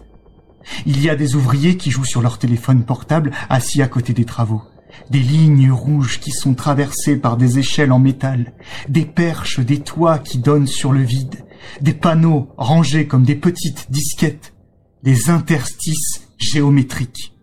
Il 0.86 1.02
y 1.02 1.10
a 1.10 1.16
des 1.16 1.36
ouvriers 1.36 1.78
qui 1.78 1.92
jouent 1.92 2.06
sur 2.06 2.22
leur 2.22 2.38
téléphone 2.38 2.84
portable 2.84 3.32
assis 3.50 3.82
à 3.82 3.88
côté 3.88 4.14
des 4.14 4.26
travaux. 4.26 4.62
Des 5.10 5.20
lignes 5.20 5.72
rouges 5.72 6.20
qui 6.20 6.32
sont 6.32 6.54
traversées 6.54 7.18
par 7.18 7.36
des 7.36 7.60
échelles 7.60 7.92
en 7.92 8.00
métal, 8.00 8.54
des 8.88 9.06
perches, 9.06 9.60
des 9.60 9.80
toits 9.80 10.20
qui 10.20 10.38
donnent 10.38 10.68
sur 10.68 10.94
le 10.94 11.02
vide, 11.02 11.44
des 11.82 11.94
panneaux 11.94 12.50
rangés 12.58 13.08
comme 13.08 13.24
des 13.24 13.36
petites 13.36 13.92
disquettes, 13.92 14.54
des 15.02 15.30
interstices 15.30 16.30
géométriques. 16.38 17.34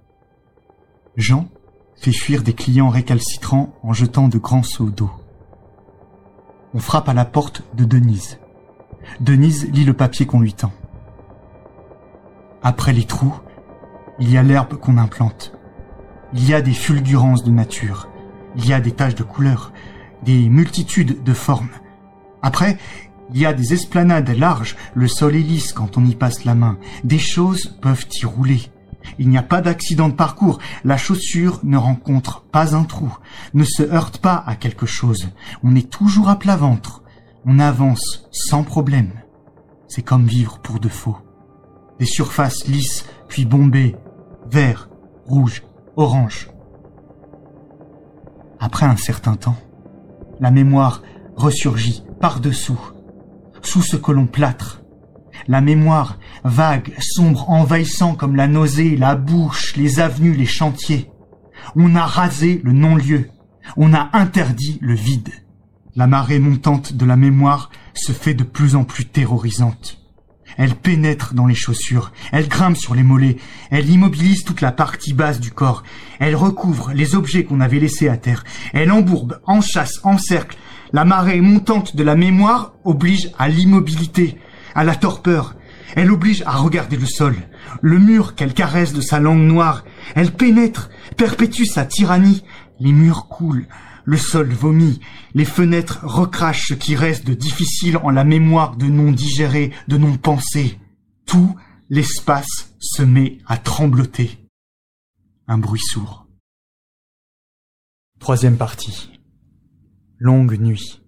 Jean 1.16 1.48
fait 2.00 2.12
fuir 2.12 2.42
des 2.42 2.54
clients 2.54 2.88
récalcitrants 2.88 3.74
en 3.82 3.92
jetant 3.92 4.28
de 4.28 4.38
grands 4.38 4.62
seaux 4.62 4.88
d'eau. 4.88 5.10
On 6.72 6.78
frappe 6.78 7.10
à 7.10 7.14
la 7.14 7.26
porte 7.26 7.62
de 7.74 7.84
Denise. 7.84 8.38
Denise 9.20 9.68
lit 9.70 9.84
le 9.84 9.92
papier 9.92 10.24
qu'on 10.24 10.40
lui 10.40 10.54
tend. 10.54 10.72
Après 12.62 12.94
les 12.94 13.04
trous, 13.04 13.34
il 14.18 14.30
y 14.30 14.38
a 14.38 14.42
l'herbe 14.42 14.76
qu'on 14.76 14.96
implante. 14.96 15.52
Il 16.32 16.48
y 16.48 16.54
a 16.54 16.62
des 16.62 16.72
fulgurances 16.72 17.44
de 17.44 17.50
nature. 17.50 18.08
Il 18.56 18.66
y 18.66 18.72
a 18.72 18.80
des 18.80 18.92
taches 18.92 19.14
de 19.14 19.22
couleurs, 19.22 19.72
des 20.22 20.48
multitudes 20.48 21.22
de 21.22 21.32
formes. 21.34 21.70
Après, 22.40 22.78
il 23.32 23.40
y 23.40 23.46
a 23.46 23.52
des 23.52 23.74
esplanades 23.74 24.30
larges, 24.30 24.76
le 24.94 25.06
sol 25.06 25.36
est 25.36 25.40
lisse 25.40 25.72
quand 25.72 25.98
on 25.98 26.06
y 26.06 26.14
passe 26.14 26.44
la 26.44 26.54
main. 26.54 26.78
Des 27.04 27.18
choses 27.18 27.76
peuvent 27.82 28.06
y 28.22 28.24
rouler. 28.24 28.62
Il 29.18 29.28
n'y 29.28 29.38
a 29.38 29.42
pas 29.42 29.60
d'accident 29.60 30.08
de 30.08 30.14
parcours. 30.14 30.58
La 30.84 30.96
chaussure 30.96 31.60
ne 31.62 31.76
rencontre 31.76 32.42
pas 32.42 32.74
un 32.76 32.84
trou, 32.84 33.16
ne 33.54 33.64
se 33.64 33.82
heurte 33.82 34.18
pas 34.18 34.42
à 34.46 34.56
quelque 34.56 34.86
chose. 34.86 35.28
On 35.62 35.74
est 35.74 35.90
toujours 35.90 36.28
à 36.28 36.38
plat 36.38 36.56
ventre. 36.56 37.02
On 37.44 37.58
avance 37.58 38.28
sans 38.30 38.62
problème. 38.62 39.12
C'est 39.88 40.02
comme 40.02 40.26
vivre 40.26 40.58
pour 40.60 40.78
de 40.78 40.88
faux 40.88 41.16
des 42.00 42.06
surfaces 42.06 42.66
lisses, 42.66 43.04
puis 43.28 43.44
bombées, 43.44 43.94
vert, 44.50 44.88
rouge, 45.26 45.62
orange. 45.96 46.50
Après 48.58 48.86
un 48.86 48.96
certain 48.96 49.36
temps, 49.36 49.58
la 50.40 50.50
mémoire 50.50 51.02
ressurgit 51.36 52.02
par-dessous, 52.18 52.80
sous 53.62 53.82
ce 53.82 53.96
que 53.96 54.12
l'on 54.12 54.26
plâtre. 54.26 54.79
La 55.48 55.60
mémoire, 55.60 56.18
vague, 56.44 56.92
sombre, 56.98 57.48
envahissant 57.50 58.14
comme 58.14 58.36
la 58.36 58.48
nausée, 58.48 58.96
la 58.96 59.16
bouche, 59.16 59.76
les 59.76 60.00
avenues, 60.00 60.34
les 60.34 60.46
chantiers. 60.46 61.10
On 61.76 61.94
a 61.94 62.06
rasé 62.06 62.60
le 62.64 62.72
non-lieu, 62.72 63.30
on 63.76 63.94
a 63.94 64.10
interdit 64.12 64.78
le 64.80 64.94
vide. 64.94 65.30
La 65.96 66.06
marée 66.06 66.38
montante 66.38 66.92
de 66.92 67.04
la 67.04 67.16
mémoire 67.16 67.70
se 67.94 68.12
fait 68.12 68.34
de 68.34 68.44
plus 68.44 68.76
en 68.76 68.84
plus 68.84 69.06
terrorisante. 69.06 69.98
Elle 70.56 70.74
pénètre 70.74 71.34
dans 71.34 71.46
les 71.46 71.54
chaussures, 71.54 72.12
elle 72.32 72.48
grimpe 72.48 72.76
sur 72.76 72.94
les 72.94 73.02
mollets, 73.02 73.36
elle 73.70 73.88
immobilise 73.88 74.44
toute 74.44 74.60
la 74.60 74.72
partie 74.72 75.14
basse 75.14 75.40
du 75.40 75.52
corps, 75.52 75.84
elle 76.18 76.36
recouvre 76.36 76.92
les 76.92 77.14
objets 77.14 77.44
qu'on 77.44 77.60
avait 77.60 77.78
laissés 77.78 78.08
à 78.08 78.16
terre, 78.16 78.44
elle 78.72 78.92
embourbe, 78.92 79.40
enchasse, 79.46 80.00
encercle. 80.02 80.58
La 80.92 81.04
marée 81.04 81.40
montante 81.40 81.94
de 81.94 82.02
la 82.02 82.16
mémoire 82.16 82.74
oblige 82.84 83.30
à 83.38 83.48
l'immobilité, 83.48 84.38
à 84.74 84.84
la 84.84 84.94
torpeur. 84.94 85.54
Elle 85.96 86.10
oblige 86.10 86.42
à 86.46 86.52
regarder 86.52 86.96
le 86.96 87.06
sol, 87.06 87.34
le 87.82 87.98
mur 87.98 88.34
qu'elle 88.34 88.54
caresse 88.54 88.92
de 88.92 89.00
sa 89.00 89.18
langue 89.18 89.42
noire. 89.42 89.84
Elle 90.14 90.32
pénètre, 90.32 90.90
perpétue 91.16 91.64
sa 91.64 91.84
tyrannie. 91.84 92.44
Les 92.78 92.92
murs 92.92 93.26
coulent, 93.28 93.66
le 94.04 94.16
sol 94.16 94.48
vomit, 94.50 95.00
les 95.34 95.44
fenêtres 95.44 96.00
recrachent 96.02 96.68
ce 96.68 96.74
qui 96.74 96.96
reste 96.96 97.26
de 97.26 97.34
difficile 97.34 97.96
en 97.98 98.10
la 98.10 98.24
mémoire 98.24 98.76
de 98.76 98.86
non 98.86 99.12
digérés, 99.12 99.72
de 99.88 99.96
non 99.96 100.16
pensés. 100.16 100.78
Tout 101.26 101.56
l'espace 101.88 102.74
se 102.78 103.02
met 103.02 103.38
à 103.46 103.56
trembloter. 103.56 104.38
Un 105.46 105.58
bruit 105.58 105.80
sourd. 105.80 106.26
Troisième 108.20 108.56
partie. 108.56 109.10
Longue 110.18 110.58
nuit. 110.58 111.02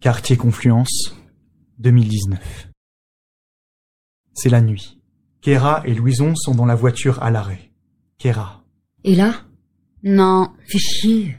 Quartier 0.00 0.36
Confluence, 0.36 1.16
2019. 1.80 2.68
C'est 4.34 4.50
la 4.50 4.60
nuit. 4.60 5.00
Kéra 5.40 5.82
et 5.86 5.94
Louison 5.94 6.34
sont 6.36 6.54
dans 6.54 6.66
la 6.66 6.74
voiture 6.74 7.22
à 7.22 7.30
l'arrêt. 7.30 7.72
Kéra. 8.18 8.62
Et 9.02 9.14
là? 9.14 9.32
Non. 10.02 10.50
Fais 10.68 10.78
chier. 10.78 11.38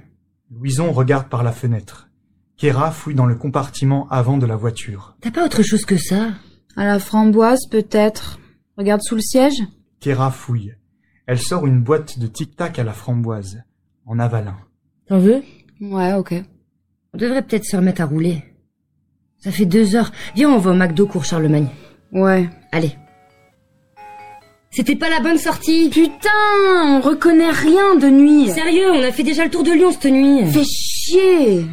Louison 0.50 0.92
regarde 0.92 1.30
par 1.30 1.44
la 1.44 1.52
fenêtre. 1.52 2.10
Kéra 2.58 2.90
fouille 2.90 3.14
dans 3.14 3.28
le 3.28 3.36
compartiment 3.36 4.08
avant 4.10 4.40
de 4.40 4.48
la 4.48 4.56
voiture. 4.56 5.16
T'as 5.22 5.30
pas 5.30 5.46
autre 5.46 5.62
chose 5.62 5.86
que 5.86 5.98
ça? 5.98 6.34
À 6.76 6.86
la 6.86 6.98
framboise, 6.98 7.68
peut-être. 7.70 8.40
Regarde 8.78 9.02
sous 9.04 9.16
le 9.16 9.22
siège. 9.22 9.62
Kéra 10.00 10.32
fouille. 10.32 10.74
Elle 11.28 11.40
sort 11.40 11.68
une 11.68 11.84
boîte 11.84 12.18
de 12.18 12.26
tic-tac 12.26 12.80
à 12.80 12.84
la 12.84 12.94
framboise, 12.94 13.62
en 14.08 14.18
avalin. 14.18 14.58
T'en 15.08 15.20
veux? 15.20 15.44
Ouais, 15.80 16.14
ok. 16.14 16.34
On 17.14 17.18
devrait 17.20 17.44
peut-être 17.44 17.66
se 17.66 17.76
remettre 17.76 18.02
à 18.02 18.06
rouler. 18.06 18.44
Ça 19.44 19.52
fait 19.52 19.66
deux 19.66 19.96
heures. 19.96 20.12
Viens, 20.36 20.50
on 20.50 20.60
va 20.60 20.72
au 20.72 20.76
McDo 20.76 21.08
cours 21.08 21.26
Charlemagne. 21.26 21.68
Ouais. 22.12 22.48
Allez. 22.72 22.96
C'était 24.70 24.96
pas 24.96 25.10
la 25.10 25.20
bonne 25.20 25.38
sortie 25.38 25.90
Putain, 25.90 26.30
on 26.86 27.02
reconnaît 27.02 27.50
rien 27.50 27.96
de 27.96 28.08
nuit. 28.08 28.50
Sérieux, 28.50 28.92
on 28.92 29.04
a 29.04 29.12
fait 29.12 29.24
déjà 29.24 29.44
le 29.44 29.50
tour 29.52 29.64
de 29.64 29.72
Lyon 29.72 29.92
cette 29.92 30.12
nuit. 30.12 30.50
Fais 30.50 30.64
chier. 30.64 31.66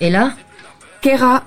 Et 0.00 0.10
là 0.10 0.34
Kéra, 1.00 1.44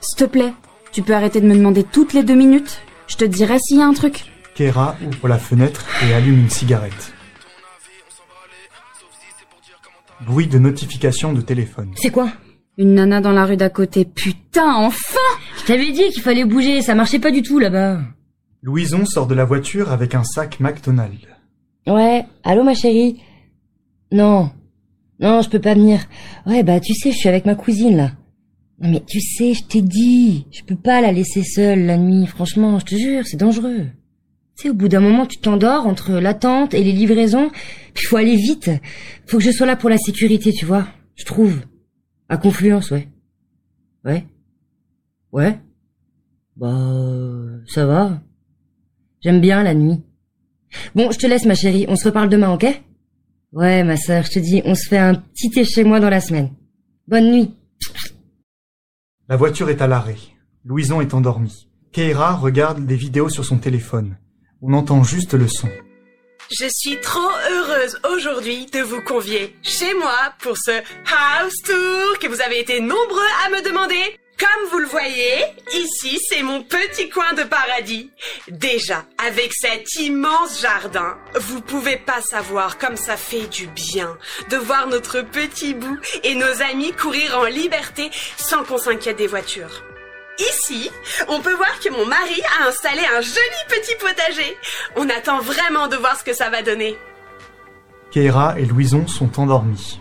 s'il 0.00 0.18
te 0.18 0.24
plaît, 0.24 0.52
tu 0.90 1.02
peux 1.02 1.14
arrêter 1.14 1.40
de 1.40 1.46
me 1.46 1.54
demander 1.54 1.84
toutes 1.84 2.12
les 2.12 2.24
deux 2.24 2.34
minutes? 2.34 2.80
Je 3.06 3.16
te 3.16 3.24
dirai 3.24 3.58
s'il 3.60 3.78
y 3.78 3.82
a 3.82 3.86
un 3.86 3.92
truc. 3.92 4.24
Kéra 4.54 4.96
ouvre 5.06 5.28
la 5.28 5.38
fenêtre 5.38 5.84
et 6.04 6.14
allume 6.14 6.40
une 6.40 6.50
cigarette. 6.50 7.11
Bruit 10.26 10.46
de 10.46 10.58
notification 10.58 11.32
de 11.32 11.40
téléphone. 11.40 11.90
C'est 11.96 12.10
quoi? 12.10 12.30
Une 12.78 12.94
nana 12.94 13.20
dans 13.20 13.32
la 13.32 13.44
rue 13.44 13.56
d'à 13.56 13.68
côté. 13.68 14.04
Putain, 14.04 14.74
enfin 14.76 15.18
Je 15.60 15.66
t'avais 15.66 15.92
dit 15.92 16.08
qu'il 16.10 16.22
fallait 16.22 16.44
bouger, 16.44 16.80
ça 16.80 16.94
marchait 16.94 17.18
pas 17.18 17.30
du 17.30 17.42
tout 17.42 17.58
là-bas. 17.58 18.00
Louison 18.62 19.04
sort 19.04 19.26
de 19.26 19.34
la 19.34 19.44
voiture 19.44 19.90
avec 19.92 20.14
un 20.14 20.24
sac 20.24 20.60
McDonald's. 20.60 21.26
Ouais, 21.86 22.24
allô 22.44 22.62
ma 22.62 22.74
chérie? 22.74 23.20
Non. 24.12 24.50
Non, 25.20 25.42
je 25.42 25.48
peux 25.48 25.60
pas 25.60 25.74
venir. 25.74 26.00
Ouais, 26.46 26.62
bah 26.62 26.80
tu 26.80 26.94
sais, 26.94 27.10
je 27.10 27.16
suis 27.16 27.28
avec 27.28 27.44
ma 27.44 27.54
cousine 27.54 27.96
là. 27.96 28.12
Non 28.80 28.90
mais 28.90 29.02
tu 29.06 29.20
sais, 29.20 29.54
je 29.54 29.64
t'ai 29.64 29.82
dit, 29.82 30.46
je 30.50 30.62
peux 30.64 30.76
pas 30.76 31.00
la 31.00 31.12
laisser 31.12 31.42
seule 31.44 31.86
la 31.86 31.96
nuit, 31.96 32.26
franchement, 32.26 32.78
je 32.78 32.84
te 32.84 32.94
jure, 32.96 33.22
c'est 33.26 33.36
dangereux. 33.36 33.86
Tu 34.56 34.64
sais, 34.64 34.70
au 34.70 34.74
bout 34.74 34.88
d'un 34.88 35.00
moment, 35.00 35.26
tu 35.26 35.38
t'endors 35.38 35.86
entre 35.86 36.12
l'attente 36.12 36.74
et 36.74 36.84
les 36.84 36.92
livraisons. 36.92 37.50
Puis 37.94 38.06
faut 38.06 38.16
aller 38.16 38.36
vite. 38.36 38.70
Faut 39.26 39.38
que 39.38 39.44
je 39.44 39.50
sois 39.50 39.66
là 39.66 39.76
pour 39.76 39.90
la 39.90 39.98
sécurité, 39.98 40.52
tu 40.52 40.66
vois. 40.66 40.86
Je 41.14 41.24
trouve. 41.24 41.60
À 42.28 42.36
Confluence, 42.36 42.90
ouais. 42.90 43.08
Ouais. 44.04 44.26
Ouais. 45.32 45.58
Bah, 46.56 46.76
ça 47.66 47.86
va. 47.86 48.20
J'aime 49.20 49.40
bien 49.40 49.62
la 49.62 49.74
nuit. 49.74 50.02
Bon, 50.94 51.10
je 51.10 51.18
te 51.18 51.26
laisse, 51.26 51.44
ma 51.44 51.54
chérie. 51.54 51.86
On 51.88 51.96
se 51.96 52.04
reparle 52.04 52.28
demain, 52.28 52.52
ok? 52.52 52.66
Ouais, 53.52 53.84
ma 53.84 53.96
sœur, 53.96 54.24
je 54.24 54.30
te 54.30 54.38
dis, 54.38 54.62
on 54.64 54.74
se 54.74 54.88
fait 54.88 54.98
un 54.98 55.14
petit 55.14 55.50
thé 55.50 55.64
chez 55.64 55.84
moi 55.84 56.00
dans 56.00 56.08
la 56.08 56.20
semaine. 56.20 56.50
Bonne 57.06 57.30
nuit. 57.30 57.54
La 59.28 59.36
voiture 59.36 59.68
est 59.68 59.82
à 59.82 59.86
l'arrêt. 59.86 60.16
Louison 60.64 61.00
est 61.00 61.14
endormie. 61.14 61.68
Keira 61.92 62.34
regarde 62.34 62.86
des 62.86 62.96
vidéos 62.96 63.28
sur 63.28 63.44
son 63.44 63.58
téléphone. 63.58 64.16
On 64.64 64.74
entend 64.74 65.02
juste 65.02 65.34
le 65.34 65.48
son. 65.48 65.68
Je 66.48 66.66
suis 66.68 67.00
trop 67.00 67.30
heureuse 67.50 67.98
aujourd'hui 68.12 68.66
de 68.66 68.80
vous 68.80 69.00
convier 69.02 69.56
chez 69.64 69.92
moi 69.94 70.34
pour 70.40 70.56
ce 70.56 70.70
house 70.70 71.56
tour 71.64 72.18
que 72.20 72.28
vous 72.28 72.40
avez 72.40 72.60
été 72.60 72.78
nombreux 72.78 73.28
à 73.44 73.50
me 73.50 73.64
demander. 73.64 74.20
Comme 74.38 74.70
vous 74.70 74.78
le 74.78 74.86
voyez, 74.86 75.46
ici 75.72 76.20
c'est 76.28 76.44
mon 76.44 76.62
petit 76.62 77.08
coin 77.08 77.32
de 77.32 77.42
paradis. 77.42 78.12
Déjà, 78.48 79.04
avec 79.18 79.52
cet 79.52 79.94
immense 79.96 80.60
jardin, 80.60 81.16
vous 81.40 81.60
pouvez 81.60 81.96
pas 81.96 82.22
savoir 82.22 82.78
comme 82.78 82.96
ça 82.96 83.16
fait 83.16 83.48
du 83.48 83.66
bien 83.66 84.16
de 84.48 84.56
voir 84.58 84.86
notre 84.86 85.22
petit 85.22 85.74
bout 85.74 85.98
et 86.22 86.36
nos 86.36 86.62
amis 86.70 86.92
courir 86.92 87.36
en 87.36 87.46
liberté 87.46 88.10
sans 88.36 88.62
qu'on 88.62 88.78
s'inquiète 88.78 89.18
des 89.18 89.26
voitures. 89.26 89.82
Ici, 90.38 90.90
on 91.28 91.40
peut 91.40 91.54
voir 91.54 91.78
que 91.80 91.90
mon 91.90 92.06
mari 92.06 92.40
a 92.60 92.68
installé 92.68 93.00
un 93.16 93.20
joli 93.20 93.62
petit 93.68 93.94
potager. 94.00 94.56
On 94.96 95.08
attend 95.08 95.40
vraiment 95.40 95.88
de 95.88 95.96
voir 95.96 96.18
ce 96.18 96.24
que 96.24 96.34
ça 96.34 96.50
va 96.50 96.62
donner. 96.62 96.96
Keira 98.10 98.58
et 98.58 98.64
Louison 98.64 99.06
sont 99.06 99.40
endormis. 99.40 100.00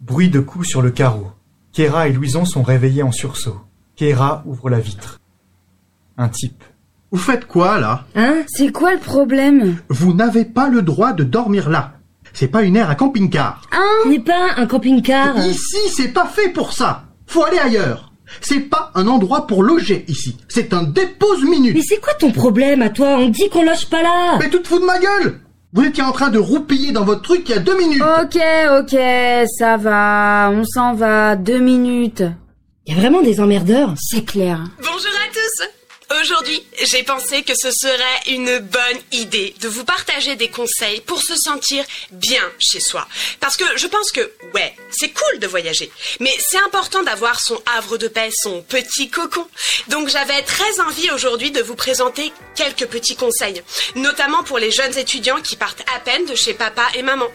Bruit 0.00 0.28
de 0.28 0.40
coups 0.40 0.68
sur 0.68 0.82
le 0.82 0.90
carreau. 0.90 1.32
Keira 1.72 2.08
et 2.08 2.12
Louison 2.12 2.44
sont 2.44 2.62
réveillés 2.62 3.02
en 3.02 3.12
sursaut. 3.12 3.60
Keira 3.96 4.42
ouvre 4.46 4.70
la 4.70 4.80
vitre. 4.80 5.20
Un 6.16 6.28
type. 6.28 6.62
Vous 7.10 7.18
faites 7.18 7.46
quoi 7.46 7.78
là? 7.78 8.04
Hein? 8.14 8.42
C'est 8.48 8.70
quoi 8.72 8.92
le 8.92 9.00
problème? 9.00 9.78
Vous 9.88 10.14
n'avez 10.14 10.44
pas 10.44 10.68
le 10.68 10.82
droit 10.82 11.12
de 11.12 11.24
dormir 11.24 11.70
là. 11.70 11.92
C'est 12.32 12.48
pas 12.48 12.62
une 12.62 12.76
aire 12.76 12.90
à 12.90 12.96
camping-car. 12.96 13.62
Ce 14.02 14.08
n'est 14.08 14.20
pas 14.20 14.54
un 14.56 14.66
camping-car. 14.66 15.38
Ici, 15.46 15.78
c'est 15.94 16.12
pas 16.12 16.26
fait 16.26 16.48
pour 16.48 16.72
ça. 16.72 17.04
Faut 17.26 17.44
aller 17.44 17.58
ailleurs. 17.58 18.12
C'est 18.40 18.60
pas 18.60 18.90
un 18.94 19.06
endroit 19.06 19.46
pour 19.46 19.62
loger 19.62 20.04
ici. 20.08 20.36
C'est 20.48 20.72
un 20.72 20.82
dépose-minute. 20.82 21.74
Mais 21.74 21.82
c'est 21.82 22.00
quoi 22.00 22.14
ton 22.14 22.30
problème 22.30 22.82
à 22.82 22.90
toi 22.90 23.16
On 23.18 23.28
dit 23.28 23.48
qu'on 23.48 23.62
loge 23.64 23.86
pas 23.86 24.02
là. 24.02 24.38
Mais 24.40 24.50
tu 24.50 24.60
te 24.60 24.68
fous 24.68 24.78
de 24.80 24.84
ma 24.84 24.98
gueule 24.98 25.40
Vous 25.72 25.84
étiez 25.84 26.02
en 26.02 26.12
train 26.12 26.30
de 26.30 26.38
roupiller 26.38 26.92
dans 26.92 27.04
votre 27.04 27.22
truc 27.22 27.42
il 27.48 27.54
y 27.54 27.58
a 27.58 27.60
deux 27.60 27.76
minutes. 27.78 28.02
Ok, 28.02 28.38
ok, 28.80 28.98
ça 29.58 29.76
va, 29.76 30.50
on 30.52 30.64
s'en 30.64 30.94
va, 30.94 31.36
deux 31.36 31.58
minutes. 31.60 32.22
Y 32.86 32.92
a 32.92 32.96
vraiment 32.96 33.22
des 33.22 33.40
emmerdeurs. 33.40 33.94
C'est 33.96 34.24
clair. 34.24 34.62
Bonjour 34.78 34.94
à 34.96 35.32
tous 35.32 35.83
Aujourd'hui, 36.20 36.64
j'ai 36.82 37.02
pensé 37.02 37.42
que 37.42 37.54
ce 37.54 37.70
serait 37.70 38.20
une 38.28 38.58
bonne 38.58 39.00
idée 39.12 39.54
de 39.60 39.68
vous 39.68 39.84
partager 39.84 40.36
des 40.36 40.48
conseils 40.48 41.00
pour 41.00 41.20
se 41.22 41.34
sentir 41.34 41.84
bien 42.12 42.42
chez 42.58 42.78
soi. 42.78 43.06
Parce 43.40 43.56
que 43.56 43.64
je 43.76 43.86
pense 43.86 44.12
que, 44.12 44.32
ouais, 44.54 44.74
c'est 44.90 45.10
cool 45.10 45.38
de 45.40 45.46
voyager, 45.46 45.90
mais 46.20 46.32
c'est 46.38 46.58
important 46.58 47.02
d'avoir 47.02 47.40
son 47.40 47.60
havre 47.76 47.96
de 47.96 48.06
paix, 48.06 48.30
son 48.30 48.62
petit 48.62 49.10
cocon. 49.10 49.48
Donc 49.88 50.08
j'avais 50.08 50.42
très 50.42 50.80
envie 50.80 51.10
aujourd'hui 51.10 51.50
de 51.50 51.62
vous 51.62 51.74
présenter 51.74 52.32
quelques 52.54 52.86
petits 52.86 53.16
conseils, 53.16 53.62
notamment 53.96 54.44
pour 54.44 54.58
les 54.58 54.70
jeunes 54.70 54.96
étudiants 54.96 55.40
qui 55.40 55.56
partent 55.56 55.84
à 55.94 56.00
peine 56.00 56.26
de 56.26 56.34
chez 56.34 56.54
papa 56.54 56.86
et 56.94 57.02
maman. 57.02 57.28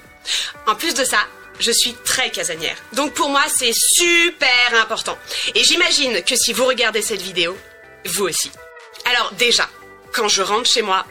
En 0.68 0.76
plus 0.76 0.94
de 0.94 1.04
ça, 1.04 1.20
je 1.60 1.72
suis 1.72 1.96
très 2.06 2.32
casanière. 2.32 2.78
Donc 2.94 3.14
pour 3.14 3.30
moi, 3.30 3.44
c'est 3.54 3.74
super 3.74 4.82
important. 4.82 5.18
Et 5.54 5.64
j'imagine 5.64 6.24
que 6.24 6.36
si 6.36 6.54
vous 6.54 6.66
regardez 6.66 7.02
cette 7.02 7.22
vidéo, 7.22 7.58
vous 8.06 8.26
aussi. 8.26 8.50
Alors 9.10 9.34
déjà, 9.38 9.68
quand 10.14 10.28
je 10.28 10.42
rentre 10.42 10.70
chez 10.70 10.82
moi, 10.82 11.06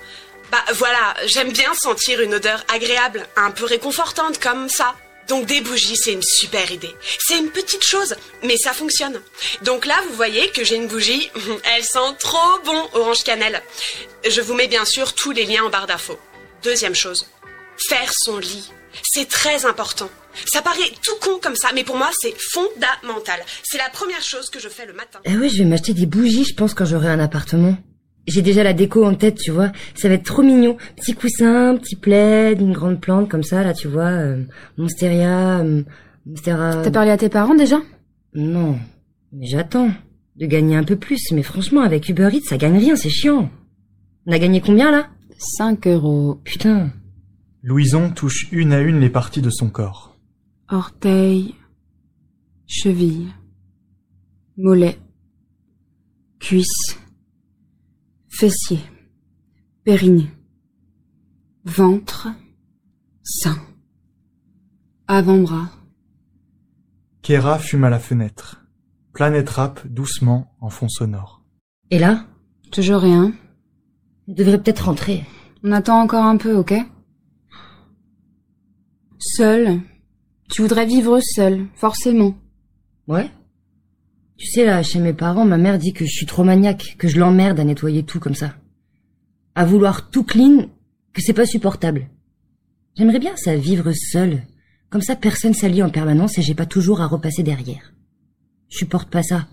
bah 0.53 0.62
voilà, 0.74 1.14
j'aime 1.26 1.53
bien 1.53 1.74
sentir 1.74 2.20
une 2.20 2.34
odeur 2.34 2.64
agréable, 2.72 3.26
un 3.36 3.51
peu 3.51 3.64
réconfortante 3.64 4.38
comme 4.38 4.68
ça. 4.68 4.94
Donc 5.28 5.46
des 5.46 5.61
bougies, 5.61 5.96
c'est 5.96 6.12
une 6.12 6.22
super 6.22 6.70
idée. 6.70 6.94
C'est 7.18 7.38
une 7.38 7.51
petite 7.51 7.84
chose, 7.84 8.14
mais 8.42 8.57
ça 8.57 8.72
fonctionne. 8.72 9.20
Donc 9.62 9.84
là, 9.84 9.96
vous 10.09 10.14
voyez 10.14 10.49
que 10.51 10.64
j'ai 10.64 10.76
une 10.76 10.86
bougie, 10.86 11.30
elle 11.74 11.84
sent 11.84 12.14
trop 12.18 12.59
bon 12.64 12.88
orange 12.94 13.24
cannelle. 13.24 13.62
Je 14.28 14.40
vous 14.40 14.55
mets 14.55 14.68
bien 14.68 14.84
sûr 14.84 15.12
tous 15.14 15.32
les 15.32 15.44
liens 15.44 15.64
en 15.64 15.70
barre 15.70 15.86
d'infos. 15.86 16.18
Deuxième 16.62 16.94
chose, 16.94 17.26
faire 17.76 18.12
son 18.14 18.38
lit. 18.38 18.70
C'est 19.03 19.28
très 19.28 19.66
important. 19.66 20.09
Ça 20.46 20.62
paraît 20.62 20.92
tout 21.03 21.16
con 21.20 21.38
comme 21.42 21.57
ça, 21.57 21.70
mais 21.74 21.84
pour 21.84 21.96
moi, 21.96 22.11
c'est 22.18 22.34
fondamental. 22.38 23.40
C'est 23.64 23.78
la 23.78 23.90
première 23.90 24.22
chose 24.22 24.51
que 24.51 24.61
je 24.61 24.68
fais 24.68 24.86
le 24.86 24.92
matin. 24.92 25.18
Eh 25.24 25.36
ouais, 25.36 25.49
je 25.49 25.59
vais 25.59 25.64
m'acheter 25.64 25.94
des 25.94 26.07
bougies, 26.07 26.44
je 26.44 26.55
pense, 26.55 26.74
quand 26.74 26.84
j'aurai 26.86 27.09
un 27.09 27.20
appartement. 27.20 27.76
J'ai 28.28 28.42
déjà 28.42 28.62
la 28.62 28.74
déco 28.74 29.04
en 29.04 29.14
tête, 29.14 29.36
tu 29.36 29.50
vois. 29.50 29.72
Ça 29.94 30.08
va 30.08 30.14
être 30.14 30.24
trop 30.24 30.42
mignon. 30.42 30.76
Petit 30.96 31.14
coussin, 31.14 31.76
petit 31.78 31.96
plaid, 31.96 32.60
une 32.60 32.72
grande 32.72 33.00
plante 33.00 33.28
comme 33.28 33.42
ça, 33.42 33.64
là, 33.64 33.72
tu 33.72 33.88
vois. 33.88 34.10
Euh, 34.10 34.44
Monsteria, 34.76 35.60
euh, 35.60 35.82
Monstera... 36.26 36.82
T'as 36.82 36.90
parlé 36.90 37.10
à 37.10 37.16
tes 37.16 37.30
parents 37.30 37.54
déjà? 37.54 37.80
Non, 38.34 38.78
mais 39.32 39.46
j'attends 39.46 39.90
de 40.36 40.46
gagner 40.46 40.76
un 40.76 40.84
peu 40.84 40.96
plus. 40.96 41.32
Mais 41.32 41.42
franchement, 41.42 41.80
avec 41.80 42.08
Uber 42.08 42.28
Eats, 42.32 42.44
ça 42.44 42.58
gagne 42.58 42.76
rien, 42.76 42.96
c'est 42.96 43.08
chiant. 43.08 43.50
On 44.26 44.32
a 44.32 44.38
gagné 44.38 44.60
combien, 44.60 44.90
là? 44.90 45.08
5 45.38 45.86
euros. 45.86 46.38
Putain. 46.44 46.90
Louison 47.62 48.10
touche 48.10 48.48
une 48.52 48.72
à 48.72 48.80
une 48.80 49.00
les 49.00 49.10
parties 49.10 49.42
de 49.42 49.50
son 49.50 49.70
corps. 49.70 50.16
Orteil, 50.68 51.54
cheville, 52.66 53.28
mollet, 54.58 54.98
cuisse, 56.38 56.98
fessier, 58.39 58.78
périnée, 59.82 60.30
ventre, 61.64 62.28
sein, 63.24 63.59
avant-bras. 65.09 65.68
Keira 67.20 67.59
fume 67.59 67.82
à 67.82 67.91
la 67.91 67.99
fenêtre. 67.99 68.64
Planète 69.12 69.51
rap 69.51 69.84
doucement 69.89 70.55
en 70.61 70.70
fond 70.70 70.89
sonore. 70.89 71.43
Et 71.91 71.99
là? 71.99 72.26
Toujours 72.70 73.01
rien. 73.01 73.32
On 74.28 74.34
devrait 74.34 74.62
peut-être 74.62 74.84
rentrer. 74.84 75.24
On 75.64 75.72
attend 75.72 76.01
encore 76.01 76.24
un 76.24 76.36
peu, 76.36 76.55
ok? 76.55 76.74
Seul. 79.18 79.80
Tu 80.49 80.62
voudrais 80.62 80.86
vivre 80.86 81.18
seul, 81.20 81.66
forcément. 81.74 82.39
Ouais. 83.09 83.32
Tu 84.39 84.47
sais, 84.47 84.64
là, 84.64 84.84
chez 84.84 85.01
mes 85.01 85.12
parents, 85.12 85.45
ma 85.45 85.59
mère 85.59 85.78
dit 85.78 85.93
que 85.93 86.07
je 86.07 86.12
suis 86.12 86.26
trop 86.26 86.45
maniaque, 86.45 86.95
que 86.97 87.09
je 87.09 87.18
l'emmerde 87.18 87.59
à 87.59 87.64
nettoyer 87.64 88.05
tout 88.05 88.20
comme 88.20 88.36
ça. 88.36 88.55
À 89.57 89.64
vouloir 89.64 90.11
tout 90.11 90.22
clean, 90.22 90.68
que 91.12 91.20
c'est 91.20 91.32
pas 91.32 91.45
supportable. 91.45 92.09
J'aimerais 92.97 93.18
bien 93.18 93.36
ça, 93.36 93.57
vivre 93.57 93.91
seul. 93.93 94.45
Comme 94.91 95.03
ça, 95.03 95.16
personne 95.16 95.55
s'allie 95.55 95.82
en 95.82 95.91
permanence 95.91 96.39
et 96.39 96.43
j'ai 96.43 96.55
pas 96.55 96.66
toujours 96.66 97.01
à 97.01 97.09
repasser 97.09 97.43
derrière. 97.43 97.93
Je 98.68 98.78
supporte 98.78 99.11
pas 99.11 99.24
ça. 99.24 99.49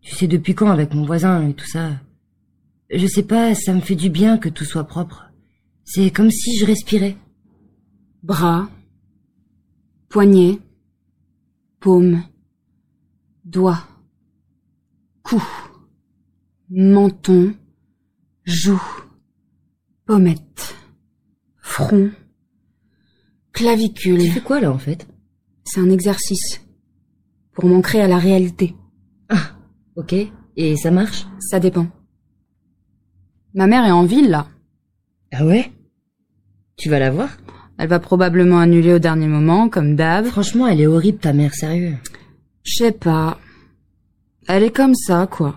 Tu 0.00 0.14
sais 0.16 0.26
depuis 0.26 0.56
quand 0.56 0.70
avec 0.70 0.92
mon 0.94 1.06
voisin 1.06 1.48
et 1.48 1.54
tout 1.54 1.66
ça. 1.66 1.92
Je 2.90 3.06
sais 3.06 3.22
pas, 3.22 3.54
ça 3.54 3.72
me 3.72 3.80
fait 3.80 3.94
du 3.94 4.10
bien 4.10 4.36
que 4.36 4.48
tout 4.48 4.64
soit 4.64 4.84
propre. 4.84 5.30
C'est 5.84 6.10
comme 6.10 6.30
si 6.30 6.58
je 6.58 6.66
respirais. 6.66 7.16
Bras, 8.24 8.68
poignet, 10.08 10.58
paume, 11.78 12.22
doigt, 13.44 13.86
cou, 15.24 15.42
menton, 16.70 17.54
joue, 18.44 18.82
pommette, 20.06 20.76
front, 21.58 22.10
clavicule. 23.52 24.20
Tu 24.20 24.30
fais 24.30 24.40
quoi 24.40 24.60
là 24.60 24.70
en 24.70 24.78
fait? 24.78 25.08
C'est 25.64 25.80
un 25.80 25.90
exercice 25.90 26.60
pour 27.52 27.66
m'ancrer 27.66 28.00
à 28.00 28.06
la 28.06 28.18
réalité. 28.18 28.76
Ah, 29.28 29.56
ok. 29.96 30.14
Et 30.56 30.76
ça 30.76 30.90
marche? 30.90 31.26
Ça 31.40 31.58
dépend. 31.58 31.88
Ma 33.54 33.66
mère 33.66 33.84
est 33.84 33.90
en 33.90 34.04
ville 34.04 34.30
là. 34.30 34.46
Ah 35.32 35.44
ouais? 35.46 35.72
Tu 36.76 36.90
vas 36.90 36.98
la 36.98 37.10
voir? 37.10 37.30
Elle 37.78 37.88
va 37.88 37.98
probablement 37.98 38.58
annuler 38.60 38.92
au 38.92 38.98
dernier 38.98 39.26
moment, 39.26 39.68
comme 39.68 39.96
d'hab. 39.96 40.26
Franchement, 40.26 40.68
elle 40.68 40.80
est 40.80 40.86
horrible 40.86 41.18
ta 41.18 41.32
mère, 41.32 41.54
sérieux. 41.54 41.96
Je 42.62 42.74
sais 42.74 42.92
pas. 42.92 43.38
Elle 44.46 44.62
est 44.64 44.74
comme 44.74 44.94
ça, 44.94 45.26
quoi. 45.26 45.56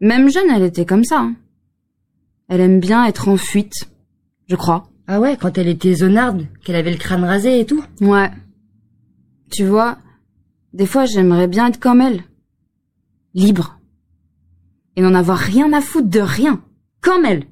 Même 0.00 0.30
jeune, 0.30 0.48
elle 0.50 0.62
était 0.62 0.86
comme 0.86 1.04
ça. 1.04 1.20
hein. 1.20 1.36
Elle 2.48 2.60
aime 2.60 2.80
bien 2.80 3.04
être 3.04 3.28
en 3.28 3.36
fuite, 3.36 3.88
je 4.48 4.56
crois. 4.56 4.88
Ah 5.06 5.20
ouais, 5.20 5.36
quand 5.40 5.56
elle 5.58 5.68
était 5.68 5.94
zonarde, 5.94 6.46
qu'elle 6.64 6.76
avait 6.76 6.90
le 6.92 6.96
crâne 6.96 7.24
rasé 7.24 7.60
et 7.60 7.66
tout 7.66 7.82
Ouais. 8.00 8.30
Tu 9.50 9.64
vois, 9.64 9.98
des 10.72 10.86
fois 10.86 11.04
j'aimerais 11.04 11.48
bien 11.48 11.68
être 11.68 11.78
comme 11.80 12.00
elle. 12.00 12.24
Libre. 13.34 13.78
Et 14.96 15.02
n'en 15.02 15.14
avoir 15.14 15.38
rien 15.38 15.72
à 15.72 15.80
foutre 15.80 16.08
de 16.08 16.20
rien. 16.20 16.62
Comme 17.00 17.24
elle. 17.24 17.44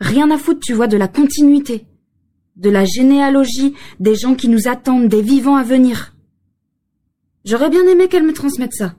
Rien 0.00 0.30
à 0.30 0.38
foutre, 0.38 0.60
tu 0.60 0.74
vois, 0.74 0.86
de 0.86 0.96
la 0.98 1.08
continuité, 1.08 1.86
de 2.56 2.68
la 2.70 2.84
généalogie, 2.84 3.74
des 4.00 4.14
gens 4.14 4.34
qui 4.34 4.48
nous 4.48 4.68
attendent, 4.68 5.08
des 5.08 5.22
vivants 5.22 5.56
à 5.56 5.62
venir. 5.64 6.14
J'aurais 7.44 7.70
bien 7.70 7.86
aimé 7.86 8.08
qu'elle 8.08 8.26
me 8.26 8.32
transmette 8.32 8.74
ça. 8.74 8.94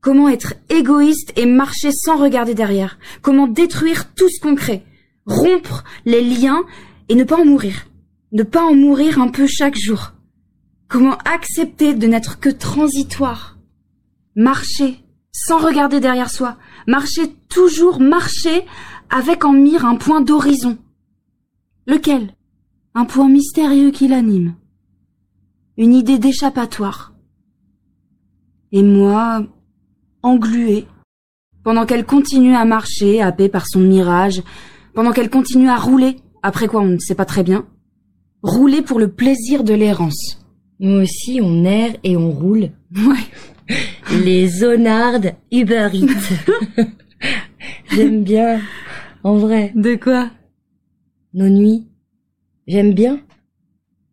Comment 0.00 0.28
être 0.28 0.54
égoïste 0.68 1.32
et 1.36 1.46
marcher 1.46 1.90
sans 1.92 2.16
regarder 2.16 2.54
derrière? 2.54 2.98
Comment 3.20 3.48
détruire 3.48 4.14
tout 4.14 4.28
ce 4.28 4.40
qu'on 4.40 4.54
crée? 4.54 4.84
Rompre 5.26 5.84
les 6.04 6.22
liens 6.22 6.64
et 7.08 7.14
ne 7.14 7.24
pas 7.24 7.40
en 7.40 7.44
mourir. 7.44 7.86
Ne 8.32 8.42
pas 8.42 8.62
en 8.62 8.74
mourir 8.74 9.20
un 9.20 9.28
peu 9.28 9.46
chaque 9.46 9.76
jour. 9.76 10.12
Comment 10.88 11.18
accepter 11.24 11.94
de 11.94 12.06
n'être 12.06 12.38
que 12.40 12.48
transitoire? 12.48 13.58
Marcher 14.36 15.04
sans 15.32 15.58
regarder 15.58 16.00
derrière 16.00 16.30
soi. 16.30 16.58
Marcher 16.86 17.32
toujours, 17.48 18.00
marcher 18.00 18.64
avec 19.10 19.44
en 19.44 19.52
mire 19.52 19.84
un 19.84 19.96
point 19.96 20.20
d'horizon. 20.20 20.78
Lequel? 21.86 22.34
Un 22.94 23.04
point 23.04 23.28
mystérieux 23.28 23.90
qui 23.90 24.08
l'anime. 24.08 24.54
Une 25.76 25.94
idée 25.94 26.18
d'échappatoire. 26.18 27.14
Et 28.72 28.82
moi, 28.82 29.46
engluée, 30.22 30.86
pendant 31.64 31.86
qu'elle 31.86 32.06
continue 32.06 32.54
à 32.54 32.64
marcher, 32.64 33.20
happée 33.20 33.48
par 33.48 33.66
son 33.66 33.80
mirage, 33.80 34.42
pendant 34.94 35.12
qu'elle 35.12 35.30
continue 35.30 35.68
à 35.68 35.76
rouler, 35.76 36.16
après 36.42 36.66
quoi 36.66 36.80
on 36.80 36.86
ne 36.86 36.98
sait 36.98 37.14
pas 37.14 37.24
très 37.24 37.42
bien, 37.42 37.66
rouler 38.42 38.82
pour 38.82 38.98
le 38.98 39.08
plaisir 39.08 39.64
de 39.64 39.74
l'errance. 39.74 40.38
Nous 40.80 41.02
aussi, 41.02 41.40
on 41.42 41.64
erre 41.64 41.96
et 42.04 42.16
on 42.16 42.30
roule. 42.30 42.70
Ouais. 42.96 43.76
Les 44.24 44.48
zonardes 44.48 45.34
Uber. 45.50 45.88
J'aime 47.90 48.22
bien. 48.22 48.60
En 49.24 49.36
vrai. 49.36 49.72
De 49.74 49.96
quoi? 49.96 50.30
Nos 51.34 51.48
nuits. 51.48 51.88
J'aime 52.66 52.94
bien. 52.94 53.20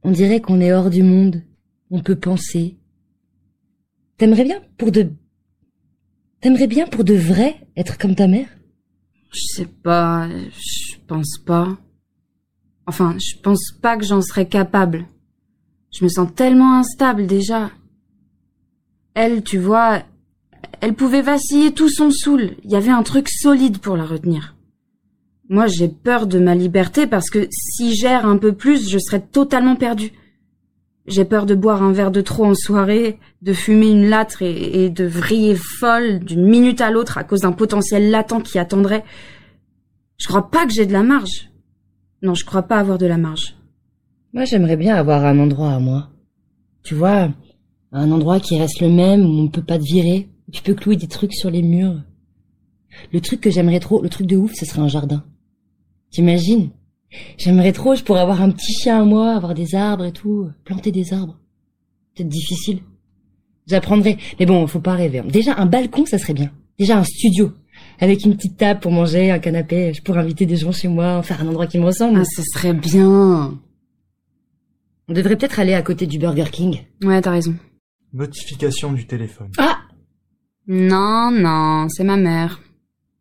On 0.03 0.11
dirait 0.11 0.41
qu'on 0.41 0.59
est 0.59 0.73
hors 0.73 0.89
du 0.89 1.03
monde. 1.03 1.43
On 1.91 2.01
peut 2.01 2.15
penser. 2.15 2.77
T'aimerais 4.17 4.43
bien 4.43 4.61
pour 4.77 4.91
de... 4.91 5.09
T'aimerais 6.45 6.67
bien 6.67 6.85
pour 6.85 7.03
de 7.03 7.15
vrai 7.15 7.55
être 7.75 7.97
comme 7.97 8.13
ta 8.13 8.27
mère? 8.27 8.47
Je 9.31 9.41
sais 9.55 9.65
pas, 9.65 10.29
je 10.29 10.95
pense 11.07 11.39
pas. 11.43 11.75
Enfin, 12.85 13.17
je 13.17 13.41
pense 13.41 13.71
pas 13.81 13.97
que 13.97 14.05
j'en 14.05 14.21
serais 14.21 14.47
capable. 14.47 15.07
Je 15.91 16.03
me 16.03 16.07
sens 16.07 16.29
tellement 16.35 16.77
instable 16.77 17.25
déjà. 17.25 17.71
Elle, 19.15 19.43
tu 19.43 19.57
vois, 19.57 20.03
elle 20.81 20.93
pouvait 20.93 21.23
vaciller 21.23 21.73
tout 21.73 21.89
son 21.89 22.11
saoul. 22.11 22.51
Il 22.63 22.69
y 22.69 22.75
avait 22.75 22.91
un 22.91 23.01
truc 23.01 23.27
solide 23.27 23.79
pour 23.79 23.97
la 23.97 24.05
retenir. 24.05 24.55
Moi, 25.49 25.65
j'ai 25.65 25.87
peur 25.87 26.27
de 26.27 26.37
ma 26.37 26.53
liberté 26.53 27.07
parce 27.07 27.31
que 27.31 27.47
si 27.49 27.95
j'erre 27.95 28.27
un 28.27 28.37
peu 28.37 28.53
plus, 28.53 28.87
je 28.87 28.99
serais 28.99 29.21
totalement 29.21 29.77
perdue. 29.77 30.11
J'ai 31.07 31.25
peur 31.25 31.45
de 31.45 31.53
boire 31.53 31.83
un 31.83 31.91
verre 31.91 32.11
de 32.11 32.21
trop 32.21 32.45
en 32.45 32.55
soirée, 32.55 33.19
de 33.43 33.53
fumer 33.53 33.91
une 33.91 34.09
lâtre 34.09 34.41
et, 34.41 34.89
de 34.89 35.05
vriller 35.05 35.55
folle 35.55 36.19
d'une 36.19 36.45
minute 36.45 36.81
à 36.81 36.89
l'autre 36.89 37.19
à 37.19 37.23
cause 37.23 37.41
d'un 37.41 37.51
potentiel 37.51 38.09
latent 38.09 38.41
qui 38.41 38.57
attendrait. 38.57 39.03
Je 40.17 40.27
crois 40.27 40.49
pas 40.49 40.65
que 40.65 40.73
j'ai 40.73 40.87
de 40.87 40.93
la 40.93 41.03
marge. 41.03 41.51
Non, 42.23 42.33
je 42.33 42.43
crois 42.43 42.63
pas 42.63 42.77
avoir 42.77 42.97
de 42.97 43.05
la 43.05 43.17
marge. 43.17 43.55
Moi, 44.33 44.45
j'aimerais 44.45 44.77
bien 44.77 44.95
avoir 44.95 45.23
un 45.25 45.37
endroit 45.37 45.73
à 45.73 45.79
moi. 45.79 46.09
Tu 46.83 46.95
vois, 46.95 47.29
un 47.91 48.11
endroit 48.11 48.39
qui 48.39 48.57
reste 48.57 48.81
le 48.81 48.89
même, 48.89 49.25
où 49.25 49.41
on 49.41 49.47
peut 49.47 49.63
pas 49.63 49.77
te 49.77 49.83
virer, 49.83 50.29
où 50.47 50.51
tu 50.51 50.63
peux 50.63 50.73
clouer 50.73 50.95
des 50.95 51.07
trucs 51.07 51.33
sur 51.33 51.51
les 51.51 51.61
murs. 51.61 52.01
Le 53.13 53.21
truc 53.21 53.41
que 53.41 53.51
j'aimerais 53.51 53.79
trop, 53.79 54.01
le 54.01 54.09
truc 54.09 54.25
de 54.25 54.37
ouf, 54.37 54.53
ce 54.55 54.65
serait 54.65 54.81
un 54.81 54.87
jardin. 54.87 55.23
T'imagines? 56.09 56.71
J'aimerais 57.37 57.71
trop, 57.71 57.95
je 57.95 58.03
pourrais 58.03 58.21
avoir 58.21 58.41
un 58.41 58.49
petit 58.51 58.73
chien 58.73 59.01
à 59.01 59.05
moi, 59.05 59.33
avoir 59.33 59.53
des 59.53 59.75
arbres 59.75 60.05
et 60.05 60.11
tout, 60.11 60.49
planter 60.63 60.91
des 60.91 61.13
arbres. 61.13 61.37
Peut-être 62.15 62.29
difficile. 62.29 62.79
J'apprendrai. 63.67 64.17
Mais 64.39 64.45
bon, 64.45 64.65
faut 64.67 64.79
pas 64.79 64.93
rêver. 64.93 65.21
Déjà, 65.27 65.55
un 65.57 65.65
balcon, 65.65 66.05
ça 66.05 66.17
serait 66.17 66.33
bien. 66.33 66.51
Déjà, 66.77 66.97
un 66.97 67.03
studio. 67.03 67.51
Avec 67.99 68.23
une 68.25 68.35
petite 68.35 68.57
table 68.57 68.79
pour 68.79 68.91
manger, 68.91 69.31
un 69.31 69.39
canapé, 69.39 69.93
je 69.93 70.01
pourrais 70.01 70.19
inviter 70.19 70.45
des 70.45 70.57
gens 70.57 70.71
chez 70.71 70.87
moi, 70.87 71.21
faire 71.23 71.41
un 71.41 71.47
endroit 71.47 71.67
qui 71.67 71.77
me 71.77 71.85
ressemble. 71.85 72.19
Ah, 72.19 72.25
ce 72.25 72.41
serait 72.41 72.73
bien. 72.73 73.57
On 75.07 75.13
devrait 75.13 75.35
peut-être 75.35 75.59
aller 75.59 75.73
à 75.73 75.81
côté 75.81 76.07
du 76.07 76.17
Burger 76.17 76.45
King. 76.51 76.79
Ouais, 77.03 77.21
t'as 77.21 77.31
raison. 77.31 77.55
Notification 78.13 78.93
du 78.93 79.05
téléphone. 79.07 79.51
Ah 79.57 79.79
Non, 80.67 81.31
non, 81.31 81.87
c'est 81.89 82.03
ma 82.03 82.17
mère. 82.17 82.61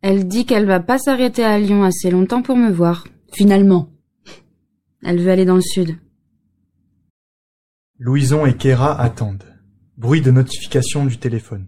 Elle 0.03 0.27
dit 0.29 0.45
qu'elle 0.45 0.67
va 0.67 0.81
pas 0.81 0.99
s'arrêter 0.99 1.45
à 1.45 1.59
Lyon 1.59 1.83
assez 1.83 2.11
longtemps 2.11 2.43
pour 2.43 2.57
me 2.57 2.71
voir. 2.71 3.05
Finalement. 3.35 3.91
Elle 5.03 5.21
veut 5.21 5.31
aller 5.31 5.45
dans 5.45 5.57
le 5.57 5.61
sud. 5.61 5.97
Louison 7.99 8.47
et 8.47 8.57
Kéra 8.57 9.01
attendent. 9.01 9.45
Bruit 9.97 10.21
de 10.21 10.31
notification 10.31 11.05
du 11.05 11.19
téléphone. 11.19 11.67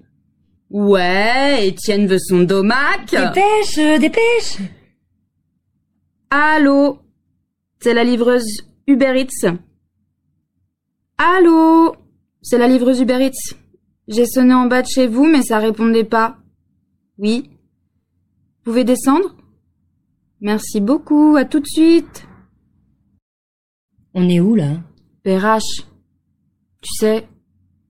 Ouais, 0.71 1.69
Étienne 1.69 2.07
veut 2.07 2.19
son 2.19 2.43
domac. 2.43 3.11
Dépêche, 3.11 3.79
euh, 3.79 3.99
dépêche 3.99 4.59
Allô? 6.31 6.99
C'est 7.81 7.95
la 7.95 8.05
livreuse 8.05 8.47
Uber 8.87 9.14
Eats. 9.17 9.57
Allô? 11.19 11.95
C'est 12.43 12.59
la 12.59 12.67
livreuse 12.69 13.01
Uber 13.01 13.25
Eats. 13.25 13.55
J'ai 14.09 14.27
sonné 14.27 14.55
en 14.55 14.67
bas 14.67 14.83
de 14.83 14.89
chez 14.89 15.07
vous, 15.07 15.27
mais 15.27 15.43
ça 15.43 15.59
répondait 15.59 16.05
pas. 16.05 16.39
Oui 17.19 17.51
Vous 18.64 18.71
pouvez 18.73 18.85
descendre? 18.85 19.37
Merci 20.41 20.80
beaucoup, 20.80 21.37
à 21.37 21.47
tout 21.47 21.61
de 21.61 21.66
suite. 21.66 22.26
On 24.12 24.28
est 24.28 24.41
où, 24.41 24.55
là? 24.55 24.82
PRH. 25.22 25.87
Tu 26.82 26.95
sais, 26.99 27.26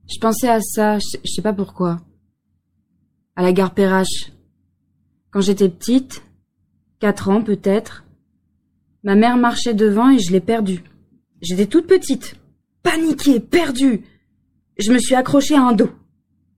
je 0.09 0.19
pensais 0.21 0.49
à 0.49 0.61
ça, 0.61 0.99
je 0.99 1.19
je 1.25 1.33
sais 1.33 1.43
pas 1.43 1.53
pourquoi. 1.53 2.01
À 3.35 3.43
la 3.43 3.53
gare 3.53 3.75
Perrache. 3.75 4.33
Quand 5.31 5.41
j'étais 5.41 5.69
petite, 5.69 6.23
quatre 7.01 7.29
ans 7.29 7.43
peut-être, 7.43 8.05
ma 9.03 9.17
mère 9.17 9.37
marchait 9.37 9.75
devant 9.75 10.11
et 10.11 10.19
je 10.19 10.31
l'ai 10.31 10.41
perdue. 10.41 10.85
J'étais 11.43 11.67
toute 11.67 11.89
petite, 11.89 12.37
paniquée, 12.83 13.41
perdue. 13.41 14.05
Je 14.79 14.93
me 14.93 14.99
suis 14.99 15.15
accrochée 15.17 15.57
à 15.57 15.63
un 15.63 15.73
dos, 15.73 15.91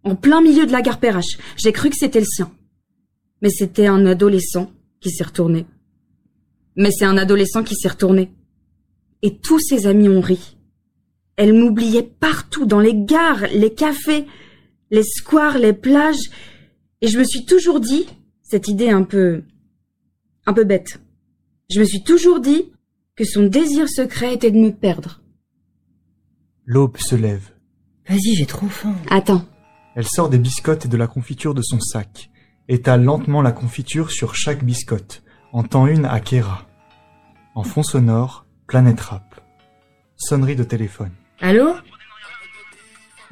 en 0.04 0.14
plein 0.14 0.42
milieu 0.42 0.66
de 0.66 0.72
la 0.72 0.82
gare 0.82 1.00
Perrache. 1.00 1.38
J'ai 1.56 1.72
cru 1.72 1.88
que 1.88 1.96
c'était 1.96 2.20
le 2.20 2.26
sien. 2.26 2.52
Mais 3.40 3.50
c'était 3.50 3.86
un 3.86 4.04
adolescent 4.04 4.70
qui 5.00 5.10
s'est 5.10 5.24
retourné. 5.24 5.66
Mais 6.78 6.90
c'est 6.90 7.04
un 7.04 7.18
adolescent 7.18 7.62
qui 7.62 7.74
s'est 7.74 7.88
retourné. 7.88 8.32
Et 9.20 9.36
tous 9.36 9.58
ses 9.58 9.86
amis 9.86 10.08
ont 10.08 10.22
ri. 10.22 10.56
Elle 11.36 11.52
m'oubliait 11.52 12.02
partout, 12.02 12.64
dans 12.64 12.80
les 12.80 12.94
gares, 12.94 13.46
les 13.52 13.74
cafés, 13.74 14.24
les 14.90 15.02
squares, 15.02 15.58
les 15.58 15.72
plages, 15.72 16.30
et 17.00 17.08
je 17.08 17.18
me 17.18 17.24
suis 17.24 17.44
toujours 17.44 17.80
dit, 17.80 18.06
cette 18.42 18.68
idée 18.68 18.90
un 18.90 19.02
peu, 19.02 19.42
un 20.46 20.52
peu 20.52 20.64
bête, 20.64 21.00
je 21.70 21.80
me 21.80 21.84
suis 21.84 22.02
toujours 22.02 22.40
dit 22.40 22.72
que 23.14 23.24
son 23.24 23.44
désir 23.44 23.88
secret 23.88 24.34
était 24.34 24.50
de 24.50 24.58
me 24.58 24.70
perdre. 24.70 25.20
L'aube 26.64 26.96
se 26.98 27.14
lève. 27.14 27.50
Vas-y, 28.08 28.34
j'ai 28.36 28.46
trop 28.46 28.68
faim. 28.68 28.94
Attends, 29.10 29.44
Elle 29.94 30.06
sort 30.06 30.30
des 30.30 30.38
biscottes 30.38 30.86
et 30.86 30.88
de 30.88 30.96
la 30.96 31.06
confiture 31.06 31.54
de 31.54 31.62
son 31.62 31.80
sac, 31.80 32.30
étale 32.68 33.04
lentement 33.04 33.42
la 33.42 33.52
confiture 33.52 34.10
sur 34.10 34.34
chaque 34.34 34.64
biscotte, 34.64 35.22
en 35.52 35.62
tend 35.64 35.86
une 35.86 36.04
à 36.04 36.20
Kéra. 36.20 36.67
En 37.58 37.64
fond 37.64 37.82
sonore, 37.82 38.46
Planète 38.68 39.00
Rap. 39.00 39.40
Sonnerie 40.16 40.54
de 40.54 40.62
téléphone. 40.62 41.10
Allô? 41.40 41.74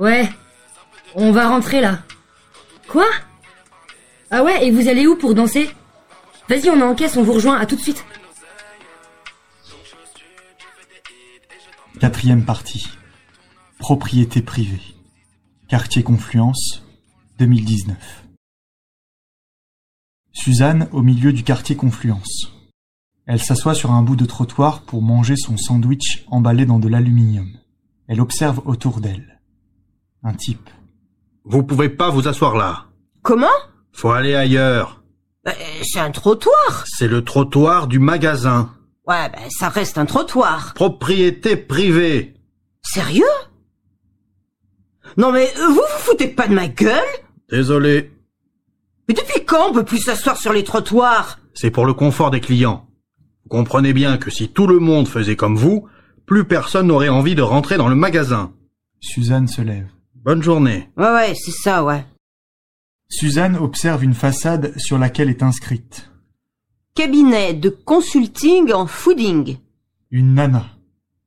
Ouais. 0.00 0.28
On 1.14 1.30
va 1.30 1.48
rentrer, 1.48 1.80
là. 1.80 2.00
Quoi? 2.88 3.06
Ah 4.32 4.42
ouais, 4.42 4.66
et 4.66 4.72
vous 4.72 4.88
allez 4.88 5.06
où 5.06 5.14
pour 5.14 5.32
danser? 5.32 5.70
Vas-y, 6.48 6.68
on 6.70 6.80
est 6.80 6.82
en 6.82 6.96
caisse, 6.96 7.16
on 7.16 7.22
vous 7.22 7.34
rejoint, 7.34 7.56
à 7.56 7.66
tout 7.66 7.76
de 7.76 7.80
suite. 7.80 8.04
Quatrième 12.00 12.44
partie. 12.44 12.88
Propriété 13.78 14.42
privée. 14.42 14.82
Quartier 15.68 16.02
Confluence, 16.02 16.82
2019. 17.38 18.24
Suzanne 20.32 20.88
au 20.90 21.02
milieu 21.02 21.32
du 21.32 21.44
quartier 21.44 21.76
Confluence. 21.76 22.55
Elle 23.26 23.42
s'assoit 23.42 23.74
sur 23.74 23.90
un 23.90 24.02
bout 24.02 24.14
de 24.16 24.24
trottoir 24.24 24.82
pour 24.82 25.02
manger 25.02 25.34
son 25.36 25.56
sandwich 25.56 26.24
emballé 26.28 26.64
dans 26.64 26.78
de 26.78 26.88
l'aluminium. 26.88 27.48
Elle 28.06 28.20
observe 28.20 28.62
autour 28.66 29.00
d'elle. 29.00 29.40
Un 30.22 30.32
type. 30.34 30.70
Vous 31.44 31.64
pouvez 31.64 31.88
pas 31.88 32.10
vous 32.10 32.28
asseoir 32.28 32.56
là. 32.56 32.84
Comment? 33.22 33.46
Faut 33.92 34.10
aller 34.10 34.36
ailleurs. 34.36 35.02
Bah, 35.44 35.52
C'est 35.82 35.98
un 35.98 36.12
trottoir. 36.12 36.84
C'est 36.86 37.08
le 37.08 37.24
trottoir 37.24 37.88
du 37.88 37.98
magasin. 37.98 38.70
Ouais, 39.06 39.28
bah, 39.28 39.38
ça 39.50 39.68
reste 39.68 39.98
un 39.98 40.06
trottoir. 40.06 40.74
Propriété 40.74 41.56
privée. 41.56 42.34
Sérieux? 42.82 43.24
Non 45.16 45.32
mais 45.32 45.48
euh, 45.58 45.68
vous 45.68 45.74
vous 45.74 45.98
foutez 45.98 46.28
pas 46.28 46.46
de 46.46 46.54
ma 46.54 46.68
gueule? 46.68 47.02
Vous 53.46 53.58
comprenez 53.58 53.92
bien 53.92 54.18
que 54.18 54.28
si 54.28 54.48
tout 54.48 54.66
le 54.66 54.80
monde 54.80 55.06
faisait 55.06 55.36
comme 55.36 55.56
vous, 55.56 55.86
plus 56.26 56.44
personne 56.44 56.88
n'aurait 56.88 57.08
envie 57.08 57.36
de 57.36 57.42
rentrer 57.42 57.76
dans 57.76 57.86
le 57.86 57.94
magasin. 57.94 58.52
Suzanne 58.98 59.46
se 59.46 59.62
lève. 59.62 59.86
Bonne 60.16 60.42
journée. 60.42 60.90
Ouais, 60.96 61.12
ouais, 61.12 61.32
c'est 61.36 61.52
ça, 61.52 61.84
ouais. 61.84 62.04
Suzanne 63.08 63.56
observe 63.56 64.02
une 64.02 64.14
façade 64.14 64.76
sur 64.76 64.98
laquelle 64.98 65.30
est 65.30 65.44
inscrite 65.44 66.10
Cabinet 66.96 67.54
de 67.54 67.68
consulting 67.68 68.72
en 68.72 68.88
fooding. 68.88 69.58
une 70.10 70.34
nana. 70.34 70.64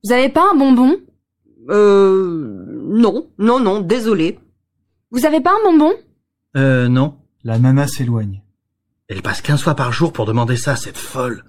Vous 0.04 0.12
avez 0.12 0.28
pas 0.28 0.52
un 0.52 0.58
bonbon? 0.58 0.98
Euh, 1.70 2.66
non, 2.90 3.30
non, 3.38 3.62
non, 3.62 3.80
désolé. 3.80 4.40
Vous 5.12 5.26
avez 5.26 5.40
pas 5.40 5.52
un 5.52 5.72
bonbon? 5.72 5.94
Euh, 6.58 6.90
non. 6.90 7.16
La 7.46 7.60
nana 7.60 7.88
s'éloigne. 7.88 8.44
Elle 9.08 9.22
passe 9.22 9.42
15 9.42 9.62
fois 9.64 9.76
par 9.76 9.94
jour 9.94 10.12
pour 10.12 10.26
demander 10.26 10.58
ça, 10.58 10.76
cette 10.76 10.98
folle. 10.98 11.46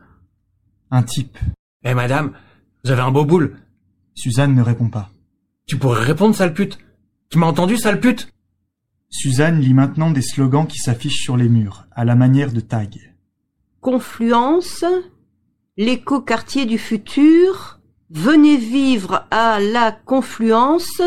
Un 0.90 1.02
type. 1.02 1.38
Eh 1.84 1.94
madame, 1.94 2.32
vous 2.84 2.90
avez 2.90 3.02
un 3.02 3.10
beau 3.10 3.24
boule. 3.24 3.56
Suzanne 4.14 4.54
ne 4.54 4.62
répond 4.62 4.88
pas. 4.88 5.10
Tu 5.66 5.78
pourrais 5.78 6.04
répondre, 6.04 6.34
sale 6.34 6.54
pute. 6.54 6.78
Tu 7.28 7.38
m'as 7.38 7.46
entendu, 7.46 7.76
sale 7.76 8.00
pute 8.00 8.32
Suzanne 9.08 9.60
lit 9.60 9.74
maintenant 9.74 10.10
des 10.10 10.22
slogans 10.22 10.66
qui 10.66 10.78
s'affichent 10.78 11.22
sur 11.22 11.36
les 11.36 11.48
murs, 11.48 11.86
à 11.90 12.04
la 12.04 12.14
manière 12.14 12.52
de 12.52 12.60
tags. 12.60 12.86
Confluence, 13.80 14.84
l'écoquartier 15.76 16.64
du 16.64 16.78
futur, 16.78 17.80
venez 18.10 18.56
vivre 18.56 19.26
à 19.30 19.58
la 19.58 19.90
Confluence, 19.90 21.02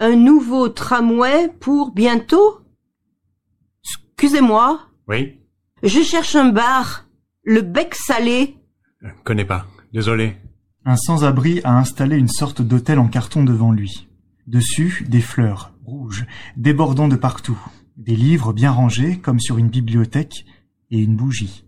un 0.00 0.16
nouveau 0.16 0.68
tramway 0.68 1.48
pour 1.60 1.92
bientôt. 1.92 2.60
Excusez-moi, 4.14 4.80
Oui 5.08 5.40
je 5.82 6.02
cherche 6.02 6.36
un 6.36 6.50
bar, 6.50 7.06
le 7.42 7.62
bec 7.62 7.94
salé. 7.94 8.56
Je 9.02 9.08
connais 9.24 9.44
pas. 9.44 9.66
Désolé. 9.92 10.36
Un 10.84 10.96
sans-abri 10.96 11.60
a 11.64 11.76
installé 11.76 12.16
une 12.16 12.28
sorte 12.28 12.62
d'hôtel 12.62 12.98
en 12.98 13.08
carton 13.08 13.44
devant 13.44 13.72
lui. 13.72 14.08
Dessus, 14.46 15.04
des 15.08 15.20
fleurs, 15.20 15.72
rouges, 15.84 16.26
débordant 16.56 17.08
de 17.08 17.16
partout. 17.16 17.58
Des 17.96 18.16
livres 18.16 18.52
bien 18.52 18.70
rangés, 18.70 19.18
comme 19.18 19.40
sur 19.40 19.58
une 19.58 19.68
bibliothèque, 19.68 20.44
et 20.90 20.98
une 20.98 21.16
bougie. 21.16 21.64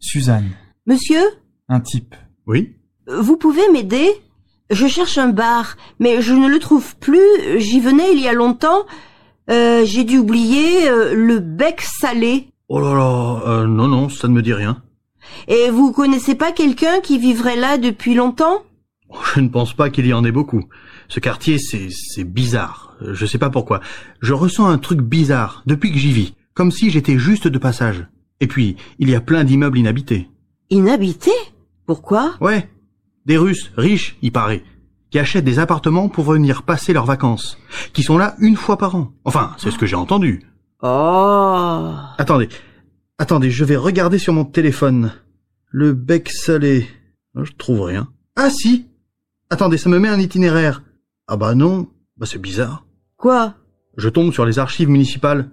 Suzanne. 0.00 0.50
Monsieur, 0.86 1.22
Un 1.68 1.80
type. 1.80 2.14
Oui? 2.46 2.76
Vous 3.06 3.36
pouvez 3.36 3.70
m'aider? 3.72 4.08
Je 4.70 4.86
cherche 4.86 5.18
un 5.18 5.28
bar, 5.28 5.76
mais 5.98 6.22
je 6.22 6.32
ne 6.32 6.48
le 6.48 6.58
trouve 6.58 6.96
plus. 6.96 7.58
J'y 7.58 7.80
venais 7.80 8.12
il 8.12 8.20
y 8.20 8.28
a 8.28 8.32
longtemps. 8.32 8.86
Euh, 9.50 9.84
J'ai 9.84 10.04
dû 10.04 10.18
oublier 10.18 10.88
euh, 10.88 11.14
le 11.14 11.38
bec 11.38 11.82
salé. 11.82 12.48
Oh 12.68 12.80
là 12.80 12.94
là, 12.94 13.42
euh, 13.46 13.66
non, 13.66 13.88
non, 13.88 14.08
ça 14.08 14.26
ne 14.26 14.32
me 14.32 14.42
dit 14.42 14.54
rien. 14.54 14.82
Et 15.48 15.70
vous 15.70 15.92
connaissez 15.92 16.34
pas 16.34 16.52
quelqu'un 16.52 17.00
qui 17.00 17.18
vivrait 17.18 17.56
là 17.56 17.78
depuis 17.78 18.14
longtemps? 18.14 18.62
Je 19.34 19.40
ne 19.40 19.48
pense 19.48 19.74
pas 19.74 19.90
qu'il 19.90 20.06
y 20.06 20.12
en 20.12 20.24
ait 20.24 20.32
beaucoup. 20.32 20.64
Ce 21.08 21.20
quartier, 21.20 21.58
c'est, 21.58 21.88
c'est 21.90 22.24
bizarre. 22.24 22.96
Je 23.00 23.26
sais 23.26 23.38
pas 23.38 23.50
pourquoi. 23.50 23.80
Je 24.20 24.32
ressens 24.32 24.66
un 24.66 24.78
truc 24.78 25.00
bizarre 25.00 25.62
depuis 25.66 25.92
que 25.92 25.98
j'y 25.98 26.12
vis. 26.12 26.34
Comme 26.54 26.70
si 26.70 26.90
j'étais 26.90 27.18
juste 27.18 27.48
de 27.48 27.58
passage. 27.58 28.06
Et 28.40 28.46
puis, 28.46 28.76
il 28.98 29.10
y 29.10 29.14
a 29.14 29.20
plein 29.20 29.44
d'immeubles 29.44 29.78
inhabités. 29.78 30.28
Inhabité 30.70 31.30
Pourquoi? 31.86 32.34
Ouais. 32.40 32.68
Des 33.26 33.36
Russes, 33.36 33.72
riches, 33.76 34.16
il 34.22 34.32
paraît. 34.32 34.64
Qui 35.10 35.18
achètent 35.18 35.44
des 35.44 35.58
appartements 35.58 36.08
pour 36.08 36.24
venir 36.24 36.62
passer 36.62 36.92
leurs 36.92 37.06
vacances. 37.06 37.58
Qui 37.92 38.02
sont 38.02 38.18
là 38.18 38.34
une 38.38 38.56
fois 38.56 38.76
par 38.78 38.96
an. 38.96 39.12
Enfin, 39.24 39.52
c'est 39.58 39.70
ce 39.70 39.78
que 39.78 39.86
j'ai 39.86 39.96
entendu. 39.96 40.42
Oh 40.82 41.92
Attendez. 42.18 42.48
Attendez, 43.18 43.50
je 43.50 43.64
vais 43.64 43.76
regarder 43.76 44.18
sur 44.18 44.32
mon 44.32 44.44
téléphone. 44.44 45.12
Le 45.70 45.92
bec 45.92 46.30
salé. 46.30 46.88
Je 47.36 47.52
trouve 47.52 47.82
rien. 47.82 48.08
Ah 48.34 48.50
si 48.50 48.88
Attendez, 49.50 49.78
ça 49.78 49.88
me 49.88 50.00
met 50.00 50.08
un 50.08 50.18
itinéraire. 50.18 50.82
Ah 51.28 51.36
bah 51.36 51.54
non. 51.54 51.88
Bah 52.16 52.26
c'est 52.28 52.40
bizarre. 52.40 52.84
Quoi? 53.16 53.54
Je 53.96 54.08
tombe 54.08 54.32
sur 54.32 54.44
les 54.44 54.58
archives 54.58 54.88
municipales. 54.88 55.50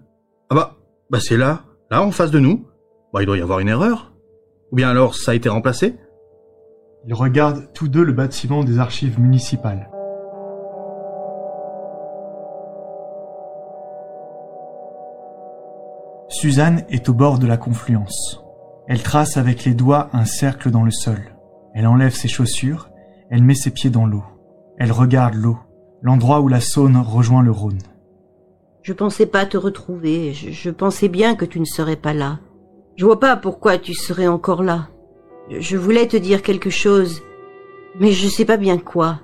Ah 0.50 0.56
bah, 0.56 0.78
bah 1.12 1.20
c'est 1.20 1.38
là, 1.38 1.66
là 1.92 2.02
en 2.02 2.10
face 2.10 2.32
de 2.32 2.40
nous. 2.40 2.66
Bah 3.14 3.22
il 3.22 3.28
doit 3.28 3.38
y 3.38 3.42
avoir 3.42 3.60
une 3.60 3.70
erreur. 3.70 4.12
Ou 4.72 4.78
bien 4.78 4.90
alors 4.90 5.14
ça 5.14 5.32
a 5.32 5.36
été 5.36 5.48
remplacé 5.48 5.96
Ils 7.06 7.14
regardent 7.14 7.72
tous 7.74 7.90
deux 7.90 8.04
le 8.04 8.14
bâtiment 8.14 8.64
des 8.64 8.80
archives 8.80 9.20
municipales. 9.20 9.91
Suzanne 16.32 16.86
est 16.90 17.10
au 17.10 17.14
bord 17.14 17.40
de 17.40 17.46
la 17.46 17.58
confluence. 17.58 18.42
Elle 18.88 19.04
trace 19.04 19.36
avec 19.36 19.66
les 19.66 19.74
doigts 19.74 20.10
un 20.14 20.24
cercle 20.24 20.72
dans 20.72 20.84
le 20.84 20.90
sol. 20.90 21.36
Elle 21.76 21.86
enlève 21.86 22.16
ses 22.16 22.30
chaussures, 22.30 22.90
elle 23.30 23.44
met 23.44 23.54
ses 23.54 23.72
pieds 23.72 23.90
dans 23.90 24.06
l'eau. 24.06 24.24
Elle 24.78 24.94
regarde 24.94 25.36
l'eau, 25.36 25.58
l'endroit 26.02 26.40
où 26.40 26.48
la 26.48 26.62
Saône 26.62 26.96
rejoint 26.96 27.44
le 27.44 27.52
Rhône. 27.52 27.82
Je 28.82 28.94
pensais 28.94 29.26
pas 29.26 29.46
te 29.46 29.58
retrouver. 29.58 30.32
Je, 30.34 30.70
pensais 30.70 31.10
bien 31.10 31.36
que 31.36 31.44
tu 31.44 31.60
ne 31.60 31.66
serais 31.66 31.98
pas 31.98 32.14
là. 32.14 32.40
Je 32.96 33.04
vois 33.04 33.20
pas 33.20 33.36
pourquoi 33.36 33.78
tu 33.78 33.94
serais 33.94 34.28
encore 34.28 34.64
là. 34.64 34.88
Je 35.50 35.76
voulais 35.76 36.08
te 36.08 36.18
dire 36.18 36.44
quelque 36.44 36.70
chose, 36.70 37.22
mais 38.00 38.14
je 38.14 38.30
sais 38.30 38.46
pas 38.46 38.58
bien 38.58 38.78
quoi. 38.78 39.20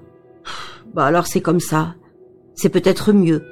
Bah 0.93 1.05
alors 1.05 1.25
c'est 1.25 1.41
comme 1.41 1.61
ça. 1.61 1.95
C'est 2.53 2.69
peut-être 2.69 3.13
mieux. 3.13 3.45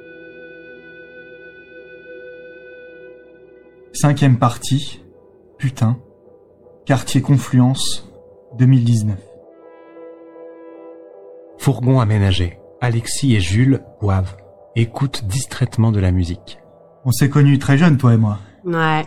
Cinquième 3.98 4.36
partie, 4.38 5.00
Putain, 5.56 5.96
quartier 6.84 7.22
Confluence, 7.22 8.06
2019. 8.58 9.18
Fourgon 11.56 11.98
aménagé. 11.98 12.58
Alexis 12.82 13.34
et 13.34 13.40
Jules 13.40 13.80
boivent, 14.02 14.36
écoutent 14.74 15.24
distraitement 15.24 15.92
de 15.92 16.00
la 16.00 16.10
musique. 16.10 16.58
On 17.06 17.10
s'est 17.10 17.30
connus 17.30 17.58
très 17.58 17.78
jeunes, 17.78 17.96
toi 17.96 18.12
et 18.12 18.18
moi. 18.18 18.38
Ouais. 18.66 19.06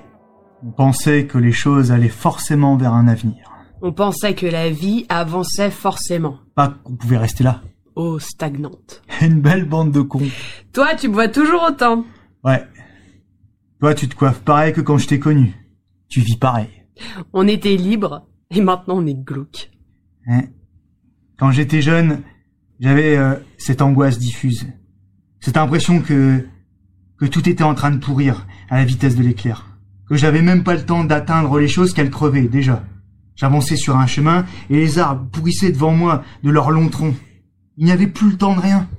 On 0.65 0.71
pensait 0.71 1.27
que 1.27 1.37
les 1.37 1.51
choses 1.51 1.91
allaient 1.91 2.09
forcément 2.09 2.75
vers 2.75 2.93
un 2.93 3.07
avenir. 3.07 3.51
On 3.83 3.91
pensait 3.91 4.33
que 4.33 4.47
la 4.47 4.71
vie 4.71 5.05
avançait 5.07 5.69
forcément. 5.69 6.39
Pas 6.55 6.73
qu'on 6.83 6.95
pouvait 6.95 7.17
rester 7.17 7.43
là. 7.43 7.61
Oh, 7.95 8.17
stagnante. 8.17 9.03
Une 9.21 9.39
belle 9.39 9.65
bande 9.65 9.91
de 9.91 10.01
cons. 10.01 10.31
Toi, 10.73 10.95
tu 10.95 11.09
bois 11.09 11.27
toujours 11.27 11.61
autant. 11.61 12.05
Ouais. 12.43 12.65
Toi, 13.79 13.93
tu 13.93 14.07
te 14.07 14.15
coiffes 14.15 14.41
pareil 14.41 14.73
que 14.73 14.81
quand 14.81 14.97
je 14.97 15.07
t'ai 15.07 15.19
connu. 15.19 15.53
Tu 16.09 16.21
vis 16.21 16.37
pareil. 16.37 16.69
On 17.33 17.47
était 17.47 17.77
libres, 17.77 18.27
et 18.51 18.61
maintenant 18.61 18.97
on 18.97 19.05
est 19.05 19.13
glauque. 19.13 19.71
Hein? 20.27 20.43
Quand 21.37 21.51
j'étais 21.51 21.81
jeune, 21.81 22.21
j'avais 22.79 23.15
euh, 23.15 23.35
cette 23.57 23.81
angoisse 23.81 24.19
diffuse. 24.19 24.67
Cette 25.39 25.57
impression 25.57 26.01
que 26.01 26.45
que 27.19 27.25
tout 27.25 27.47
était 27.49 27.63
en 27.63 27.75
train 27.75 27.91
de 27.91 27.97
pourrir 27.97 28.47
à 28.69 28.77
la 28.77 28.85
vitesse 28.85 29.15
de 29.15 29.23
l'éclair. 29.23 29.67
Que 30.07 30.15
j'avais 30.15 30.41
même 30.41 30.63
pas 30.63 30.75
le 30.75 30.85
temps 30.85 31.03
d'atteindre 31.03 31.59
les 31.59 31.67
choses 31.67 31.93
qu'elles 31.93 32.09
crevaient 32.09 32.47
déjà. 32.47 32.83
J'avançais 33.35 33.75
sur 33.75 33.97
un 33.97 34.07
chemin 34.07 34.45
et 34.69 34.77
les 34.77 34.99
arbres 34.99 35.29
pourrissaient 35.29 35.71
devant 35.71 35.91
moi 35.91 36.23
de 36.43 36.49
leurs 36.49 36.71
longs 36.71 36.89
troncs. 36.89 37.15
Il 37.77 37.85
n'y 37.85 37.91
avait 37.91 38.07
plus 38.07 38.31
le 38.31 38.37
temps 38.37 38.55
de 38.55 38.61
rien. 38.61 38.89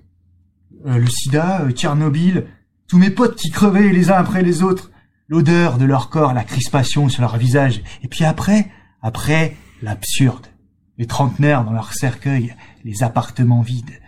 Euh, 0.87 0.99
le 0.99 1.07
sida, 1.07 1.63
euh, 1.63 1.71
Tchernobyl, 1.71 2.47
tous 2.91 2.99
mes 2.99 3.11
potes 3.11 3.37
qui 3.37 3.51
crevaient 3.51 3.93
les 3.93 4.11
uns 4.11 4.17
après 4.17 4.43
les 4.43 4.65
autres, 4.65 4.91
l'odeur 5.29 5.79
de 5.79 5.85
leur 5.85 6.11
corps, 6.11 6.35
la 6.35 6.43
crispation 6.43 7.09
sur 7.09 7.23
leur 7.23 7.37
visage, 7.37 7.83
et 8.03 8.09
puis 8.09 8.25
après, 8.25 8.69
après, 9.01 9.57
l'absurde. 9.81 10.49
Les 10.99 11.07
trentenaires 11.07 11.65
dans 11.65 11.73
leur 11.73 11.93
cercueil, 11.93 12.57
les 12.85 13.05
appartements 13.05 13.61
vides. 13.61 14.01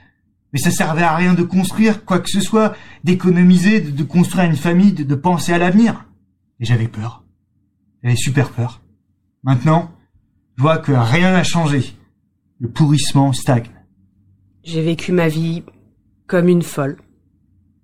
Mais 0.52 0.58
ça 0.58 0.72
servait 0.72 1.04
à 1.04 1.14
rien 1.14 1.34
de 1.34 1.44
construire 1.44 2.04
quoi 2.04 2.18
que 2.18 2.28
ce 2.28 2.40
soit, 2.40 2.74
d'économiser, 3.04 3.80
de, 3.80 4.02
construire 4.02 4.46
une 4.46 4.56
famille, 4.56 4.92
de, 4.92 5.04
de 5.04 5.14
penser 5.14 5.52
à 5.52 5.58
l'avenir. 5.58 6.04
Et 6.58 6.64
j'avais 6.64 6.88
peur. 6.88 7.24
J'avais 8.02 8.16
super 8.16 8.50
peur. 8.50 8.82
Maintenant, 9.44 9.92
je 10.56 10.62
vois 10.62 10.78
que 10.78 10.90
rien 10.90 11.32
n'a 11.32 11.44
changé. 11.44 11.96
Le 12.58 12.68
pourrissement 12.68 13.32
stagne. 13.32 13.70
J'ai 14.64 14.82
vécu 14.82 15.12
ma 15.12 15.28
vie 15.28 15.62
comme 16.26 16.48
une 16.48 16.62
folle, 16.62 16.98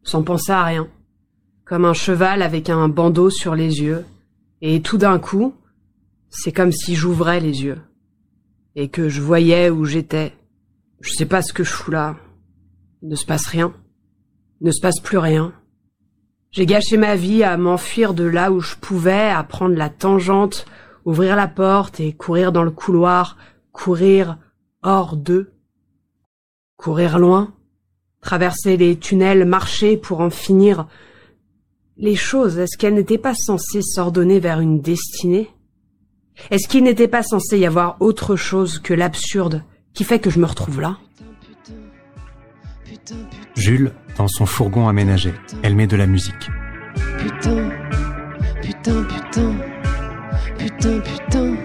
sans 0.09 0.22
penser 0.22 0.52
à 0.52 0.64
rien, 0.64 0.88
comme 1.66 1.84
un 1.84 1.92
cheval 1.92 2.40
avec 2.40 2.70
un 2.70 2.88
bandeau 2.88 3.28
sur 3.28 3.54
les 3.54 3.82
yeux, 3.82 4.06
et 4.62 4.80
tout 4.80 4.96
d'un 4.96 5.18
coup, 5.18 5.54
c'est 6.30 6.50
comme 6.50 6.72
si 6.72 6.94
j'ouvrais 6.94 7.40
les 7.40 7.62
yeux, 7.62 7.78
et 8.74 8.88
que 8.88 9.11
je 9.11 9.20
voyais 9.20 9.68
où 9.68 9.84
j'étais. 9.84 10.32
Je 11.00 11.12
sais 11.12 11.26
pas 11.26 11.42
ce 11.42 11.52
que 11.52 11.62
je 11.62 11.70
fous 11.70 11.90
là. 11.90 12.16
Il 13.02 13.11
ne 13.11 13.16
se 13.16 13.26
passe 13.26 13.46
rien. 13.46 13.74
Ne 14.62 14.70
se 14.70 14.80
passe 14.80 14.98
plus 14.98 15.18
rien. 15.18 15.52
J'ai 16.52 16.64
gâché 16.64 16.96
ma 16.96 17.14
vie 17.14 17.44
à 17.44 17.59
m'enfuir 17.59 18.14
de 18.14 18.24
là 18.24 18.50
où 18.50 18.61
je 18.61 18.76
pouvais, 18.76 19.28
à 19.28 19.44
prendre 19.44 19.76
la 19.76 19.90
tangente, 19.90 20.64
ouvrir 21.04 21.36
la 21.36 21.48
porte 21.48 22.00
et 22.00 22.14
courir 22.14 22.50
dans 22.50 22.64
le 22.64 22.70
couloir, 22.70 23.36
courir 23.72 24.38
hors 24.82 25.16
d'eux. 25.16 25.52
Courir 26.78 27.18
loin, 27.18 27.52
traverser 28.28 28.76
les 28.76 28.94
tunnels, 28.96 29.46
marcher 29.46 29.96
pour 29.96 30.20
en 30.20 30.28
finir. 30.28 30.86
Les 31.96 32.14
choses, 32.14 32.58
est-ce 32.58 32.76
qu'elles 32.76 32.92
n'étaient 32.92 33.16
pas 33.16 33.32
censées 33.34 33.80
s'ordonner 33.80 34.38
vers 34.38 34.60
une 34.60 34.82
destinée? 34.82 35.48
Est-ce 36.50 36.68
qu'il 36.68 36.84
n'était 36.84 37.08
pas 37.08 37.22
censé 37.22 37.58
y 37.58 37.64
avoir 37.64 37.96
autre 38.00 38.36
chose 38.36 38.80
que 38.80 38.92
l'absurde 38.92 39.64
qui 39.94 40.04
fait 40.04 40.18
que 40.18 40.28
je 40.28 40.40
me 40.40 40.44
retrouve 40.44 40.78
là? 40.78 40.98
Jules, 43.56 43.92
dans 44.18 44.28
son 44.28 44.44
fourgon 44.44 44.88
aménagé, 44.88 45.32
elle 45.62 45.74
met 45.74 45.86
de 45.86 45.96
la 45.96 46.06
musique. 46.06 46.50
Putain, 47.16 47.70
putain, 48.60 49.04
putain, 49.04 49.54
putain, 50.58 51.00
putain, 51.00 51.56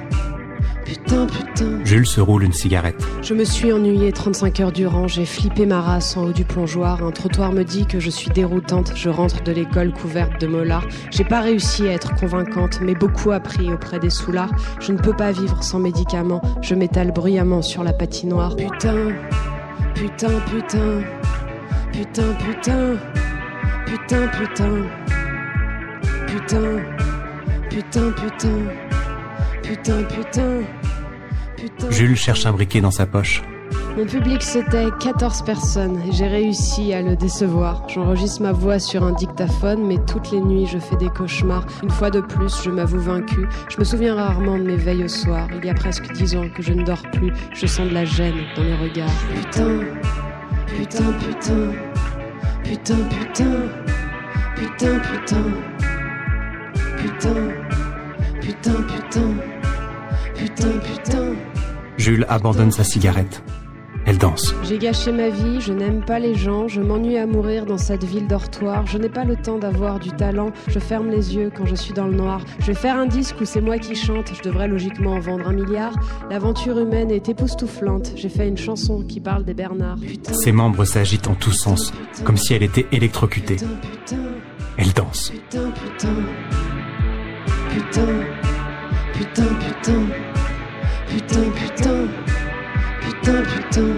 putain, 0.86 1.28
putain. 1.28 1.84
Jules 1.84 2.06
se 2.06 2.22
roule 2.22 2.44
une 2.44 2.54
cigarette. 2.54 2.96
Je 3.22 3.34
me 3.34 3.44
suis 3.44 3.72
ennuyée 3.72 4.12
35 4.12 4.60
heures 4.60 4.72
durant, 4.72 5.08
j'ai 5.08 5.26
flippé 5.26 5.66
ma 5.66 5.82
race 5.82 6.18
en 6.18 6.26
haut 6.26 6.34
du 6.34 6.44
plongeoir. 6.44 7.04
Un 7.04 7.12
trottoir 7.12 7.52
me 7.52 7.64
dit 7.64 7.86
que 7.86 8.00
je 8.00 8.10
suis 8.10 8.30
déroutante, 8.30 8.94
je 8.96 9.10
rentre 9.10 9.44
de 9.44 9.52
l'école 9.52 9.94
couverte 9.94 10.40
de 10.42 10.48
molars. 10.48 10.86
J'ai 11.12 11.24
pas 11.24 11.42
réussi 11.42 11.88
à 11.88 11.94
être 11.94 12.16
convaincante, 12.16 12.80
mais 12.82 12.96
beaucoup 12.96 13.32
appris 13.32 13.72
auprès 13.72 14.00
des 14.00 14.10
soulards. 14.10 14.52
Je 14.80 14.92
ne 14.92 14.98
peux 14.98 15.16
pas 15.16 15.32
vivre 15.32 15.64
sans 15.64 15.80
médicaments, 15.80 16.42
je 16.62 16.76
m'étale 16.76 17.12
bruyamment 17.12 17.62
sur 17.62 17.84
la 17.84 17.94
patinoire. 17.94 18.56
Putain, 18.56 19.14
putain, 19.96 20.40
putain, 20.52 21.02
putain, 21.92 22.34
putain, 22.34 22.98
putain, 23.86 24.28
putain, 24.28 24.28
putain, 24.38 24.84
putain, 26.28 26.82
putain, 27.70 28.12
putain, 28.12 28.83
Putain, 29.64 30.04
putain, 30.04 30.62
putain. 31.56 31.92
Jules 31.92 32.18
cherche 32.18 32.46
un 32.46 32.52
briquet 32.52 32.82
dans 32.82 32.92
sa 32.92 33.06
poche. 33.06 33.42
Mon 33.98 34.06
public, 34.06 34.42
c'était 34.42 34.88
14 35.00 35.44
personnes 35.44 36.02
et 36.08 36.12
j'ai 36.12 36.28
réussi 36.28 36.94
à 36.94 37.02
le 37.02 37.16
décevoir. 37.16 37.88
J'enregistre 37.88 38.42
ma 38.42 38.52
voix 38.52 38.80
sur 38.80 39.04
un 39.04 39.14
dictaphone, 39.14 39.86
mais 39.86 40.00
toutes 40.06 40.32
les 40.32 40.42
nuits, 40.42 40.66
je 40.66 40.80
fais 40.80 40.96
des 40.96 41.10
cauchemars. 41.10 41.66
Une 41.84 41.92
fois 41.92 42.10
de 42.10 42.20
plus, 42.20 42.64
je 42.64 42.72
m'avoue 42.72 43.00
vaincu. 43.00 43.48
Je 43.70 43.78
me 43.78 43.84
souviens 43.84 44.16
rarement 44.16 44.58
de 44.58 44.64
mes 44.64 44.76
veilles 44.76 45.04
au 45.04 45.08
soir. 45.08 45.48
Il 45.56 45.66
y 45.66 45.70
a 45.70 45.76
presque 45.76 46.12
10 46.12 46.36
ans 46.36 46.50
que 46.56 46.64
je 46.64 46.74
ne 46.74 46.84
dors 46.84 47.04
plus. 47.14 47.32
Je 47.54 47.68
sens 47.68 47.88
de 47.88 47.94
la 47.94 48.06
gêne 48.06 48.36
dans 48.56 48.64
mes 48.64 48.76
regards. 48.76 49.10
Putain, 49.36 49.80
putain, 50.66 51.14
putain, 51.14 51.72
putain, 52.64 52.96
putain, 53.10 53.60
putain, 54.56 55.00
putain. 55.00 55.44
putain 56.98 57.73
putain, 58.46 58.74
putain, 60.36 60.80
putain. 60.80 61.34
Jules 61.98 62.26
abandonne 62.30 62.72
sa 62.72 62.84
cigarette. 62.84 63.44
Elle 64.06 64.18
danse. 64.18 64.54
J'ai 64.64 64.78
gâché 64.80 65.14
ma 65.14 65.30
vie, 65.30 65.62
je 65.62 65.72
n'aime 65.72 66.04
pas 66.04 66.20
les 66.20 66.36
gens, 66.36 66.68
je 66.68 66.82
m'ennuie 66.82 67.18
à 67.18 67.26
mourir 67.26 67.66
dans 67.66 67.78
cette 67.78 68.04
ville 68.04 68.28
dortoir, 68.28 68.86
je 68.86 68.98
n'ai 68.98 69.08
pas 69.08 69.24
le 69.24 69.38
temps 69.38 69.58
d'avoir 69.60 69.98
du 70.00 70.10
talent, 70.12 70.52
je 70.68 70.78
ferme 70.80 71.10
les 71.10 71.34
yeux 71.38 71.50
quand 71.56 71.66
je 71.66 71.76
suis 71.76 71.94
dans 71.94 72.08
le 72.08 72.14
noir. 72.16 72.42
Je 72.60 72.66
vais 72.66 72.74
faire 72.74 72.98
un 72.98 73.06
disque 73.06 73.38
où 73.40 73.46
c'est 73.46 73.62
moi 73.62 73.78
qui 73.78 73.96
chante, 73.96 74.34
je 74.36 74.42
devrais 74.42 74.68
logiquement 74.68 75.14
en 75.14 75.20
vendre 75.22 75.48
un 75.48 75.54
milliard. 75.54 75.94
L'aventure 76.30 76.78
humaine 76.80 77.12
est 77.12 77.30
époustouflante, 77.30 78.12
j'ai 78.18 78.28
fait 78.28 78.46
une 78.50 78.58
chanson 78.58 79.04
qui 79.08 79.22
parle 79.22 79.46
des 79.46 79.54
Bernards. 79.54 80.00
Putain, 80.06 80.34
Ses 80.34 80.52
membres 80.52 80.84
s'agitent 80.84 81.30
en 81.30 81.36
tous 81.36 81.54
sens, 81.54 81.94
comme 82.26 82.36
si 82.36 82.54
elle 82.54 82.64
était 82.64 82.88
électrocutée. 82.92 83.56
putain, 83.56 83.68
putain, 83.90 84.24
Elle 84.78 84.92
danse. 84.92 85.32
putain, 85.50 85.72
putain, 87.74 88.06
putain, 89.14 89.44
putain, 89.60 90.06
putain, 91.08 91.52
putain, 91.56 92.08
putain, 93.02 93.44
putain. 93.44 93.94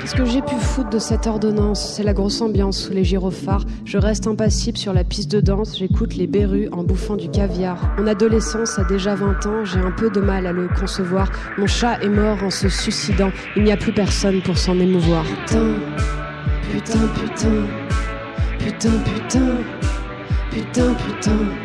Qu'est-ce 0.00 0.14
que 0.16 0.24
j'ai 0.26 0.42
pu 0.42 0.54
foutre 0.56 0.90
de 0.90 0.98
cette 0.98 1.26
ordonnance 1.26 1.94
C'est 1.94 2.02
la 2.02 2.12
grosse 2.12 2.40
ambiance 2.42 2.78
sous 2.78 2.92
les 2.92 3.04
gyrophares. 3.04 3.64
Je 3.86 3.96
reste 3.96 4.26
impassible 4.26 4.76
sur 4.76 4.92
la 4.92 5.02
piste 5.02 5.30
de 5.30 5.40
danse, 5.40 5.78
j'écoute 5.78 6.14
les 6.14 6.26
berrues 6.26 6.68
en 6.72 6.84
bouffant 6.84 7.16
du 7.16 7.30
caviar. 7.30 7.94
Mon 7.98 8.06
adolescence 8.06 8.78
a 8.78 8.84
déjà 8.84 9.14
20 9.14 9.46
ans, 9.46 9.64
j'ai 9.64 9.80
un 9.80 9.92
peu 9.92 10.10
de 10.10 10.20
mal 10.20 10.46
à 10.46 10.52
le 10.52 10.68
concevoir. 10.68 11.30
Mon 11.56 11.66
chat 11.66 12.02
est 12.02 12.10
mort 12.10 12.42
en 12.42 12.50
se 12.50 12.68
suicidant, 12.68 13.30
il 13.56 13.64
n'y 13.64 13.72
a 13.72 13.78
plus 13.78 13.92
personne 13.92 14.42
pour 14.42 14.58
s'en 14.58 14.78
émouvoir. 14.78 15.24
Putain, 15.24 15.74
putain, 16.70 16.98
putain, 17.14 17.48
putain, 18.58 18.90
putain, 18.90 19.54
putain, 20.50 20.94
putain, 20.94 20.94
putain, 20.94 21.63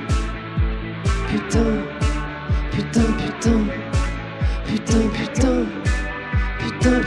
putain, 1.30 1.86
putain, 2.72 3.12
putain, 3.20 3.70
putain, 4.66 5.10
putain, 5.12 5.68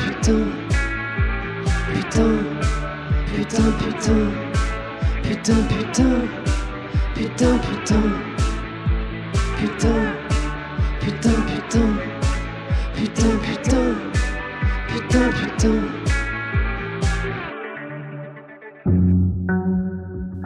putain. 0.02 0.52
Putain, 1.92 2.52
putain, 3.26 3.72
putain, 3.78 4.32
putain, 5.22 5.68
putain, 5.68 6.28
putain, 7.14 7.50
putain, 7.68 8.12
putain, 9.58 10.12
putain, 11.00 11.42
putain, 11.50 11.88
putain, 12.94 13.38
putain, 13.40 13.96
putain, 14.88 15.32
putain. 15.32 15.82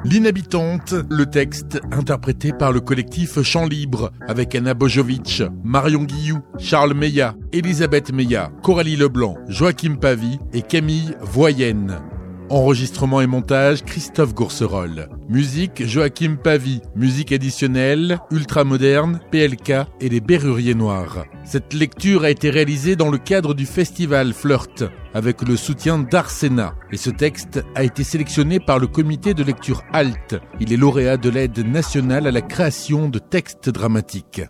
L'inhabitante, 0.08 0.94
le 1.10 1.26
texte 1.26 1.80
interprété 1.90 2.52
par 2.52 2.70
le 2.70 2.78
collectif 2.78 3.42
Chant 3.42 3.66
Libre 3.66 4.12
avec 4.28 4.54
Anna 4.54 4.72
Bojovic, 4.72 5.42
Marion 5.64 6.04
Guillou, 6.04 6.38
Charles 6.60 6.94
Meillat, 6.94 7.34
Elisabeth 7.52 8.12
Meillat, 8.12 8.52
Coralie 8.62 8.94
Leblanc, 8.94 9.36
Joachim 9.48 9.96
Pavie 9.96 10.38
et 10.52 10.62
Camille 10.62 11.16
Voyenne. 11.22 11.98
Enregistrement 12.50 13.20
et 13.20 13.26
montage 13.26 13.82
Christophe 13.82 14.32
Gourcerol. 14.32 15.08
Musique 15.28 15.84
Joachim 15.84 16.36
Pavie. 16.40 16.82
Musique 16.94 17.32
additionnelle 17.32 18.20
Ultra 18.30 18.62
Moderne, 18.62 19.18
PLK 19.32 19.72
et 20.00 20.08
les 20.08 20.20
Berruriers 20.20 20.76
Noirs. 20.76 21.24
Cette 21.44 21.74
lecture 21.74 22.22
a 22.22 22.30
été 22.30 22.50
réalisée 22.50 22.94
dans 22.94 23.10
le 23.10 23.18
cadre 23.18 23.54
du 23.54 23.66
festival 23.66 24.32
Flirt 24.32 24.84
avec 25.16 25.40
le 25.40 25.56
soutien 25.56 25.98
d'Arsena 25.98 26.74
et 26.92 26.98
ce 26.98 27.08
texte 27.08 27.64
a 27.74 27.84
été 27.84 28.04
sélectionné 28.04 28.60
par 28.60 28.78
le 28.78 28.86
comité 28.86 29.32
de 29.32 29.42
lecture 29.42 29.82
ALT. 29.94 30.38
Il 30.60 30.74
est 30.74 30.76
lauréat 30.76 31.16
de 31.16 31.30
l'aide 31.30 31.66
nationale 31.66 32.26
à 32.26 32.30
la 32.30 32.42
création 32.42 33.08
de 33.08 33.18
textes 33.18 33.70
dramatiques. 33.70 34.42